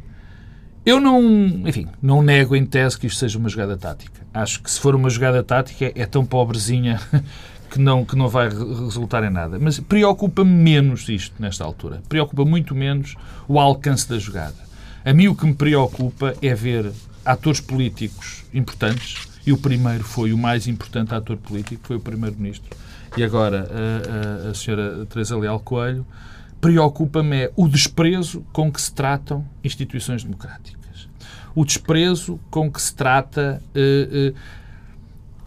eu 0.88 1.00
não, 1.00 1.22
enfim, 1.68 1.86
não 2.02 2.22
nego 2.22 2.56
em 2.56 2.66
tese 2.66 2.98
que 2.98 3.08
isto 3.08 3.20
seja 3.20 3.38
uma 3.38 3.50
jogada 3.50 3.76
tática. 3.76 4.26
Acho 4.34 4.64
que 4.64 4.72
se 4.72 4.80
for 4.80 4.96
uma 4.96 5.10
jogada 5.10 5.44
tática 5.44 5.92
é 5.94 6.06
tão 6.06 6.26
pobrezinha 6.26 6.98
que 7.78 7.82
não, 7.82 8.04
que 8.04 8.16
não 8.16 8.28
vai 8.28 8.50
resultar 8.50 9.24
em 9.24 9.30
nada. 9.30 9.60
Mas 9.60 9.80
preocupa-me 9.80 10.52
menos 10.52 11.08
isto 11.08 11.36
nesta 11.40 11.64
altura. 11.64 12.02
Preocupa 12.10 12.44
muito 12.44 12.74
menos 12.74 13.16
o 13.48 13.60
alcance 13.60 14.10
da 14.10 14.18
jogada. 14.18 14.56
A 15.06 15.14
mim 15.14 15.28
o 15.28 15.36
que 15.36 15.46
me 15.46 15.54
preocupa 15.54 16.34
é 16.42 16.56
ver 16.56 16.92
atores 17.24 17.62
políticos 17.62 18.44
importantes, 18.52 19.28
e 19.46 19.54
o 19.54 19.58
primeiro 19.58 20.04
foi 20.04 20.34
o 20.34 20.38
mais 20.38 20.68
importante 20.68 21.14
ator 21.14 21.38
político, 21.38 21.86
foi 21.86 21.98
o 21.98 22.00
Primeiro-Ministro, 22.00 22.76
e 23.16 23.24
agora 23.24 23.70
a, 23.70 24.48
a, 24.48 24.52
a 24.52 24.54
senhora 24.54 25.06
Teresa 25.06 25.38
Leal 25.38 25.60
Coelho, 25.60 26.06
preocupa-me 26.60 27.44
é 27.44 27.52
o 27.56 27.68
desprezo 27.68 28.44
com 28.52 28.72
que 28.72 28.82
se 28.82 28.92
tratam 28.92 29.46
instituições 29.64 30.24
democráticas. 30.24 31.08
O 31.54 31.64
desprezo 31.64 32.40
com 32.50 32.72
que 32.72 32.82
se 32.82 32.94
trata... 32.96 33.62
Uh, 33.76 34.32
uh, 34.32 34.67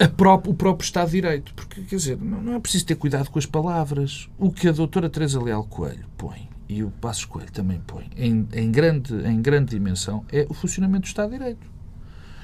própria, 0.07 0.51
o 0.51 0.55
próprio 0.55 0.85
Estado 0.85 1.07
de 1.07 1.11
Direito. 1.13 1.53
Porque, 1.53 1.81
quer 1.81 1.95
dizer, 1.95 2.17
não, 2.17 2.53
é 2.53 2.59
preciso 2.59 2.85
ter 2.85 2.95
cuidado 2.95 3.29
com 3.29 3.39
as 3.39 3.45
palavras. 3.45 4.29
O 4.37 4.51
que 4.51 4.67
a 4.67 4.71
doutora 4.71 5.09
Teresa 5.09 5.41
Leal 5.41 5.63
Coelho 5.63 6.05
põe, 6.17 6.49
e 6.67 6.83
o 6.83 6.89
Passos 6.89 7.25
Coelho 7.25 7.51
também 7.51 7.81
põe, 7.85 8.09
em, 8.15 8.47
em, 8.53 8.71
grande, 8.71 9.13
em 9.27 9.41
grande 9.41 9.71
dimensão, 9.71 10.25
é 10.31 10.45
o 10.49 10.53
funcionamento 10.53 11.01
do 11.01 11.07
Estado 11.07 11.31
de 11.31 11.37
Direito. 11.37 11.67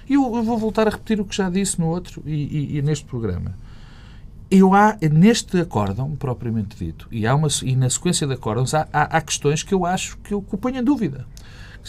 E 0.10 0.14
eu, 0.14 0.36
eu 0.36 0.44
vou 0.44 0.58
voltar 0.58 0.88
a 0.88 0.92
repetir 0.92 1.20
o 1.20 1.26
que 1.26 1.36
já 1.36 1.50
disse 1.50 1.80
no 1.80 1.88
outro 1.88 2.24
e, 2.26 2.34
e, 2.34 2.78
e 2.78 2.82
neste 2.82 3.06
programa. 3.06 3.56
Eu 4.50 4.74
há, 4.74 4.98
neste 5.12 5.60
acórdão, 5.60 6.16
propriamente 6.16 6.78
dito, 6.78 7.08
e, 7.12 7.28
há 7.28 7.36
uma, 7.36 7.50
e 7.64 7.76
na 7.76 7.90
sequência 7.90 8.26
de 8.26 8.34
acórdãos, 8.34 8.74
há, 8.74 8.88
há, 8.94 9.18
há 9.18 9.22
questões 9.22 9.62
que 9.62 9.74
eu 9.74 9.86
acho 9.86 10.18
que 10.20 10.34
eu, 10.34 10.42
que 10.42 10.56
ponho 10.56 10.78
em 10.78 10.84
dúvida. 10.84 11.28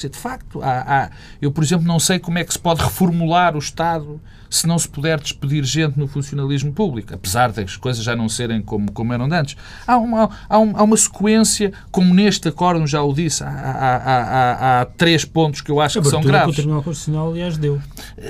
Quer 0.00 0.06
dizer, 0.06 0.08
de 0.10 0.18
facto, 0.18 0.62
há, 0.62 1.04
há, 1.04 1.10
eu, 1.42 1.50
por 1.50 1.64
exemplo, 1.64 1.86
não 1.86 1.98
sei 1.98 2.20
como 2.20 2.38
é 2.38 2.44
que 2.44 2.52
se 2.52 2.58
pode 2.58 2.80
reformular 2.82 3.56
o 3.56 3.58
Estado 3.58 4.20
se 4.50 4.66
não 4.66 4.78
se 4.78 4.88
puder 4.88 5.20
despedir 5.20 5.62
gente 5.64 5.98
no 5.98 6.06
funcionalismo 6.06 6.72
público, 6.72 7.14
apesar 7.14 7.52
das 7.52 7.76
coisas 7.76 8.02
já 8.02 8.16
não 8.16 8.28
serem 8.28 8.62
como, 8.62 8.90
como 8.92 9.12
eram 9.12 9.26
antes. 9.26 9.56
Há 9.86 9.98
uma, 9.98 10.30
há, 10.48 10.58
uma, 10.58 10.78
há 10.78 10.82
uma 10.82 10.96
sequência, 10.96 11.72
como 11.90 12.14
neste 12.14 12.48
acordo 12.48 12.86
já 12.86 13.02
o 13.02 13.12
disse, 13.12 13.44
há, 13.44 13.48
há, 13.48 14.80
há, 14.80 14.84
três 14.86 15.24
pontos 15.24 15.60
que 15.60 15.70
eu 15.70 15.80
acho 15.80 16.00
que 16.00 16.08
são 16.08 16.22
graves. 16.22 16.54
que 16.54 16.60
o 16.60 16.62
Tribunal 16.62 16.82
Constitucional, 16.82 17.30
aliás, 17.30 17.58
deu. 17.58 17.80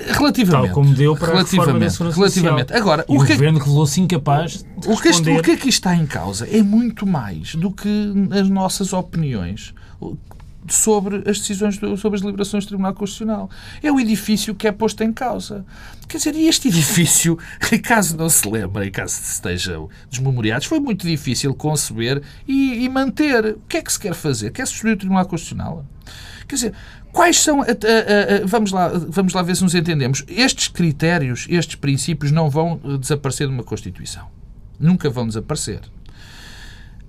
Relativamente. 0.09 0.67
Tal 0.67 0.75
como 0.75 0.95
deu 0.95 1.17
para 1.17 1.33
relativamente, 1.33 2.03
a 2.03 2.11
relativamente. 2.11 2.73
Agora, 2.73 3.05
o, 3.07 3.23
o 3.23 3.25
que, 3.25 3.33
é 3.33 3.37
governo 3.37 3.59
revelou-se 3.59 4.01
incapaz 4.01 4.65
de 4.65 4.89
o 4.89 4.97
que, 5.01 5.09
este, 5.09 5.31
o 5.31 5.43
que 5.43 5.53
é 5.53 5.57
que 5.57 5.69
está 5.69 5.95
em 5.95 6.07
causa 6.07 6.49
é 6.51 6.63
muito 6.63 7.07
mais 7.07 7.55
do 7.55 7.71
que 7.71 8.13
as 8.33 8.49
nossas 8.49 8.93
opiniões 8.93 9.75
sobre 10.75 11.29
as 11.29 11.39
decisões, 11.39 11.77
sobre 11.77 12.17
as 12.17 12.21
deliberações 12.21 12.65
do 12.65 12.69
Tribunal 12.69 12.95
Constitucional. 12.95 13.51
É 13.83 13.91
o 13.91 13.99
edifício 13.99 14.55
que 14.55 14.67
é 14.67 14.73
posto 14.73 15.03
em 15.03 15.13
causa. 15.13 15.65
Quer 16.09 16.19
dizer, 16.19 16.35
e 16.35 16.49
este 16.49 16.69
edifício, 16.69 17.39
caso 17.83 18.17
não 18.17 18.29
se 18.29 18.49
lembrem, 18.49 18.91
caso 18.91 19.21
estejam 19.23 19.89
desmemoriados, 20.11 20.67
foi 20.67 20.81
muito 20.81 21.07
difícil 21.07 21.55
conceber 21.55 22.23
e, 22.47 22.85
e 22.85 22.89
manter. 22.89 23.57
O 23.57 23.61
que 23.69 23.77
é 23.77 23.83
que 23.83 23.93
se 23.93 24.01
quer 24.01 24.15
fazer? 24.15 24.51
Quer 24.51 24.67
substituir 24.67 24.93
o 24.93 24.97
Tribunal 24.97 25.27
Constitucional? 25.27 25.85
Quer 26.47 26.55
dizer, 26.55 26.75
quais 27.13 27.39
são. 27.39 27.63
A, 27.63 27.67
a, 27.67 27.69
a, 27.69 28.47
vamos, 28.47 28.73
lá, 28.73 28.89
vamos 28.89 29.35
lá 29.35 29.43
ver 29.43 29.57
se 29.57 29.63
nos 29.63 29.75
entendemos. 29.75 30.25
Estes 30.29 30.69
critérios, 30.69 31.47
estes 31.49 31.77
princípios 31.77 32.33
não 32.33 32.49
vão 32.49 32.81
desaparecer 32.99 33.47
de 33.47 33.53
uma 33.53 33.65
Constituição. 33.65 34.27
Nunca 34.79 35.11
vão 35.11 35.27
desaparecer. 35.27 35.81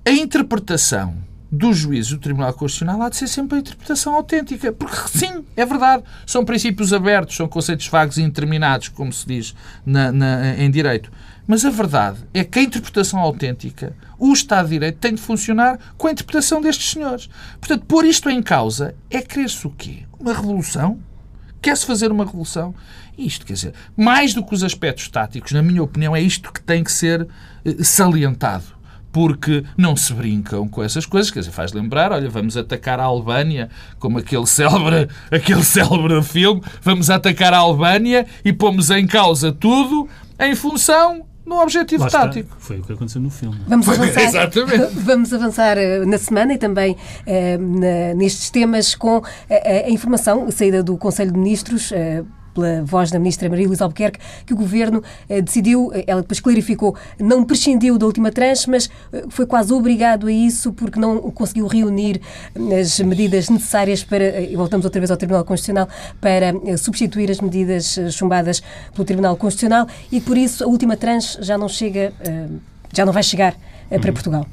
A 0.05 0.11
interpretação 0.11 1.17
dos 1.51 1.77
juízes 1.77 2.11
do 2.11 2.19
Tribunal 2.19 2.53
Constitucional 2.53 3.01
há 3.01 3.09
de 3.09 3.17
ser 3.17 3.27
sempre 3.27 3.57
a 3.57 3.59
interpretação 3.59 4.13
autêntica. 4.13 4.71
Porque, 4.71 4.95
sim, 5.17 5.43
é 5.55 5.65
verdade, 5.65 6.03
são 6.25 6.45
princípios 6.45 6.93
abertos, 6.93 7.35
são 7.35 7.47
conceitos 7.47 7.87
vagos 7.87 8.17
e 8.17 8.21
indeterminados, 8.21 8.89
como 8.89 9.11
se 9.11 9.25
diz 9.25 9.55
na, 9.85 10.11
na, 10.11 10.55
em 10.57 10.69
direito. 10.69 11.11
Mas 11.47 11.65
a 11.65 11.71
verdade 11.71 12.19
é 12.31 12.43
que 12.43 12.59
a 12.59 12.61
interpretação 12.61 13.19
autêntica, 13.19 13.95
o 14.19 14.31
Estado 14.31 14.65
de 14.65 14.73
Direito, 14.73 14.99
tem 14.99 15.15
de 15.15 15.21
funcionar 15.21 15.79
com 15.97 16.07
a 16.07 16.11
interpretação 16.11 16.61
destes 16.61 16.91
senhores. 16.91 17.27
Portanto, 17.59 17.85
pôr 17.87 18.05
isto 18.05 18.29
em 18.29 18.43
causa 18.43 18.93
é 19.09 19.19
querer-se 19.19 19.65
o 19.65 19.71
quê? 19.71 20.03
Uma 20.19 20.33
revolução? 20.33 20.99
Quer-se 21.59 21.85
fazer 21.85 22.11
uma 22.11 22.23
revolução? 22.23 22.75
Isto, 23.17 23.45
quer 23.45 23.53
dizer, 23.53 23.73
mais 23.97 24.33
do 24.33 24.45
que 24.45 24.53
os 24.53 24.63
aspectos 24.63 25.09
táticos, 25.09 25.51
na 25.51 25.63
minha 25.63 25.83
opinião, 25.83 26.15
é 26.15 26.21
isto 26.21 26.53
que 26.53 26.61
tem 26.61 26.83
que 26.83 26.91
ser 26.91 27.27
eh, 27.65 27.83
salientado 27.83 28.78
porque 29.11 29.63
não 29.77 29.95
se 29.95 30.13
brincam 30.13 30.67
com 30.67 30.83
essas 30.83 31.05
coisas. 31.05 31.31
Quer 31.31 31.39
dizer, 31.39 31.51
faz 31.51 31.73
lembrar, 31.73 32.11
olha, 32.11 32.29
vamos 32.29 32.57
atacar 32.57 32.99
a 32.99 33.03
Albânia, 33.03 33.69
como 33.97 34.17
aquele 34.17 34.45
célebre, 34.45 35.07
aquele 35.31 35.63
célebre 35.63 36.21
filme, 36.23 36.61
vamos 36.81 37.09
atacar 37.09 37.53
a 37.53 37.57
Albânia 37.57 38.25
e 38.43 38.53
pomos 38.53 38.89
em 38.89 39.05
causa 39.07 39.51
tudo 39.51 40.07
em 40.39 40.55
função 40.55 41.25
no 41.49 41.59
objetivo 41.59 42.03
Lá 42.03 42.09
tático. 42.09 42.49
Está. 42.49 42.59
Foi 42.59 42.79
o 42.79 42.83
que 42.83 42.93
aconteceu 42.93 43.19
no 43.19 43.31
filme. 43.31 43.59
Vamos 43.67 43.85
Foi, 43.85 43.95
avançar, 43.95 44.21
exatamente. 44.21 44.93
Vamos 45.01 45.33
avançar 45.33 45.77
eh, 45.79 46.05
na 46.05 46.17
semana 46.19 46.53
e 46.53 46.57
também 46.59 46.93
uh, 46.93 47.79
na, 47.79 48.13
nestes 48.13 48.51
temas 48.51 48.93
com 48.93 49.17
a, 49.17 49.23
eh, 49.49 49.85
a 49.87 49.89
informação, 49.89 50.49
saída 50.51 50.83
do 50.83 50.95
Conselho 50.95 51.31
de 51.31 51.39
Ministros. 51.39 51.89
Uh, 51.89 52.38
pela 52.59 52.83
voz 52.83 53.09
da 53.09 53.17
ministra 53.17 53.49
Maria 53.49 53.67
Luísa 53.67 53.85
Albuquerque, 53.85 54.19
que 54.45 54.53
o 54.53 54.57
governo 54.57 55.01
eh, 55.29 55.41
decidiu, 55.41 55.91
eh, 55.93 56.03
ela 56.05 56.21
depois 56.21 56.39
clarificou, 56.41 56.95
não 57.17 57.45
prescindiu 57.45 57.97
da 57.97 58.05
última 58.05 58.31
tranche, 58.31 58.69
mas 58.69 58.89
eh, 59.13 59.23
foi 59.29 59.45
quase 59.45 59.71
obrigado 59.71 60.27
a 60.27 60.31
isso 60.31 60.73
porque 60.73 60.99
não 60.99 61.31
conseguiu 61.31 61.67
reunir 61.67 62.21
as 62.79 62.99
medidas 62.99 63.49
necessárias 63.49 64.03
para, 64.03 64.41
e 64.41 64.55
voltamos 64.55 64.85
outra 64.85 64.99
vez 64.99 65.09
ao 65.09 65.17
Tribunal 65.17 65.45
Constitucional, 65.45 65.87
para 66.19 66.53
substituir 66.77 67.31
as 67.31 67.39
medidas 67.39 67.97
chumbadas 68.11 68.61
pelo 68.93 69.05
Tribunal 69.05 69.37
Constitucional 69.37 69.87
e 70.11 70.19
por 70.19 70.37
isso 70.37 70.63
a 70.63 70.67
última 70.67 70.97
tranche 70.97 71.37
já 71.41 71.57
não 71.57 71.69
chega, 71.69 72.11
já 72.93 73.05
não 73.05 73.13
vai 73.13 73.23
chegar 73.23 73.55
para 73.89 74.07
uhum. 74.07 74.13
Portugal. 74.13 74.47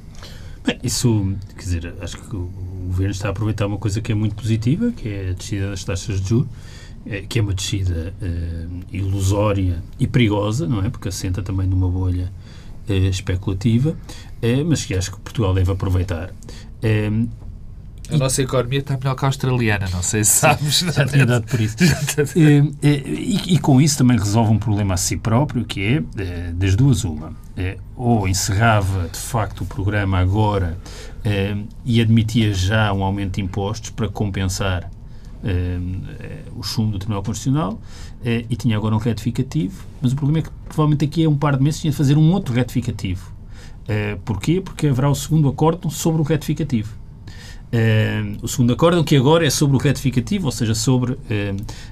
Bem, 0.64 0.78
isso, 0.82 1.34
quer 1.54 1.62
dizer, 1.62 1.94
acho 2.00 2.18
que 2.18 2.36
o 2.36 2.50
Governo 2.86 3.12
está 3.12 3.28
a 3.28 3.30
aproveitar 3.30 3.66
uma 3.66 3.78
coisa 3.78 4.00
que 4.00 4.12
é 4.12 4.14
muito 4.14 4.34
positiva, 4.34 4.92
que 4.92 5.08
é 5.08 5.30
a 5.30 5.32
descida 5.32 5.70
das 5.70 5.84
taxas 5.84 6.20
de 6.20 6.28
juros, 6.28 6.48
que 7.28 7.38
é 7.38 7.42
uma 7.42 7.54
descida 7.54 8.12
uh, 8.20 8.80
ilusória 8.92 9.82
e 9.98 10.06
perigosa, 10.06 10.66
não 10.66 10.84
é? 10.84 10.90
Porque 10.90 11.08
assenta 11.08 11.42
também 11.42 11.66
numa 11.66 11.88
bolha 11.88 12.32
uh, 12.88 12.92
especulativa, 12.92 13.90
uh, 13.90 14.64
mas 14.66 14.84
que 14.84 14.94
acho 14.94 15.12
que 15.12 15.20
Portugal 15.20 15.54
deve 15.54 15.70
aproveitar. 15.70 16.32
A 18.08 18.16
nossa 18.16 18.40
economia 18.40 18.78
está 18.78 18.96
melhor 18.96 19.16
que 19.16 19.24
a 19.24 19.28
australiana, 19.28 19.88
não 19.92 20.00
sei 20.00 20.22
se 20.22 20.30
sabes. 20.30 20.78
Já 20.78 21.04
tinha 21.06 21.26
dado 21.26 21.44
por 21.46 21.60
isso. 21.60 21.76
e, 22.36 22.72
e, 22.80 23.54
e, 23.54 23.58
com 23.58 23.80
isso 23.80 23.98
também 23.98 24.16
resolve 24.16 24.52
um 24.52 24.58
problema 24.58 24.94
a 24.94 24.96
si 24.96 25.16
próprio, 25.16 25.64
que 25.64 26.04
é, 26.16 26.52
das 26.52 26.76
duas, 26.76 27.02
uma. 27.02 27.32
ou 27.96 28.28
encerrava, 28.28 29.08
de 29.08 29.18
facto, 29.18 29.62
o 29.62 29.66
programa 29.66 30.18
agora 30.18 30.78
e 31.84 32.00
admitia 32.00 32.54
já 32.54 32.92
um 32.92 33.02
aumento 33.02 33.36
de 33.36 33.40
impostos 33.40 33.90
para 33.90 34.08
compensar 34.08 34.88
o 36.54 36.62
chumbo 36.62 36.92
do 36.92 36.98
Tribunal 36.98 37.22
Constitucional 37.22 37.80
e 38.24 38.56
tinha 38.56 38.76
agora 38.76 38.94
um 38.94 38.98
retificativo, 38.98 39.84
mas 40.00 40.12
o 40.12 40.16
problema 40.16 40.38
é 40.38 40.42
que 40.42 40.50
provavelmente 40.68 41.04
aqui 41.04 41.22
é 41.24 41.28
um 41.28 41.36
par 41.36 41.56
de 41.56 41.62
meses 41.62 41.80
tinha 41.80 41.90
de 41.90 41.96
fazer 41.96 42.16
um 42.16 42.32
outro 42.32 42.54
retificativo. 42.54 43.32
porquê? 44.24 44.60
Porque 44.60 44.88
haverá 44.88 45.08
o 45.08 45.14
segundo 45.14 45.48
acórdão 45.48 45.90
sobre 45.90 46.20
o 46.20 46.24
retificativo. 46.24 46.96
Uh, 47.76 48.38
o 48.42 48.48
segundo 48.48 48.72
acórdão, 48.72 49.04
que 49.04 49.14
agora 49.14 49.46
é 49.46 49.50
sobre 49.50 49.76
o 49.76 49.78
retificativo, 49.78 50.46
ou 50.46 50.52
seja, 50.52 50.74
sobre 50.74 51.12
uh, 51.12 51.18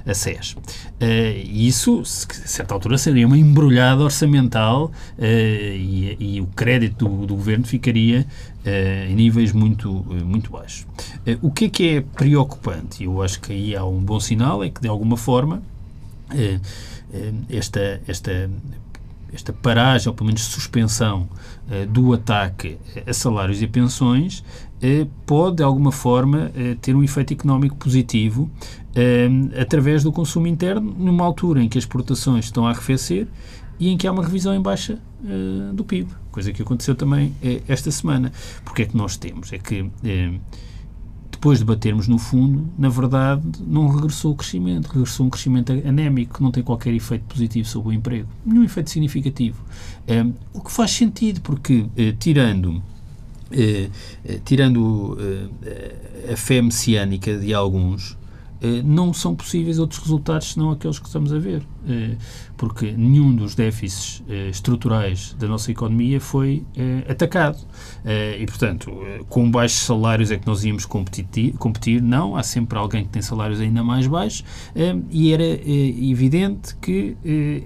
a 0.06 0.14
SES. 0.14 0.52
Uh, 0.52 0.64
e 1.00 1.66
isso, 1.66 2.00
a 2.00 2.04
certa 2.04 2.72
altura, 2.72 2.96
seria 2.96 3.26
uma 3.26 3.36
embrulhada 3.36 4.02
orçamental 4.02 4.90
e, 5.18 6.16
e, 6.18 6.40
o 6.40 6.46
crédito 6.46 7.06
do, 7.06 7.26
do 7.26 7.34
governo 7.34 7.64
ficaria 7.64 8.26
em 9.08 9.14
níveis 9.14 9.52
muito, 9.52 9.92
muito 10.24 10.50
baixos. 10.50 10.86
o 11.42 11.50
que 11.50 11.66
é 11.66 11.68
que 11.68 11.88
é 11.96 12.00
preocupante? 12.00 13.04
Eu 13.04 13.20
acho 13.20 13.40
que 13.40 13.52
aí 13.52 13.76
há 13.76 13.84
um 13.84 14.00
bom 14.00 14.18
sinal, 14.18 14.64
é 14.64 14.70
que, 14.70 14.80
de 14.80 14.88
alguma 14.88 15.18
forma, 15.18 15.62
esta, 17.50 18.00
esta 18.08 18.50
esta 19.32 19.52
paragem, 19.52 20.08
ou 20.08 20.14
pelo 20.14 20.28
menos 20.28 20.42
suspensão, 20.42 21.28
do 21.88 22.12
ataque 22.12 22.78
a 23.04 23.12
salários 23.12 23.60
e 23.60 23.66
pensões 23.66 24.44
eh, 24.44 24.63
pode, 25.26 25.56
de 25.56 25.62
alguma 25.62 25.92
forma, 25.92 26.50
eh, 26.54 26.76
ter 26.80 26.94
um 26.94 27.02
efeito 27.02 27.32
económico 27.32 27.76
positivo 27.76 28.50
eh, 28.94 29.28
através 29.60 30.02
do 30.02 30.12
consumo 30.12 30.46
interno, 30.46 30.94
numa 30.98 31.24
altura 31.24 31.62
em 31.62 31.68
que 31.68 31.78
as 31.78 31.84
exportações 31.84 32.46
estão 32.46 32.66
a 32.66 32.70
arrefecer 32.70 33.26
e 33.78 33.88
em 33.88 33.96
que 33.96 34.06
há 34.06 34.12
uma 34.12 34.22
revisão 34.22 34.54
em 34.54 34.60
baixa 34.60 34.98
do 35.72 35.82
PIB, 35.82 36.10
coisa 36.30 36.52
que 36.52 36.60
aconteceu 36.60 36.94
também 36.94 37.34
esta 37.66 37.90
semana. 37.90 38.30
Porque 38.62 38.82
é 38.82 38.84
que 38.84 38.94
nós 38.94 39.16
temos? 39.16 39.54
É 39.54 39.58
que 39.58 39.90
depois 41.32 41.60
de 41.60 41.64
batermos 41.64 42.06
no 42.06 42.18
fundo, 42.18 42.68
na 42.78 42.90
verdade, 42.90 43.42
não 43.66 43.88
regressou 43.88 44.32
o 44.32 44.36
crescimento. 44.36 44.86
Regressou 44.88 45.26
um 45.26 45.30
crescimento 45.30 45.72
anémico 45.72 46.34
que 46.34 46.42
não 46.42 46.50
tem 46.50 46.62
qualquer 46.62 46.92
efeito 46.92 47.24
positivo 47.24 47.66
sobre 47.66 47.88
o 47.88 47.92
emprego. 47.92 48.28
Nenhum 48.44 48.64
efeito 48.64 48.90
significativo. 48.90 49.64
o 50.52 50.60
que 50.60 50.70
faz 50.70 50.90
sentido, 50.90 51.40
porque, 51.40 51.86
tirando 52.18 52.82
eh, 53.54 53.88
eh, 54.24 54.40
tirando 54.44 55.16
eh, 55.20 56.32
a 56.32 56.36
fé 56.36 56.60
messiânica 56.60 57.36
de 57.38 57.54
alguns, 57.54 58.18
não 58.82 59.12
são 59.12 59.34
possíveis 59.34 59.78
outros 59.78 60.00
resultados 60.00 60.54
senão 60.54 60.70
aqueles 60.70 60.98
que 60.98 61.06
estamos 61.06 61.34
a 61.34 61.38
ver. 61.38 61.62
Porque 62.56 62.92
nenhum 62.92 63.36
dos 63.36 63.54
déficits 63.54 64.22
estruturais 64.50 65.36
da 65.38 65.46
nossa 65.46 65.70
economia 65.70 66.18
foi 66.18 66.64
atacado. 67.06 67.58
E, 68.40 68.46
portanto, 68.46 68.90
com 69.28 69.50
baixos 69.50 69.80
salários 69.80 70.30
é 70.30 70.38
que 70.38 70.46
nós 70.46 70.64
íamos 70.64 70.86
competir, 70.86 71.52
competir? 71.58 72.00
Não, 72.00 72.36
há 72.36 72.42
sempre 72.42 72.78
alguém 72.78 73.04
que 73.04 73.10
tem 73.10 73.20
salários 73.20 73.60
ainda 73.60 73.84
mais 73.84 74.06
baixos 74.06 74.42
e 75.10 75.34
era 75.34 75.44
evidente 75.44 76.74
que 76.76 77.18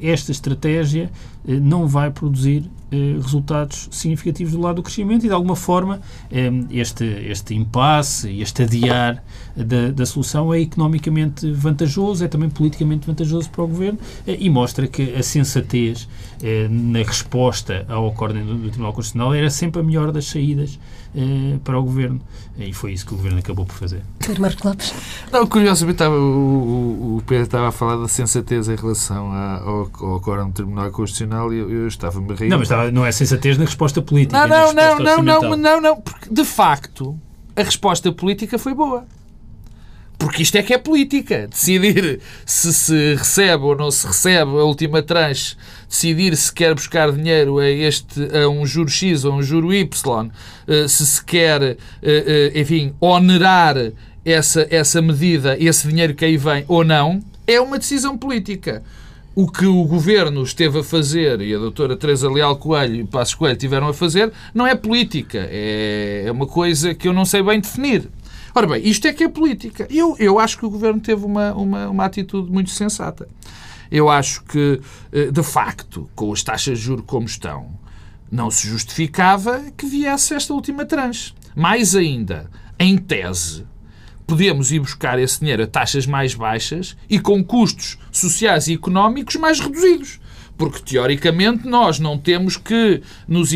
esta 0.03 0.33
estratégia 0.33 1.13
não 1.47 1.87
vai 1.87 2.11
produzir 2.11 2.69
eh, 2.69 2.78
resultados 3.23 3.89
significativos 3.91 4.53
do 4.53 4.61
lado 4.61 4.77
do 4.77 4.83
crescimento 4.83 5.25
e, 5.25 5.29
de 5.29 5.35
alguma 5.35 5.57
forma, 5.57 6.01
eh, 6.31 6.51
este, 6.71 7.05
este 7.05 7.55
impasse, 7.55 8.41
este 8.41 8.63
adiar 8.63 9.23
da, 9.55 9.91
da 9.91 10.07
solução 10.07 10.53
é 10.55 10.61
economicamente 10.61 11.51
vantajoso, 11.53 12.25
é 12.25 12.29
também 12.29 12.49
politicamente 12.49 13.07
vantajoso 13.07 13.51
para 13.51 13.63
o 13.65 13.69
Governo 13.69 13.99
eh, 14.27 14.37
e 14.41 14.49
mostra 14.49 14.87
que 14.87 15.15
a 15.15 15.23
sensatez 15.23 16.09
na 16.71 17.01
resposta 17.01 17.85
ao 17.89 18.07
acórdão 18.07 18.45
do 18.47 18.69
Tribunal 18.69 18.93
Constitucional 18.93 19.35
era 19.35 19.51
sempre 19.51 19.81
a 19.81 19.83
melhor 19.83 20.13
das 20.13 20.27
saídas 20.27 20.79
para 21.65 21.79
o 21.79 21.83
Governo. 21.83 22.21
E 22.59 22.73
foi 22.73 22.93
isso 22.93 23.07
que 23.07 23.15
o 23.15 23.17
Governo 23.17 23.39
acabou 23.39 23.65
por 23.65 23.75
fazer. 23.75 24.03
Pedro 24.19 24.43
Marcos 24.43 24.63
Lopes. 24.65 24.95
Não, 25.33 25.47
curiosamente, 25.47 25.95
estava, 25.95 26.17
o, 26.17 27.17
o, 27.17 27.23
Pedro 27.27 27.45
estava 27.45 27.69
a 27.69 27.73
falar 27.73 27.97
da 27.97 28.09
sensatez 28.09 28.69
em 28.69 28.77
relação 28.77 29.33
ao, 29.33 29.91
ao 30.01 30.17
acórdão 30.17 30.49
do 30.49 30.55
Tribunal 30.55 30.91
Constitucional 30.91 31.53
e 31.53 31.59
eu, 31.59 31.71
eu 31.71 31.89
estava-me 31.89 32.33
a 32.33 32.35
rir. 32.35 32.49
Não, 32.49 32.59
mas 32.59 32.67
estava, 32.69 32.91
não 32.91 33.07
é 33.07 33.13
sensatez 33.13 33.57
na 33.57 33.65
resposta 33.65 34.03
política. 34.03 34.47
Não, 34.47 34.73
não, 34.73 34.99
não, 34.99 35.23
não, 35.23 35.41
não, 35.41 35.57
não, 35.57 35.81
não, 35.81 36.01
porque 36.01 36.33
de 36.33 36.45
facto 36.45 37.19
a 37.57 37.63
resposta 37.63 38.13
política 38.13 38.59
foi 38.59 38.75
boa. 38.75 39.05
Porque 40.19 40.43
isto 40.43 40.57
é 40.57 40.63
que 40.63 40.75
é 40.75 40.79
política. 40.79 41.47
Decidir 41.47 42.21
se 42.45 42.73
se 42.73 43.15
recebe 43.15 43.63
ou 43.63 43.77
não 43.77 43.91
se 43.91 44.07
recebe 44.07 44.51
a 44.51 44.65
última 44.65 45.01
tranche, 45.01 45.57
decidir 45.89 46.37
se 46.37 46.53
quer 46.53 46.75
buscar 46.75 47.13
dinheiro 47.13 47.59
a, 47.59 47.69
este, 47.69 48.21
a 48.37 48.49
um 48.49 48.67
juro 48.67 48.89
X 48.89 49.25
ou 49.25 49.35
um 49.35 49.43
juro 49.43 49.73
Y, 49.73 50.31
eh, 50.67 50.89
se 50.89 51.07
se 51.07 51.25
quer, 51.25 51.63
eh, 51.63 51.77
eh, 52.03 52.53
enfim, 52.61 52.93
onerar 53.01 53.77
essa, 54.25 54.67
essa 54.71 55.01
medida, 55.01 55.57
esse 55.59 55.87
dinheiro 55.87 56.15
que 56.15 56.25
aí 56.25 56.37
vem 56.37 56.65
ou 56.67 56.83
não, 56.83 57.23
é 57.47 57.61
uma 57.61 57.79
decisão 57.79 58.19
política 58.19 58.83
o 59.39 59.47
que 59.47 59.67
o 59.67 59.85
governo 59.85 60.43
esteve 60.43 60.81
a 60.81 60.83
fazer 60.83 61.41
e 61.41 61.55
a 61.55 61.59
doutora 61.59 61.97
Teresa 61.97 62.29
Leal 62.29 62.57
Coelho 62.57 62.97
e 62.97 63.05
Passos 63.05 63.37
Coelho 63.37 63.57
tiveram 63.57 63.87
a 63.87 63.95
fazer 63.95 64.33
não 64.53 64.67
é 64.67 64.75
política, 64.75 65.47
é, 65.49 66.25
é 66.27 66.33
uma 66.33 66.45
coisa 66.45 66.93
que 66.93 67.07
eu 67.07 67.13
não 67.13 67.25
sei 67.25 67.41
bem 67.41 67.61
definir. 67.61 68.09
Ora 68.59 68.67
bem, 68.67 68.89
isto 68.89 69.07
é 69.07 69.13
que 69.13 69.23
é 69.23 69.29
política. 69.29 69.87
Eu, 69.89 70.17
eu 70.19 70.37
acho 70.37 70.59
que 70.59 70.67
o 70.67 70.71
governo 70.71 71.01
teve 71.01 71.25
uma, 71.25 71.55
uma, 71.55 71.89
uma 71.91 72.05
atitude 72.05 72.51
muito 72.51 72.71
sensata. 72.71 73.29
Eu 73.89 74.09
acho 74.09 74.43
que, 74.43 74.81
eh, 75.13 75.31
de 75.31 75.43
facto, 75.45 76.11
com 76.13 76.33
as 76.33 76.43
taxas 76.43 76.81
de 76.81 76.85
juros 76.85 77.05
como 77.07 77.25
estão, 77.25 77.69
não 78.29 78.51
se 78.51 78.67
justificava 78.67 79.63
que 79.77 79.87
viesse 79.87 80.35
esta 80.35 80.53
última 80.53 80.85
tranche. 80.85 81.33
Mais 81.55 81.95
ainda, 81.95 82.51
em 82.81 82.99
tese, 82.99 83.65
podemos 84.27 84.73
ir 84.73 84.81
buscar 84.81 85.21
esse 85.21 85.39
dinheiro 85.39 85.63
a 85.63 85.67
taxas 85.69 86.05
mais 86.05 86.35
baixas 86.35 86.97
e 87.09 87.21
com 87.21 87.45
custos 87.45 87.97
sociais 88.11 88.67
e 88.67 88.75
económicos 88.75 89.37
mais 89.37 89.61
reduzidos. 89.61 90.19
Porque, 90.59 90.81
teoricamente, 90.81 91.69
nós 91.69 92.01
não 92.01 92.19
temos 92.19 92.57
que 92.57 93.01
nos 93.29 93.51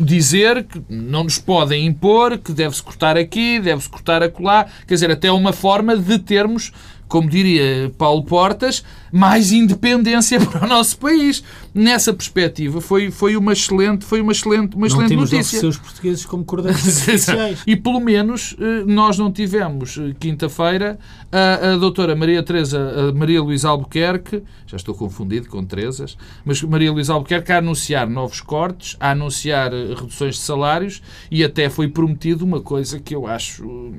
dizer 0.00 0.64
que 0.64 0.80
não 0.88 1.24
nos 1.24 1.38
podem 1.38 1.84
impor 1.84 2.38
que 2.38 2.52
deve-se 2.52 2.82
cortar 2.82 3.18
aqui, 3.18 3.58
deve-se 3.58 3.88
cortar 3.88 4.22
acolá. 4.22 4.66
Quer 4.86 4.94
dizer, 4.94 5.10
até 5.10 5.30
uma 5.30 5.52
forma 5.52 5.96
de 5.96 6.18
termos 6.20 6.72
como 7.10 7.28
diria 7.28 7.92
Paulo 7.98 8.22
Portas, 8.22 8.84
mais 9.12 9.50
independência 9.50 10.38
para 10.46 10.64
o 10.64 10.68
nosso 10.68 10.96
país. 10.96 11.42
Nessa 11.74 12.14
perspectiva, 12.14 12.80
foi, 12.80 13.10
foi 13.10 13.36
uma 13.36 13.52
excelente, 13.52 14.04
foi 14.04 14.20
uma 14.20 14.32
excelente, 14.32 14.76
uma 14.76 14.86
excelente 14.86 15.14
não 15.14 15.22
notícia. 15.22 15.68
os 15.68 15.76
portugueses 15.76 16.24
como 16.24 16.46
oficiais. 16.48 17.62
E 17.66 17.76
pelo 17.76 18.00
menos 18.00 18.56
eh, 18.58 18.84
nós 18.86 19.18
não 19.18 19.30
tivemos 19.30 19.98
eh, 19.98 20.14
quinta-feira 20.18 20.98
a, 21.32 21.72
a 21.72 21.76
doutora 21.76 22.14
Maria 22.14 22.42
Teresa, 22.42 23.12
Maria 23.14 23.42
Luísa 23.42 23.68
Albuquerque, 23.68 24.42
já 24.66 24.76
estou 24.76 24.94
confundido 24.94 25.48
com 25.48 25.64
Teresas, 25.64 26.16
mas 26.44 26.62
Maria 26.62 26.92
Luísa 26.92 27.12
Albuquerque 27.12 27.50
a 27.52 27.58
anunciar 27.58 28.08
novos 28.08 28.40
cortes, 28.40 28.96
a 29.00 29.10
anunciar 29.10 29.72
eh, 29.72 29.94
reduções 29.94 30.36
de 30.36 30.42
salários 30.42 31.02
e 31.28 31.42
até 31.42 31.68
foi 31.68 31.88
prometido 31.88 32.44
uma 32.44 32.60
coisa 32.60 33.00
que 33.00 33.14
eu 33.14 33.26
acho, 33.26 33.94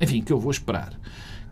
enfim, 0.00 0.20
que 0.22 0.32
eu 0.32 0.38
vou 0.38 0.50
esperar 0.50 0.92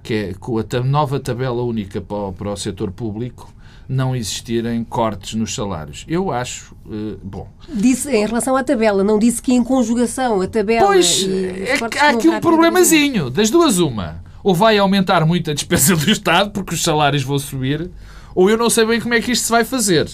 que 0.03 0.15
é 0.15 0.35
com 0.35 0.59
a 0.59 0.81
nova 0.83 1.21
tabela 1.21 1.63
única 1.63 2.01
para 2.01 2.17
o, 2.17 2.33
para 2.33 2.51
o 2.51 2.57
setor 2.57 2.91
público 2.91 3.53
não 3.89 4.15
existirem 4.15 4.85
cortes 4.85 5.35
nos 5.35 5.53
salários. 5.53 6.05
Eu 6.07 6.31
acho, 6.31 6.77
uh, 6.87 7.19
bom... 7.25 7.49
Disse 7.69 8.09
em 8.09 8.25
relação 8.25 8.55
à 8.55 8.63
tabela, 8.63 9.03
não 9.03 9.19
disse 9.19 9.43
que 9.43 9.53
em 9.53 9.65
conjugação 9.65 10.41
a 10.41 10.47
tabela... 10.47 10.87
Pois, 10.87 11.27
é 11.29 11.77
há 11.99 12.11
aqui 12.11 12.29
um 12.29 12.39
problemazinho, 12.39 13.29
das 13.29 13.51
duas 13.51 13.79
uma. 13.79 14.23
Ou 14.45 14.55
vai 14.55 14.79
aumentar 14.79 15.27
muito 15.27 15.51
a 15.51 15.55
despesa 15.55 15.97
do 15.97 16.09
Estado, 16.09 16.51
porque 16.53 16.73
os 16.73 16.83
salários 16.85 17.25
vão 17.25 17.37
subir, 17.37 17.91
ou 18.33 18.49
eu 18.49 18.57
não 18.57 18.71
sei 18.71 18.87
bem 18.87 19.01
como 19.01 19.13
é 19.13 19.21
que 19.21 19.33
isto 19.33 19.47
se 19.47 19.51
vai 19.51 19.65
fazer. 19.65 20.09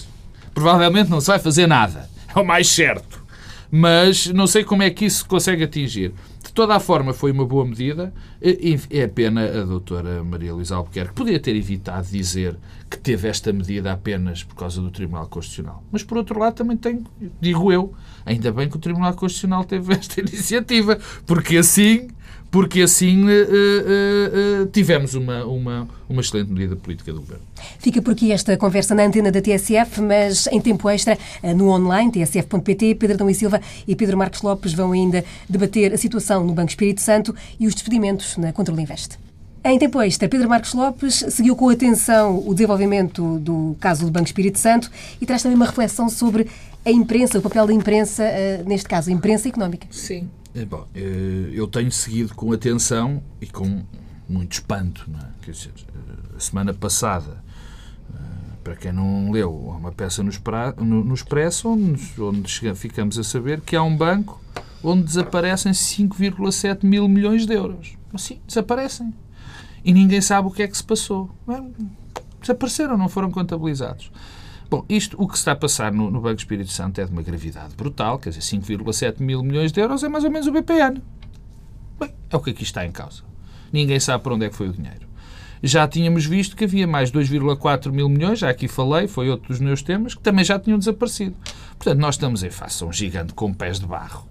Provavelmente 0.55 1.11
não 1.11 1.21
se 1.21 1.27
vai 1.27 1.37
fazer 1.37 1.67
nada. 1.67 2.09
É 2.35 2.39
o 2.39 2.43
mais 2.43 2.67
certo. 2.67 3.23
Mas 3.69 4.25
não 4.27 4.47
sei 4.47 4.63
como 4.63 4.81
é 4.81 4.89
que 4.89 5.05
isso 5.05 5.25
consegue 5.27 5.63
atingir 5.63 6.13
toda 6.57 6.75
a 6.75 6.79
forma 6.79 7.13
foi 7.13 7.31
uma 7.31 7.45
boa 7.45 7.63
medida. 7.63 8.11
É 8.89 9.05
pena 9.05 9.43
a 9.45 9.63
doutora 9.63 10.23
Maria 10.23 10.55
Luísa 10.55 10.75
Albuquerque 10.75 11.13
podia 11.13 11.39
ter 11.39 11.55
evitado 11.55 12.07
dizer 12.07 12.57
que 12.89 12.97
teve 12.97 13.27
esta 13.27 13.53
medida 13.53 13.91
apenas 13.91 14.43
por 14.43 14.55
causa 14.55 14.81
do 14.81 14.89
Tribunal 14.89 15.27
Constitucional. 15.27 15.83
Mas, 15.91 16.01
por 16.01 16.17
outro 16.17 16.39
lado, 16.39 16.55
também 16.55 16.75
tenho, 16.75 17.03
digo 17.39 17.71
eu, 17.71 17.93
ainda 18.25 18.51
bem 18.51 18.67
que 18.67 18.75
o 18.75 18.79
Tribunal 18.79 19.13
Constitucional 19.13 19.65
teve 19.65 19.93
esta 19.93 20.19
iniciativa, 20.19 20.97
porque 21.27 21.57
assim 21.57 22.07
porque 22.49 22.81
assim 22.81 23.23
uh, 23.23 23.27
uh, 23.27 24.63
uh, 24.63 24.65
tivemos 24.67 25.13
uma, 25.13 25.43
uma, 25.45 25.87
uma 26.09 26.21
excelente 26.21 26.51
medida 26.51 26.75
política 26.75 27.11
do 27.11 27.19
Governo. 27.19 27.43
Fica 27.79 28.01
por 28.01 28.11
aqui 28.11 28.31
esta 28.31 28.55
conversa 28.57 28.95
na 28.95 29.03
antena 29.03 29.31
da 29.31 29.41
TSF, 29.41 30.01
mas 30.01 30.47
em 30.47 30.61
tempo 30.61 30.89
extra, 30.89 31.17
no 31.55 31.69
online, 31.69 32.11
tsf.pt, 32.11 32.95
Pedro 32.95 33.15
Adão 33.15 33.29
e 33.29 33.33
Silva 33.33 33.61
e 33.87 33.95
Pedro 33.95 34.17
Marcos 34.17 34.41
Lopes 34.41 34.73
vão 34.73 34.91
ainda 34.91 35.23
debater 35.49 35.93
a 35.93 35.97
situação 35.97 36.43
no 36.43 36.53
Banco 36.53 36.69
Espírito 36.69 37.01
Santo 37.01 37.35
e 37.59 37.67
os 37.67 37.73
despedimentos 37.73 38.37
na 38.37 38.53
Controle 38.53 38.81
Invest. 38.81 39.17
Em 39.63 39.77
tempo 39.77 40.01
extra, 40.01 40.29
Pedro 40.29 40.47
Marcos 40.47 40.73
Lopes 40.73 41.25
seguiu 41.29 41.55
com 41.55 41.67
atenção 41.67 42.41
o 42.47 42.53
desenvolvimento 42.53 43.37
do 43.39 43.75
caso 43.79 44.05
do 44.05 44.11
Banco 44.11 44.27
Espírito 44.27 44.59
Santo 44.59 44.89
e 45.19 45.25
traz 45.25 45.43
também 45.43 45.55
uma 45.55 45.65
reflexão 45.65 46.07
sobre 46.09 46.47
a 46.85 46.91
imprensa, 46.91 47.37
o 47.37 47.41
papel 47.41 47.67
da 47.67 47.73
imprensa, 47.73 48.23
neste 48.65 48.87
caso, 48.87 49.09
a 49.09 49.13
imprensa 49.13 49.49
económica. 49.49 49.85
Sim, 49.91 50.29
bom, 50.65 50.87
eh, 50.95 51.51
eu 51.53 51.67
tenho 51.67 51.91
seguido 51.91 52.33
com 52.33 52.51
atenção 52.51 53.21
e 53.39 53.47
com 53.47 53.83
muito 54.27 54.53
espanto. 54.53 55.09
É? 55.15 55.45
Quer 55.45 55.51
dizer, 55.51 55.71
eh, 55.77 56.35
a 56.35 56.39
semana 56.39 56.73
passada, 56.73 57.43
eh, 58.13 58.17
para 58.63 58.75
quem 58.75 58.91
não 58.91 59.31
leu, 59.31 59.69
há 59.71 59.77
uma 59.77 59.91
peça 59.91 60.23
no, 60.23 61.13
Expresso 61.13 61.69
onde, 61.69 62.21
onde 62.21 62.75
ficamos 62.75 63.19
a 63.19 63.23
saber 63.23 63.61
que 63.61 63.75
há 63.75 63.83
um 63.83 63.95
banco 63.95 64.41
onde 64.83 65.03
desaparecem 65.03 65.73
5,7 65.73 66.85
mil 66.85 67.07
milhões 67.07 67.45
de 67.45 67.53
euros. 67.53 67.97
Assim, 68.13 68.39
desaparecem. 68.47 69.13
E 69.83 69.93
ninguém 69.93 70.21
sabe 70.21 70.47
o 70.47 70.51
que 70.51 70.63
é 70.63 70.67
que 70.67 70.77
se 70.77 70.83
passou. 70.83 71.29
Desapareceram, 72.41 72.97
não 72.97 73.09
foram 73.09 73.31
contabilizados. 73.31 74.11
Bom, 74.69 74.85
isto, 74.89 75.15
o 75.21 75.27
que 75.27 75.37
está 75.37 75.53
a 75.53 75.55
passar 75.55 75.93
no, 75.93 76.11
no 76.11 76.19
Banco 76.19 76.39
Espírito 76.39 76.71
Santo 76.71 76.99
é 76.99 77.05
de 77.05 77.11
uma 77.11 77.21
gravidade 77.21 77.73
brutal, 77.75 78.19
quer 78.19 78.31
dizer, 78.31 78.41
5,7 78.41 79.21
mil 79.21 79.41
milhões 79.41 79.71
de 79.71 79.79
euros 79.79 80.03
é 80.03 80.09
mais 80.09 80.25
ou 80.25 80.31
menos 80.31 80.45
o 80.47 80.51
BPN. 80.51 81.01
Bem, 81.97 82.13
é 82.29 82.35
o 82.35 82.39
que 82.41 82.49
aqui 82.49 82.63
está 82.63 82.85
em 82.85 82.91
causa. 82.91 83.23
Ninguém 83.71 83.99
sabe 83.99 84.23
para 84.23 84.33
onde 84.33 84.45
é 84.45 84.49
que 84.49 84.55
foi 84.55 84.67
o 84.67 84.73
dinheiro. 84.73 85.07
Já 85.63 85.87
tínhamos 85.87 86.25
visto 86.25 86.55
que 86.55 86.65
havia 86.65 86.85
mais 86.85 87.11
2,4 87.11 87.91
mil 87.91 88.09
milhões, 88.09 88.39
já 88.39 88.49
aqui 88.49 88.67
falei, 88.67 89.07
foi 89.07 89.29
outro 89.29 89.47
dos 89.47 89.59
meus 89.59 89.81
temas, 89.81 90.13
que 90.13 90.21
também 90.21 90.43
já 90.43 90.59
tinham 90.59 90.77
desaparecido. 90.77 91.35
Portanto, 91.77 91.99
nós 91.99 92.15
estamos 92.15 92.43
em 92.43 92.49
face 92.49 92.83
a 92.83 92.87
um 92.87 92.93
gigante 92.93 93.33
com 93.33 93.53
pés 93.53 93.79
de 93.79 93.85
barro 93.85 94.27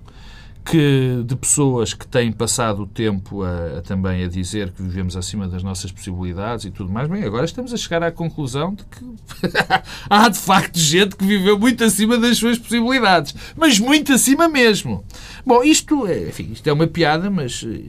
que 0.66 1.22
de 1.24 1.36
pessoas 1.36 1.94
que 1.94 2.04
têm 2.04 2.32
passado 2.32 2.82
o 2.82 2.86
tempo 2.86 3.44
a, 3.44 3.78
a, 3.78 3.82
também 3.82 4.24
a 4.24 4.28
dizer 4.28 4.72
que 4.72 4.82
vivemos 4.82 5.16
acima 5.16 5.46
das 5.46 5.62
nossas 5.62 5.92
possibilidades 5.92 6.64
e 6.64 6.72
tudo 6.72 6.90
mais. 6.92 7.08
Bem, 7.08 7.22
agora 7.22 7.44
estamos 7.44 7.72
a 7.72 7.76
chegar 7.76 8.02
à 8.02 8.10
conclusão 8.10 8.74
de 8.74 8.84
que 8.84 9.04
há 10.10 10.28
de 10.28 10.38
facto 10.38 10.76
gente 10.76 11.14
que 11.14 11.24
viveu 11.24 11.56
muito 11.56 11.84
acima 11.84 12.18
das 12.18 12.38
suas 12.38 12.58
possibilidades, 12.58 13.32
mas 13.56 13.78
muito 13.78 14.12
acima 14.12 14.48
mesmo. 14.48 15.04
Bom, 15.46 15.62
isto 15.62 16.04
é, 16.04 16.28
enfim, 16.28 16.50
isto 16.52 16.66
é 16.68 16.72
uma 16.72 16.88
piada, 16.88 17.30
mas 17.30 17.64
eh, 17.64 17.84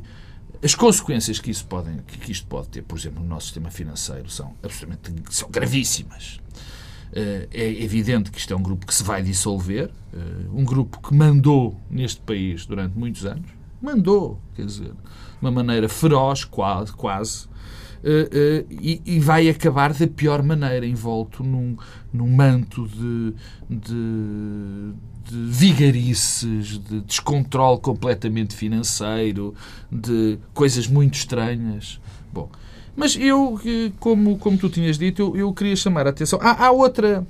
as 0.64 0.76
consequências 0.76 1.40
que, 1.40 1.50
isso 1.50 1.66
podem, 1.66 1.98
que 2.06 2.32
isto 2.32 2.46
pode 2.46 2.68
ter, 2.68 2.84
por 2.84 2.98
exemplo, 2.98 3.24
no 3.24 3.28
nosso 3.28 3.48
sistema 3.48 3.72
financeiro 3.72 4.30
são 4.30 4.54
absolutamente 4.62 5.12
são 5.32 5.50
gravíssimas. 5.50 6.40
Eh, 7.14 7.48
é 7.54 7.84
evidente 7.84 8.32
que 8.32 8.38
isto 8.38 8.54
é 8.54 8.58
um 8.58 8.62
grupo 8.62 8.86
que 8.86 8.94
se 8.94 9.04
vai 9.04 9.24
dissolver, 9.24 9.90
eh, 10.14 10.18
um 10.54 10.64
grupo 10.64 11.02
que 11.02 11.14
mandou 11.14 11.80
neste 11.90 12.22
país 12.22 12.66
durante 12.66 12.98
muitos 12.98 13.26
anos, 13.26 13.50
mandou, 13.82 14.40
quer 14.56 14.66
dizer, 14.66 14.92
de 14.92 15.42
uma 15.42 15.52
maneira 15.52 15.88
feroz, 15.88 16.44
quase, 16.44 16.92
quase 16.92 17.48
eh, 18.04 18.66
e, 18.70 19.02
e, 19.06 19.20
vai 19.20 19.50
acabar 19.50 19.94
da 19.94 20.08
pior 20.08 20.44
maneira, 20.44 20.86
envolto 20.86 21.44
num, 21.44 21.76
num 22.14 22.28
manto 22.28 22.88
de, 22.88 23.34
de, 23.70 24.94
de 25.26 25.52
vigarices, 25.52 26.80
de 26.80 27.02
descontrole 27.02 27.80
completamente 27.80 28.56
financeiro, 28.56 29.54
de 29.92 30.38
coisas 30.54 30.88
muito 30.88 31.16
estranhas. 31.16 32.00
Bom, 32.32 32.50
mas 32.98 33.16
eu, 33.16 33.62
como, 34.00 34.40
como 34.40 34.58
tu 34.58 34.70
tinhas 34.70 34.98
dito, 34.98 35.22
eu, 35.22 35.38
eu 35.38 35.54
queria 35.54 35.76
chamar 35.76 36.08
a 36.08 36.10
atenção. 36.10 36.40
Há, 36.42 36.66
há, 36.66 36.72
outra, 36.72 37.26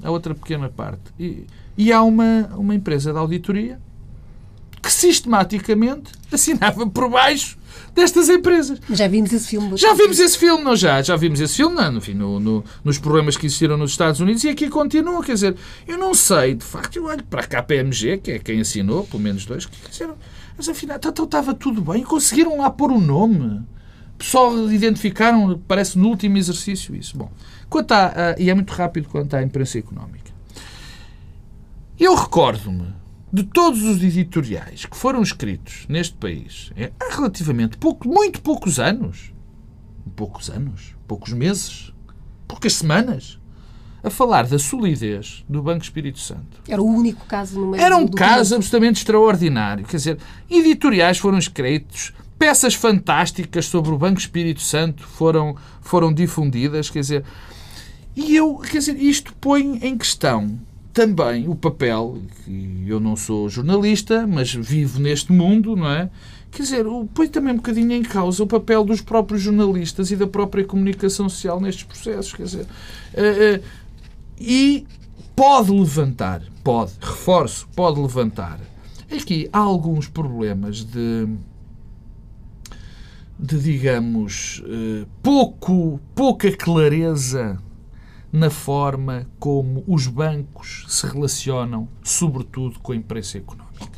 há 0.00 0.10
outra 0.12 0.32
pequena 0.32 0.68
parte. 0.68 1.02
E, 1.18 1.44
e 1.76 1.92
há 1.92 2.00
uma, 2.04 2.48
uma 2.56 2.72
empresa 2.72 3.12
de 3.12 3.18
auditoria 3.18 3.80
que 4.80 4.92
sistematicamente 4.92 6.12
assinava 6.30 6.86
por 6.86 7.10
baixo 7.10 7.58
destas 7.92 8.28
empresas. 8.28 8.80
Já 8.88 9.08
vimos 9.08 9.32
esse 9.32 9.48
filme. 9.48 9.76
Já 9.76 9.92
vimos 9.92 10.20
esse 10.20 10.38
filme, 10.38 10.62
não 10.62 10.76
já? 10.76 11.02
Já 11.02 11.16
vimos 11.16 11.40
esse 11.40 11.56
filme, 11.56 11.74
não, 11.74 11.96
enfim, 11.96 12.14
no, 12.14 12.38
no, 12.38 12.64
nos 12.84 12.96
problemas 12.96 13.36
que 13.36 13.46
existiram 13.46 13.76
nos 13.76 13.90
Estados 13.90 14.20
Unidos 14.20 14.44
e 14.44 14.50
aqui 14.50 14.68
continua. 14.68 15.20
Quer 15.24 15.34
dizer, 15.34 15.56
eu 15.84 15.98
não 15.98 16.14
sei, 16.14 16.54
de 16.54 16.64
facto, 16.64 16.94
eu 16.94 17.06
olho 17.06 17.24
para 17.24 17.40
a 17.40 17.44
KPMG, 17.44 18.18
que 18.18 18.30
é 18.30 18.38
quem 18.38 18.60
assinou, 18.60 19.02
pelo 19.04 19.20
menos 19.20 19.44
dois, 19.44 19.66
que 19.66 19.76
mas 20.56 20.68
afinal, 20.68 20.96
então, 20.96 21.10
então 21.10 21.24
estava 21.24 21.54
tudo 21.54 21.80
bem, 21.80 22.04
conseguiram 22.04 22.58
lá 22.58 22.70
pôr 22.70 22.92
o 22.92 23.00
nome 23.00 23.64
só 24.20 24.52
identificaram, 24.68 25.60
parece 25.66 25.98
no 25.98 26.08
último 26.08 26.36
exercício, 26.36 26.94
isso. 26.94 27.16
Bom, 27.16 27.30
quanto 27.68 27.92
à, 27.92 28.34
e 28.38 28.50
é 28.50 28.54
muito 28.54 28.72
rápido 28.72 29.08
quanto 29.08 29.34
à 29.34 29.42
imprensa 29.42 29.78
económica. 29.78 30.32
Eu 31.98 32.14
recordo-me 32.14 32.94
de 33.32 33.42
todos 33.42 33.82
os 33.82 34.02
editoriais 34.02 34.86
que 34.86 34.96
foram 34.96 35.22
escritos 35.22 35.84
neste 35.88 36.14
país 36.14 36.70
é, 36.76 36.92
há 36.98 37.14
relativamente 37.16 37.76
pouco, 37.76 38.08
muito 38.08 38.40
poucos 38.40 38.78
anos, 38.78 39.32
poucos 40.16 40.48
anos, 40.48 40.96
poucos 41.06 41.32
meses, 41.32 41.92
poucas 42.46 42.74
semanas, 42.74 43.38
a 44.02 44.10
falar 44.10 44.46
da 44.46 44.58
solidez 44.58 45.44
do 45.48 45.62
Banco 45.62 45.82
Espírito 45.82 46.18
Santo. 46.18 46.62
Era 46.68 46.80
o 46.80 46.86
único 46.86 47.26
caso 47.26 47.60
no 47.60 47.72
meio 47.72 47.82
Era 47.82 47.96
um 47.96 48.06
caso 48.06 48.54
absolutamente 48.54 48.98
extraordinário. 48.98 49.84
Quer 49.84 49.96
dizer, 49.96 50.18
editoriais 50.48 51.18
foram 51.18 51.38
escritos 51.38 52.12
peças 52.38 52.74
fantásticas 52.74 53.66
sobre 53.66 53.90
o 53.90 53.98
Banco 53.98 54.20
Espírito 54.20 54.60
Santo 54.60 55.02
foram, 55.02 55.56
foram 55.80 56.12
difundidas, 56.12 56.88
quer 56.88 57.00
dizer, 57.00 57.24
e 58.14 58.36
eu, 58.36 58.56
quer 58.56 58.78
dizer, 58.78 58.96
isto 58.96 59.34
põe 59.40 59.78
em 59.82 59.96
questão 59.96 60.58
também 60.92 61.48
o 61.48 61.54
papel, 61.54 62.18
que 62.44 62.84
eu 62.86 62.98
não 62.98 63.16
sou 63.16 63.48
jornalista, 63.48 64.26
mas 64.26 64.52
vivo 64.52 64.98
neste 64.98 65.32
mundo, 65.32 65.76
não 65.76 65.88
é? 65.88 66.10
Quer 66.50 66.62
dizer, 66.62 66.84
põe 67.14 67.28
também 67.28 67.52
um 67.52 67.56
bocadinho 67.58 67.92
em 67.92 68.02
causa 68.02 68.42
o 68.42 68.46
papel 68.46 68.84
dos 68.84 69.00
próprios 69.00 69.42
jornalistas 69.42 70.10
e 70.10 70.16
da 70.16 70.26
própria 70.26 70.64
comunicação 70.64 71.28
social 71.28 71.60
nestes 71.60 71.84
processos, 71.84 72.32
quer 72.32 72.44
dizer, 72.44 72.62
uh, 72.64 73.58
uh, 73.58 73.64
e 74.40 74.86
pode 75.36 75.70
levantar, 75.70 76.42
pode, 76.64 76.92
reforço, 77.00 77.68
pode 77.74 78.00
levantar 78.00 78.58
aqui 79.16 79.48
há 79.52 79.58
alguns 79.58 80.06
problemas 80.06 80.84
de 80.84 81.28
de, 83.38 83.58
digamos, 83.60 84.62
eh, 84.66 85.06
pouco, 85.22 86.00
pouca 86.14 86.50
clareza 86.50 87.58
na 88.32 88.50
forma 88.50 89.26
como 89.38 89.84
os 89.86 90.06
bancos 90.06 90.84
se 90.88 91.06
relacionam, 91.06 91.88
sobretudo 92.02 92.78
com 92.80 92.92
a 92.92 92.96
imprensa 92.96 93.38
económica. 93.38 93.88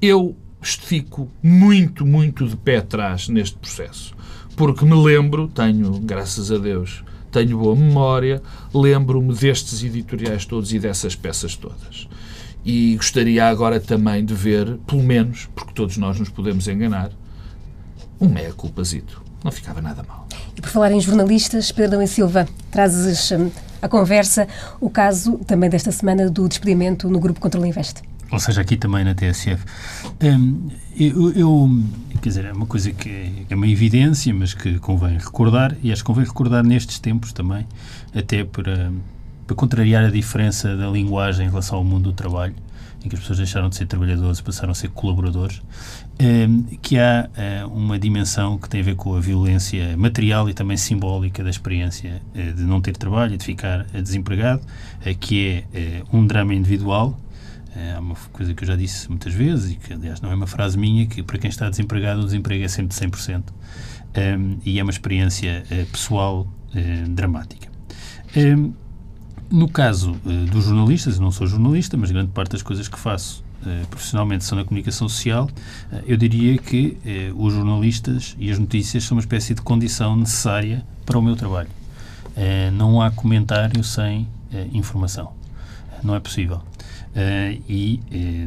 Eu 0.00 0.36
fico 0.62 1.28
muito, 1.42 2.06
muito 2.06 2.46
de 2.46 2.56
pé 2.56 2.76
atrás 2.76 3.28
neste 3.28 3.56
processo, 3.56 4.14
porque 4.56 4.84
me 4.84 4.94
lembro, 4.94 5.48
tenho, 5.48 5.98
graças 6.00 6.50
a 6.50 6.56
Deus, 6.56 7.04
tenho 7.30 7.58
boa 7.58 7.74
memória, 7.74 8.40
lembro-me 8.72 9.34
destes 9.34 9.82
editoriais 9.82 10.46
todos 10.46 10.72
e 10.72 10.78
dessas 10.78 11.14
peças 11.16 11.56
todas. 11.56 12.08
E 12.64 12.96
gostaria 12.96 13.46
agora 13.46 13.78
também 13.78 14.24
de 14.24 14.32
ver, 14.32 14.78
pelo 14.86 15.02
menos, 15.02 15.50
porque 15.54 15.74
todos 15.74 15.98
nós 15.98 16.18
nos 16.18 16.30
podemos 16.30 16.66
enganar, 16.66 17.10
um 18.20 18.28
meia-culpazito. 18.28 19.22
Não 19.42 19.52
ficava 19.52 19.82
nada 19.82 20.02
mal. 20.02 20.26
E 20.56 20.60
por 20.60 20.70
falar 20.70 20.92
em 20.92 21.00
jornalistas, 21.00 21.70
Pedro 21.70 22.00
e 22.00 22.06
Silva, 22.06 22.48
trazes 22.70 23.30
hum, 23.32 23.50
a 23.82 23.88
conversa 23.88 24.48
o 24.80 24.88
caso 24.88 25.38
também 25.46 25.68
desta 25.68 25.92
semana 25.92 26.30
do 26.30 26.48
despedimento 26.48 27.10
no 27.10 27.20
Grupo 27.20 27.40
Controle 27.40 27.68
Invest. 27.68 28.02
Ou 28.30 28.38
seja, 28.38 28.62
aqui 28.62 28.76
também 28.76 29.04
na 29.04 29.14
TSF. 29.14 29.62
Hum, 30.22 30.68
eu, 30.96 31.32
eu, 31.32 31.84
quer 32.22 32.28
dizer, 32.30 32.44
é 32.46 32.52
uma 32.52 32.66
coisa 32.66 32.90
que 32.92 33.46
é 33.48 33.54
uma 33.54 33.68
evidência, 33.68 34.32
mas 34.32 34.54
que 34.54 34.78
convém 34.78 35.18
recordar, 35.18 35.76
e 35.82 35.92
acho 35.92 36.02
que 36.02 36.06
convém 36.06 36.24
recordar 36.24 36.64
nestes 36.64 36.98
tempos 36.98 37.32
também, 37.32 37.66
até 38.14 38.44
para, 38.44 38.90
para 39.46 39.54
contrariar 39.54 40.04
a 40.04 40.10
diferença 40.10 40.74
da 40.74 40.88
linguagem 40.88 41.46
em 41.46 41.50
relação 41.50 41.78
ao 41.78 41.84
mundo 41.84 42.04
do 42.04 42.12
trabalho 42.12 42.54
em 43.04 43.08
que 43.08 43.14
as 43.14 43.20
pessoas 43.20 43.38
deixaram 43.38 43.68
de 43.68 43.76
ser 43.76 43.86
trabalhadores 43.86 44.38
e 44.38 44.42
passaram 44.42 44.70
a 44.70 44.74
ser 44.74 44.88
colaboradores, 44.88 45.60
ehm, 46.18 46.62
que 46.80 46.98
há 46.98 47.28
eh, 47.36 47.64
uma 47.66 47.98
dimensão 47.98 48.56
que 48.56 48.68
tem 48.68 48.80
a 48.80 48.84
ver 48.84 48.96
com 48.96 49.14
a 49.14 49.20
violência 49.20 49.94
material 49.96 50.48
e 50.48 50.54
também 50.54 50.76
simbólica 50.76 51.44
da 51.44 51.50
experiência 51.50 52.22
eh, 52.34 52.52
de 52.52 52.62
não 52.62 52.80
ter 52.80 52.96
trabalho 52.96 53.34
e 53.34 53.36
de 53.36 53.44
ficar 53.44 53.86
eh, 53.92 54.00
desempregado, 54.00 54.62
que 55.20 55.64
é 55.74 56.02
um 56.12 56.26
drama 56.26 56.54
individual, 56.54 57.18
há 57.94 58.00
uma 58.00 58.14
coisa 58.32 58.54
que 58.54 58.64
eu 58.64 58.68
já 58.68 58.76
disse 58.76 59.08
muitas 59.08 59.34
vezes 59.34 59.72
e 59.72 59.76
que, 59.76 59.92
aliás, 59.92 60.20
não 60.20 60.30
é 60.30 60.34
uma 60.34 60.46
frase 60.46 60.78
minha, 60.78 61.06
que 61.06 61.22
para 61.22 61.36
quem 61.36 61.50
está 61.50 61.68
desempregado 61.68 62.22
o 62.22 62.24
desemprego 62.24 62.64
é 62.64 62.68
sempre 62.68 62.96
de 62.96 63.06
100%. 63.06 63.42
Um, 64.16 64.58
e 64.64 64.78
é 64.78 64.82
uma 64.82 64.92
experiência 64.92 65.64
pessoal 65.92 66.48
dramática. 67.10 67.68
Um, 68.36 68.72
no 69.50 69.68
caso 69.68 70.12
uh, 70.12 70.46
dos 70.46 70.64
jornalistas, 70.64 71.16
eu 71.16 71.22
não 71.22 71.30
sou 71.30 71.46
jornalista, 71.46 71.96
mas 71.96 72.10
grande 72.10 72.30
parte 72.30 72.52
das 72.52 72.62
coisas 72.62 72.88
que 72.88 72.98
faço 72.98 73.42
profissionalmente 73.88 74.44
são 74.44 74.58
na 74.58 74.64
comunicação 74.64 75.08
social, 75.08 75.48
eu 76.06 76.18
diria 76.18 76.58
que 76.58 76.98
os 77.34 77.54
jornalistas 77.54 78.36
e 78.38 78.50
as 78.50 78.58
notícias 78.58 79.04
são 79.04 79.16
uma 79.16 79.22
espécie 79.22 79.54
de 79.54 79.62
condição 79.62 80.14
necessária 80.14 80.84
para 81.06 81.18
o 81.18 81.22
meu 81.22 81.34
trabalho. 81.34 81.70
não 82.74 83.00
há 83.00 83.10
comentário 83.10 83.82
sem 83.82 84.28
informação. 84.70 85.32
Não 86.02 86.14
é 86.14 86.20
possível. 86.20 86.60
e 87.66 88.00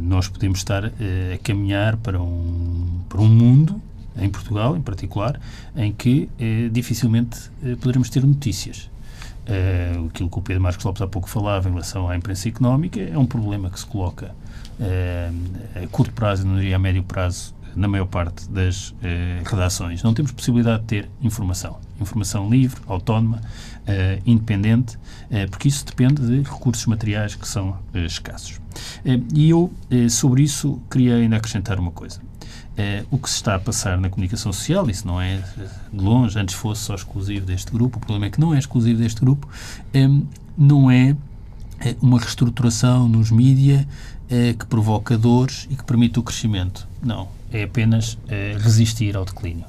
nós 0.04 0.28
podemos 0.28 0.60
estar 0.60 0.86
a 0.86 1.38
caminhar 1.42 1.98
para 1.98 2.22
um, 2.22 2.86
para 3.10 3.20
um 3.20 3.28
mundo 3.28 3.82
em 4.20 4.30
Portugal, 4.30 4.76
em 4.76 4.82
particular, 4.82 5.40
em 5.76 5.92
que 5.92 6.30
eh, 6.40 6.70
dificilmente 6.72 7.52
eh, 7.64 7.76
poderemos 7.76 8.10
ter 8.10 8.26
notícias. 8.26 8.90
Uh, 9.48 10.08
aquilo 10.08 10.30
que 10.30 10.40
o 10.40 10.42
Pedro 10.42 10.62
Marcos 10.62 10.84
Lopes 10.84 11.02
há 11.02 11.08
pouco 11.08 11.30
falava 11.30 11.70
em 11.70 11.72
relação 11.72 12.10
à 12.10 12.18
imprensa 12.18 12.50
económica 12.50 13.00
é 13.00 13.18
um 13.18 13.26
problema 13.26 13.70
que 13.70 13.80
se 13.80 13.86
coloca 13.86 14.36
uh, 14.80 15.84
a 15.84 15.88
curto 15.88 16.14
prazo, 16.14 16.46
não 16.46 16.58
diria 16.58 16.76
a 16.76 16.80
médio 16.80 17.02
prazo, 17.02 17.56
na 17.76 17.88
maior 17.88 18.08
parte 18.08 18.50
das 18.50 18.90
uh, 18.90 18.96
redações. 19.46 20.04
Não 20.04 20.14
temos 20.14 20.32
possibilidade 20.32 20.82
de 20.82 20.88
ter 20.88 21.10
informação. 21.22 21.78
Informação 22.02 22.50
livre, 22.50 22.82
autónoma, 22.88 23.38
uh, 23.38 24.22
independente, 24.26 24.98
porque 25.52 25.68
isso 25.68 25.86
depende 25.86 26.22
de 26.26 26.50
recursos 26.50 26.86
materiais 26.86 27.36
que 27.36 27.48
são 27.48 27.78
escassos. 27.94 28.62
e 29.34 29.50
eu, 29.50 29.72
sobre 30.10 30.42
isso, 30.42 30.82
queria 30.90 31.16
ainda 31.16 31.36
acrescentar 31.36 31.78
uma 31.80 31.92
coisa. 31.92 32.22
É, 32.78 33.04
o 33.10 33.18
que 33.18 33.28
se 33.28 33.38
está 33.38 33.56
a 33.56 33.60
passar 33.60 33.98
na 33.98 34.08
comunicação 34.08 34.54
social, 34.54 34.88
isso 34.88 35.08
não 35.08 35.20
é 35.20 35.42
de 35.92 36.00
longe, 36.00 36.38
antes 36.38 36.54
fosse 36.54 36.82
só 36.84 36.94
exclusivo 36.94 37.46
deste 37.46 37.72
grupo, 37.72 37.98
o 37.98 38.00
problema 38.00 38.28
é 38.28 38.30
que 38.30 38.40
não 38.40 38.54
é 38.54 38.60
exclusivo 38.60 39.00
deste 39.00 39.20
grupo, 39.20 39.50
é, 39.92 40.08
não 40.56 40.92
é, 40.92 41.16
é 41.80 41.96
uma 42.00 42.20
reestruturação 42.20 43.10
nos 43.10 43.32
mídia 43.32 43.88
é, 44.30 44.54
que 44.54 44.66
provoca 44.68 45.18
dores 45.18 45.68
e 45.72 45.76
que 45.76 45.84
permite 45.84 46.20
o 46.20 46.24
crescimento. 46.24 46.88
Não, 47.02 47.28
é 47.52 47.64
apenas 47.64 48.18
resistir 48.60 49.18
ao 49.18 49.26
declínio. 49.26 49.66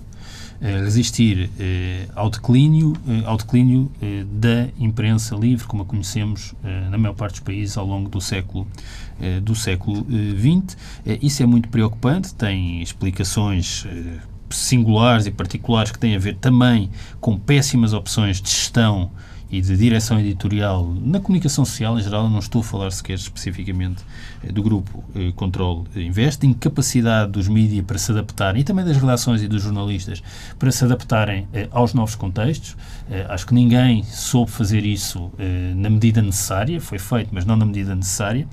É, 0.60 0.80
resistir 0.80 1.50
é, 1.58 2.08
ao 2.16 2.28
declínio, 2.28 2.92
ao 3.24 3.36
declínio 3.36 3.92
da 4.32 4.68
imprensa 4.78 5.36
livre, 5.36 5.66
como 5.66 5.82
a 5.82 5.86
conhecemos 5.86 6.52
na 6.90 6.98
maior 6.98 7.14
parte 7.14 7.34
dos 7.34 7.40
países 7.40 7.76
ao 7.78 7.86
longo 7.86 8.08
do 8.08 8.20
século 8.20 8.66
eh, 9.20 9.40
do 9.40 9.52
século 9.52 10.06
XX. 10.06 10.76
Eh, 11.04 11.14
eh, 11.14 11.18
isso 11.20 11.42
é 11.42 11.46
muito 11.46 11.68
preocupante, 11.68 12.32
tem 12.34 12.80
explicações 12.80 13.84
singulares 14.48 15.26
e 15.26 15.32
particulares 15.32 15.90
que 15.90 15.98
têm 15.98 16.14
a 16.14 16.18
ver 16.20 16.36
também 16.36 16.88
com 17.20 17.36
péssimas 17.36 17.92
opções 17.92 18.40
de 18.40 18.48
gestão 18.48 19.10
e 19.50 19.60
de 19.60 19.76
direção 19.76 20.20
editorial 20.20 20.94
na 21.00 21.20
comunicação 21.20 21.64
social 21.64 21.98
em 21.98 22.02
geral, 22.02 22.28
não 22.28 22.38
estou 22.38 22.60
a 22.60 22.64
falar 22.64 22.90
sequer 22.90 23.14
especificamente 23.14 24.04
eh, 24.42 24.52
do 24.52 24.62
grupo 24.62 25.02
eh, 25.14 25.32
Control 25.34 25.86
Invest, 25.96 26.46
incapacidade 26.46 27.32
dos 27.32 27.48
mídias 27.48 27.84
para 27.84 27.98
se 27.98 28.12
adaptarem 28.12 28.60
e 28.60 28.64
também 28.64 28.84
das 28.84 28.96
redações 28.96 29.42
e 29.42 29.48
dos 29.48 29.62
jornalistas 29.62 30.22
para 30.58 30.70
se 30.70 30.84
adaptarem 30.84 31.48
eh, 31.52 31.68
aos 31.70 31.94
novos 31.94 32.14
contextos. 32.14 32.76
Eh, 33.10 33.26
acho 33.28 33.46
que 33.46 33.54
ninguém 33.54 34.02
soube 34.04 34.50
fazer 34.50 34.84
isso 34.84 35.30
na 35.76 35.88
medida 35.88 36.20
necessária, 36.20 36.80
foi 36.80 36.98
feito, 36.98 37.30
mas 37.32 37.44
não 37.44 37.56
na 37.56 37.64
medida 37.64 37.94
necessária, 37.94 38.46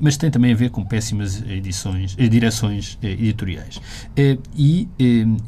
mas 0.00 0.16
tem 0.16 0.30
também 0.30 0.52
a 0.52 0.56
ver 0.56 0.70
com 0.70 0.84
péssimas 0.84 1.42
edições, 1.42 2.16
direções 2.16 2.98
editoriais. 3.02 3.80
e 4.56 4.88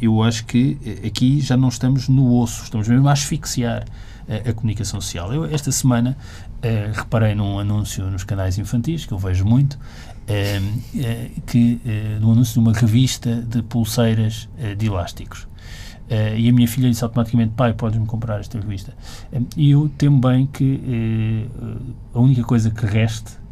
eu 0.00 0.22
acho 0.22 0.44
que 0.46 0.78
aqui 1.06 1.40
já 1.40 1.56
não 1.56 1.68
estamos 1.68 2.08
no 2.08 2.38
osso, 2.38 2.64
estamos 2.64 2.88
mesmo 2.88 3.08
a 3.08 3.12
asfixiar 3.12 3.84
a, 4.28 4.52
comunicação 4.52 5.00
social. 5.00 5.32
Eu, 5.32 5.44
esta 5.44 5.70
semana, 5.72 6.16
uh, 6.58 6.92
reparei 6.92 7.34
num 7.34 7.58
anúncio 7.58 8.04
nos 8.10 8.24
canais 8.24 8.58
infantis, 8.58 9.04
que 9.04 9.12
eu 9.12 9.18
vejo 9.18 9.44
muito, 9.44 9.74
uh, 9.74 11.40
que, 11.46 11.80
no 12.20 12.32
anúncio 12.32 12.54
de 12.54 12.58
uma 12.60 12.72
revista 12.72 13.34
de 13.42 13.62
pulseiras 13.62 14.48
de 14.76 14.86
elásticos. 14.86 15.46
Uh, 16.06 16.36
e 16.36 16.48
a 16.48 16.52
minha 16.52 16.68
filha 16.68 16.88
disse 16.88 17.02
automaticamente: 17.02 17.54
Pai, 17.56 17.72
podes-me 17.72 18.06
comprar 18.06 18.38
esta 18.38 18.60
revista? 18.60 18.94
E 19.56 19.72
eu 19.72 19.90
temo 19.98 20.20
bem 20.20 20.46
que 20.46 21.48
uh, 21.52 21.94
a 22.14 22.20
única 22.20 22.44
coisa 22.44 22.70
que 22.70 22.86
reste 22.86 23.44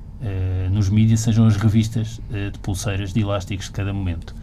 nos 0.70 0.88
mídias 0.88 1.20
sejam 1.20 1.46
as 1.46 1.54
revistas 1.54 2.18
de 2.30 2.58
pulseiras 2.60 3.12
de 3.12 3.20
elásticos 3.20 3.66
de 3.66 3.72
cada 3.72 3.92
momento. 3.92 4.34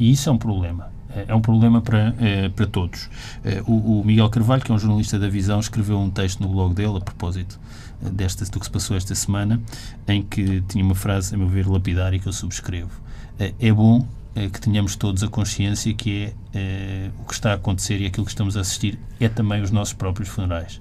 e 0.00 0.10
isso 0.10 0.28
é 0.28 0.32
um 0.32 0.38
problema 0.38 0.90
é 1.28 1.34
um 1.34 1.40
problema 1.40 1.80
para, 1.80 2.14
é, 2.18 2.48
para 2.48 2.66
todos. 2.66 3.08
É, 3.44 3.62
o, 3.66 4.00
o, 4.00 4.04
Miguel 4.04 4.28
Carvalho, 4.30 4.62
que 4.62 4.70
é 4.70 4.74
um 4.74 4.78
jornalista 4.78 5.18
da 5.18 5.28
Visão, 5.28 5.58
escreveu 5.58 5.98
um 5.98 6.10
texto 6.10 6.40
no 6.40 6.48
blog 6.48 6.74
dele 6.74 6.96
a 6.96 7.00
propósito 7.00 7.58
é, 8.04 8.10
desta, 8.10 8.44
do 8.44 8.58
que 8.58 8.64
se 8.64 8.70
passou 8.70 8.96
esta 8.96 9.14
semana, 9.14 9.60
em 10.06 10.22
que 10.22 10.60
tinha 10.62 10.84
uma 10.84 10.94
frase, 10.94 11.34
a 11.34 11.38
meu 11.38 11.48
ver, 11.48 11.66
lapidária 11.66 12.18
que 12.18 12.26
eu 12.26 12.32
subscrevo. 12.32 12.90
É, 13.38 13.72
bom 13.72 14.06
que 14.52 14.60
tenhamos 14.60 14.94
todos 14.94 15.24
a 15.24 15.28
consciência 15.28 15.92
que 15.92 16.24
é, 16.24 16.32
é, 16.54 17.10
o 17.20 17.26
que 17.26 17.34
está 17.34 17.50
a 17.50 17.54
acontecer 17.54 18.00
e 18.00 18.06
aquilo 18.06 18.24
que 18.24 18.30
estamos 18.30 18.56
a 18.56 18.60
assistir 18.60 18.96
é 19.18 19.28
também 19.28 19.60
os 19.60 19.72
nossos 19.72 19.92
próprios 19.92 20.28
funerais 20.28 20.80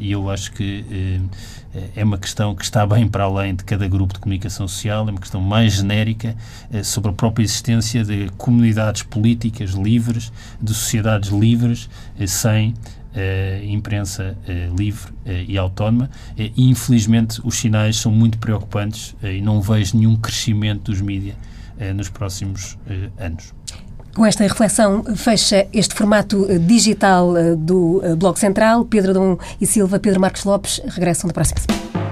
e 0.00 0.10
eu 0.12 0.30
acho 0.30 0.52
que 0.52 0.84
é 1.96 2.04
uma 2.04 2.18
questão 2.18 2.54
que 2.54 2.62
está 2.62 2.86
bem 2.86 3.08
para 3.08 3.24
além 3.24 3.54
de 3.54 3.64
cada 3.64 3.88
grupo 3.88 4.14
de 4.14 4.20
comunicação 4.20 4.68
social, 4.68 5.08
é 5.08 5.10
uma 5.10 5.20
questão 5.20 5.40
mais 5.40 5.74
genérica 5.74 6.36
eh, 6.72 6.82
sobre 6.82 7.10
a 7.10 7.14
própria 7.14 7.42
existência 7.42 8.04
de 8.04 8.30
comunidades 8.36 9.02
políticas 9.02 9.70
livres, 9.72 10.32
de 10.60 10.72
sociedades 10.72 11.30
livres, 11.30 11.88
eh, 12.18 12.26
sem 12.26 12.74
Uh, 13.14 13.64
imprensa 13.66 14.36
uh, 14.42 14.76
livre 14.76 15.12
uh, 15.24 15.30
e 15.46 15.56
autónoma 15.56 16.10
e 16.36 16.52
infelizmente 16.56 17.40
os 17.44 17.54
sinais 17.54 17.96
são 17.98 18.10
muito 18.10 18.38
preocupantes 18.38 19.14
e 19.22 19.40
não 19.40 19.60
vejo 19.62 19.96
nenhum 19.96 20.16
crescimento 20.16 20.90
dos 20.90 21.00
mídias 21.00 21.36
nos 21.94 22.08
próximos 22.08 22.76
anos. 23.16 23.54
Com 24.14 24.24
esta 24.24 24.44
reflexão, 24.44 25.02
fecha 25.16 25.66
este 25.72 25.92
formato 25.92 26.46
eh, 26.48 26.58
digital 26.58 27.36
eh, 27.36 27.56
do 27.56 28.00
eh, 28.04 28.14
Blog 28.14 28.38
Central. 28.38 28.84
Pedro 28.84 29.12
Dom 29.12 29.36
e 29.60 29.66
Silva, 29.66 29.98
Pedro 29.98 30.20
Marcos 30.20 30.44
Lopes 30.44 30.80
regressam 30.86 31.26
da 31.26 31.34
próxima 31.34 31.60
semana. 31.60 32.03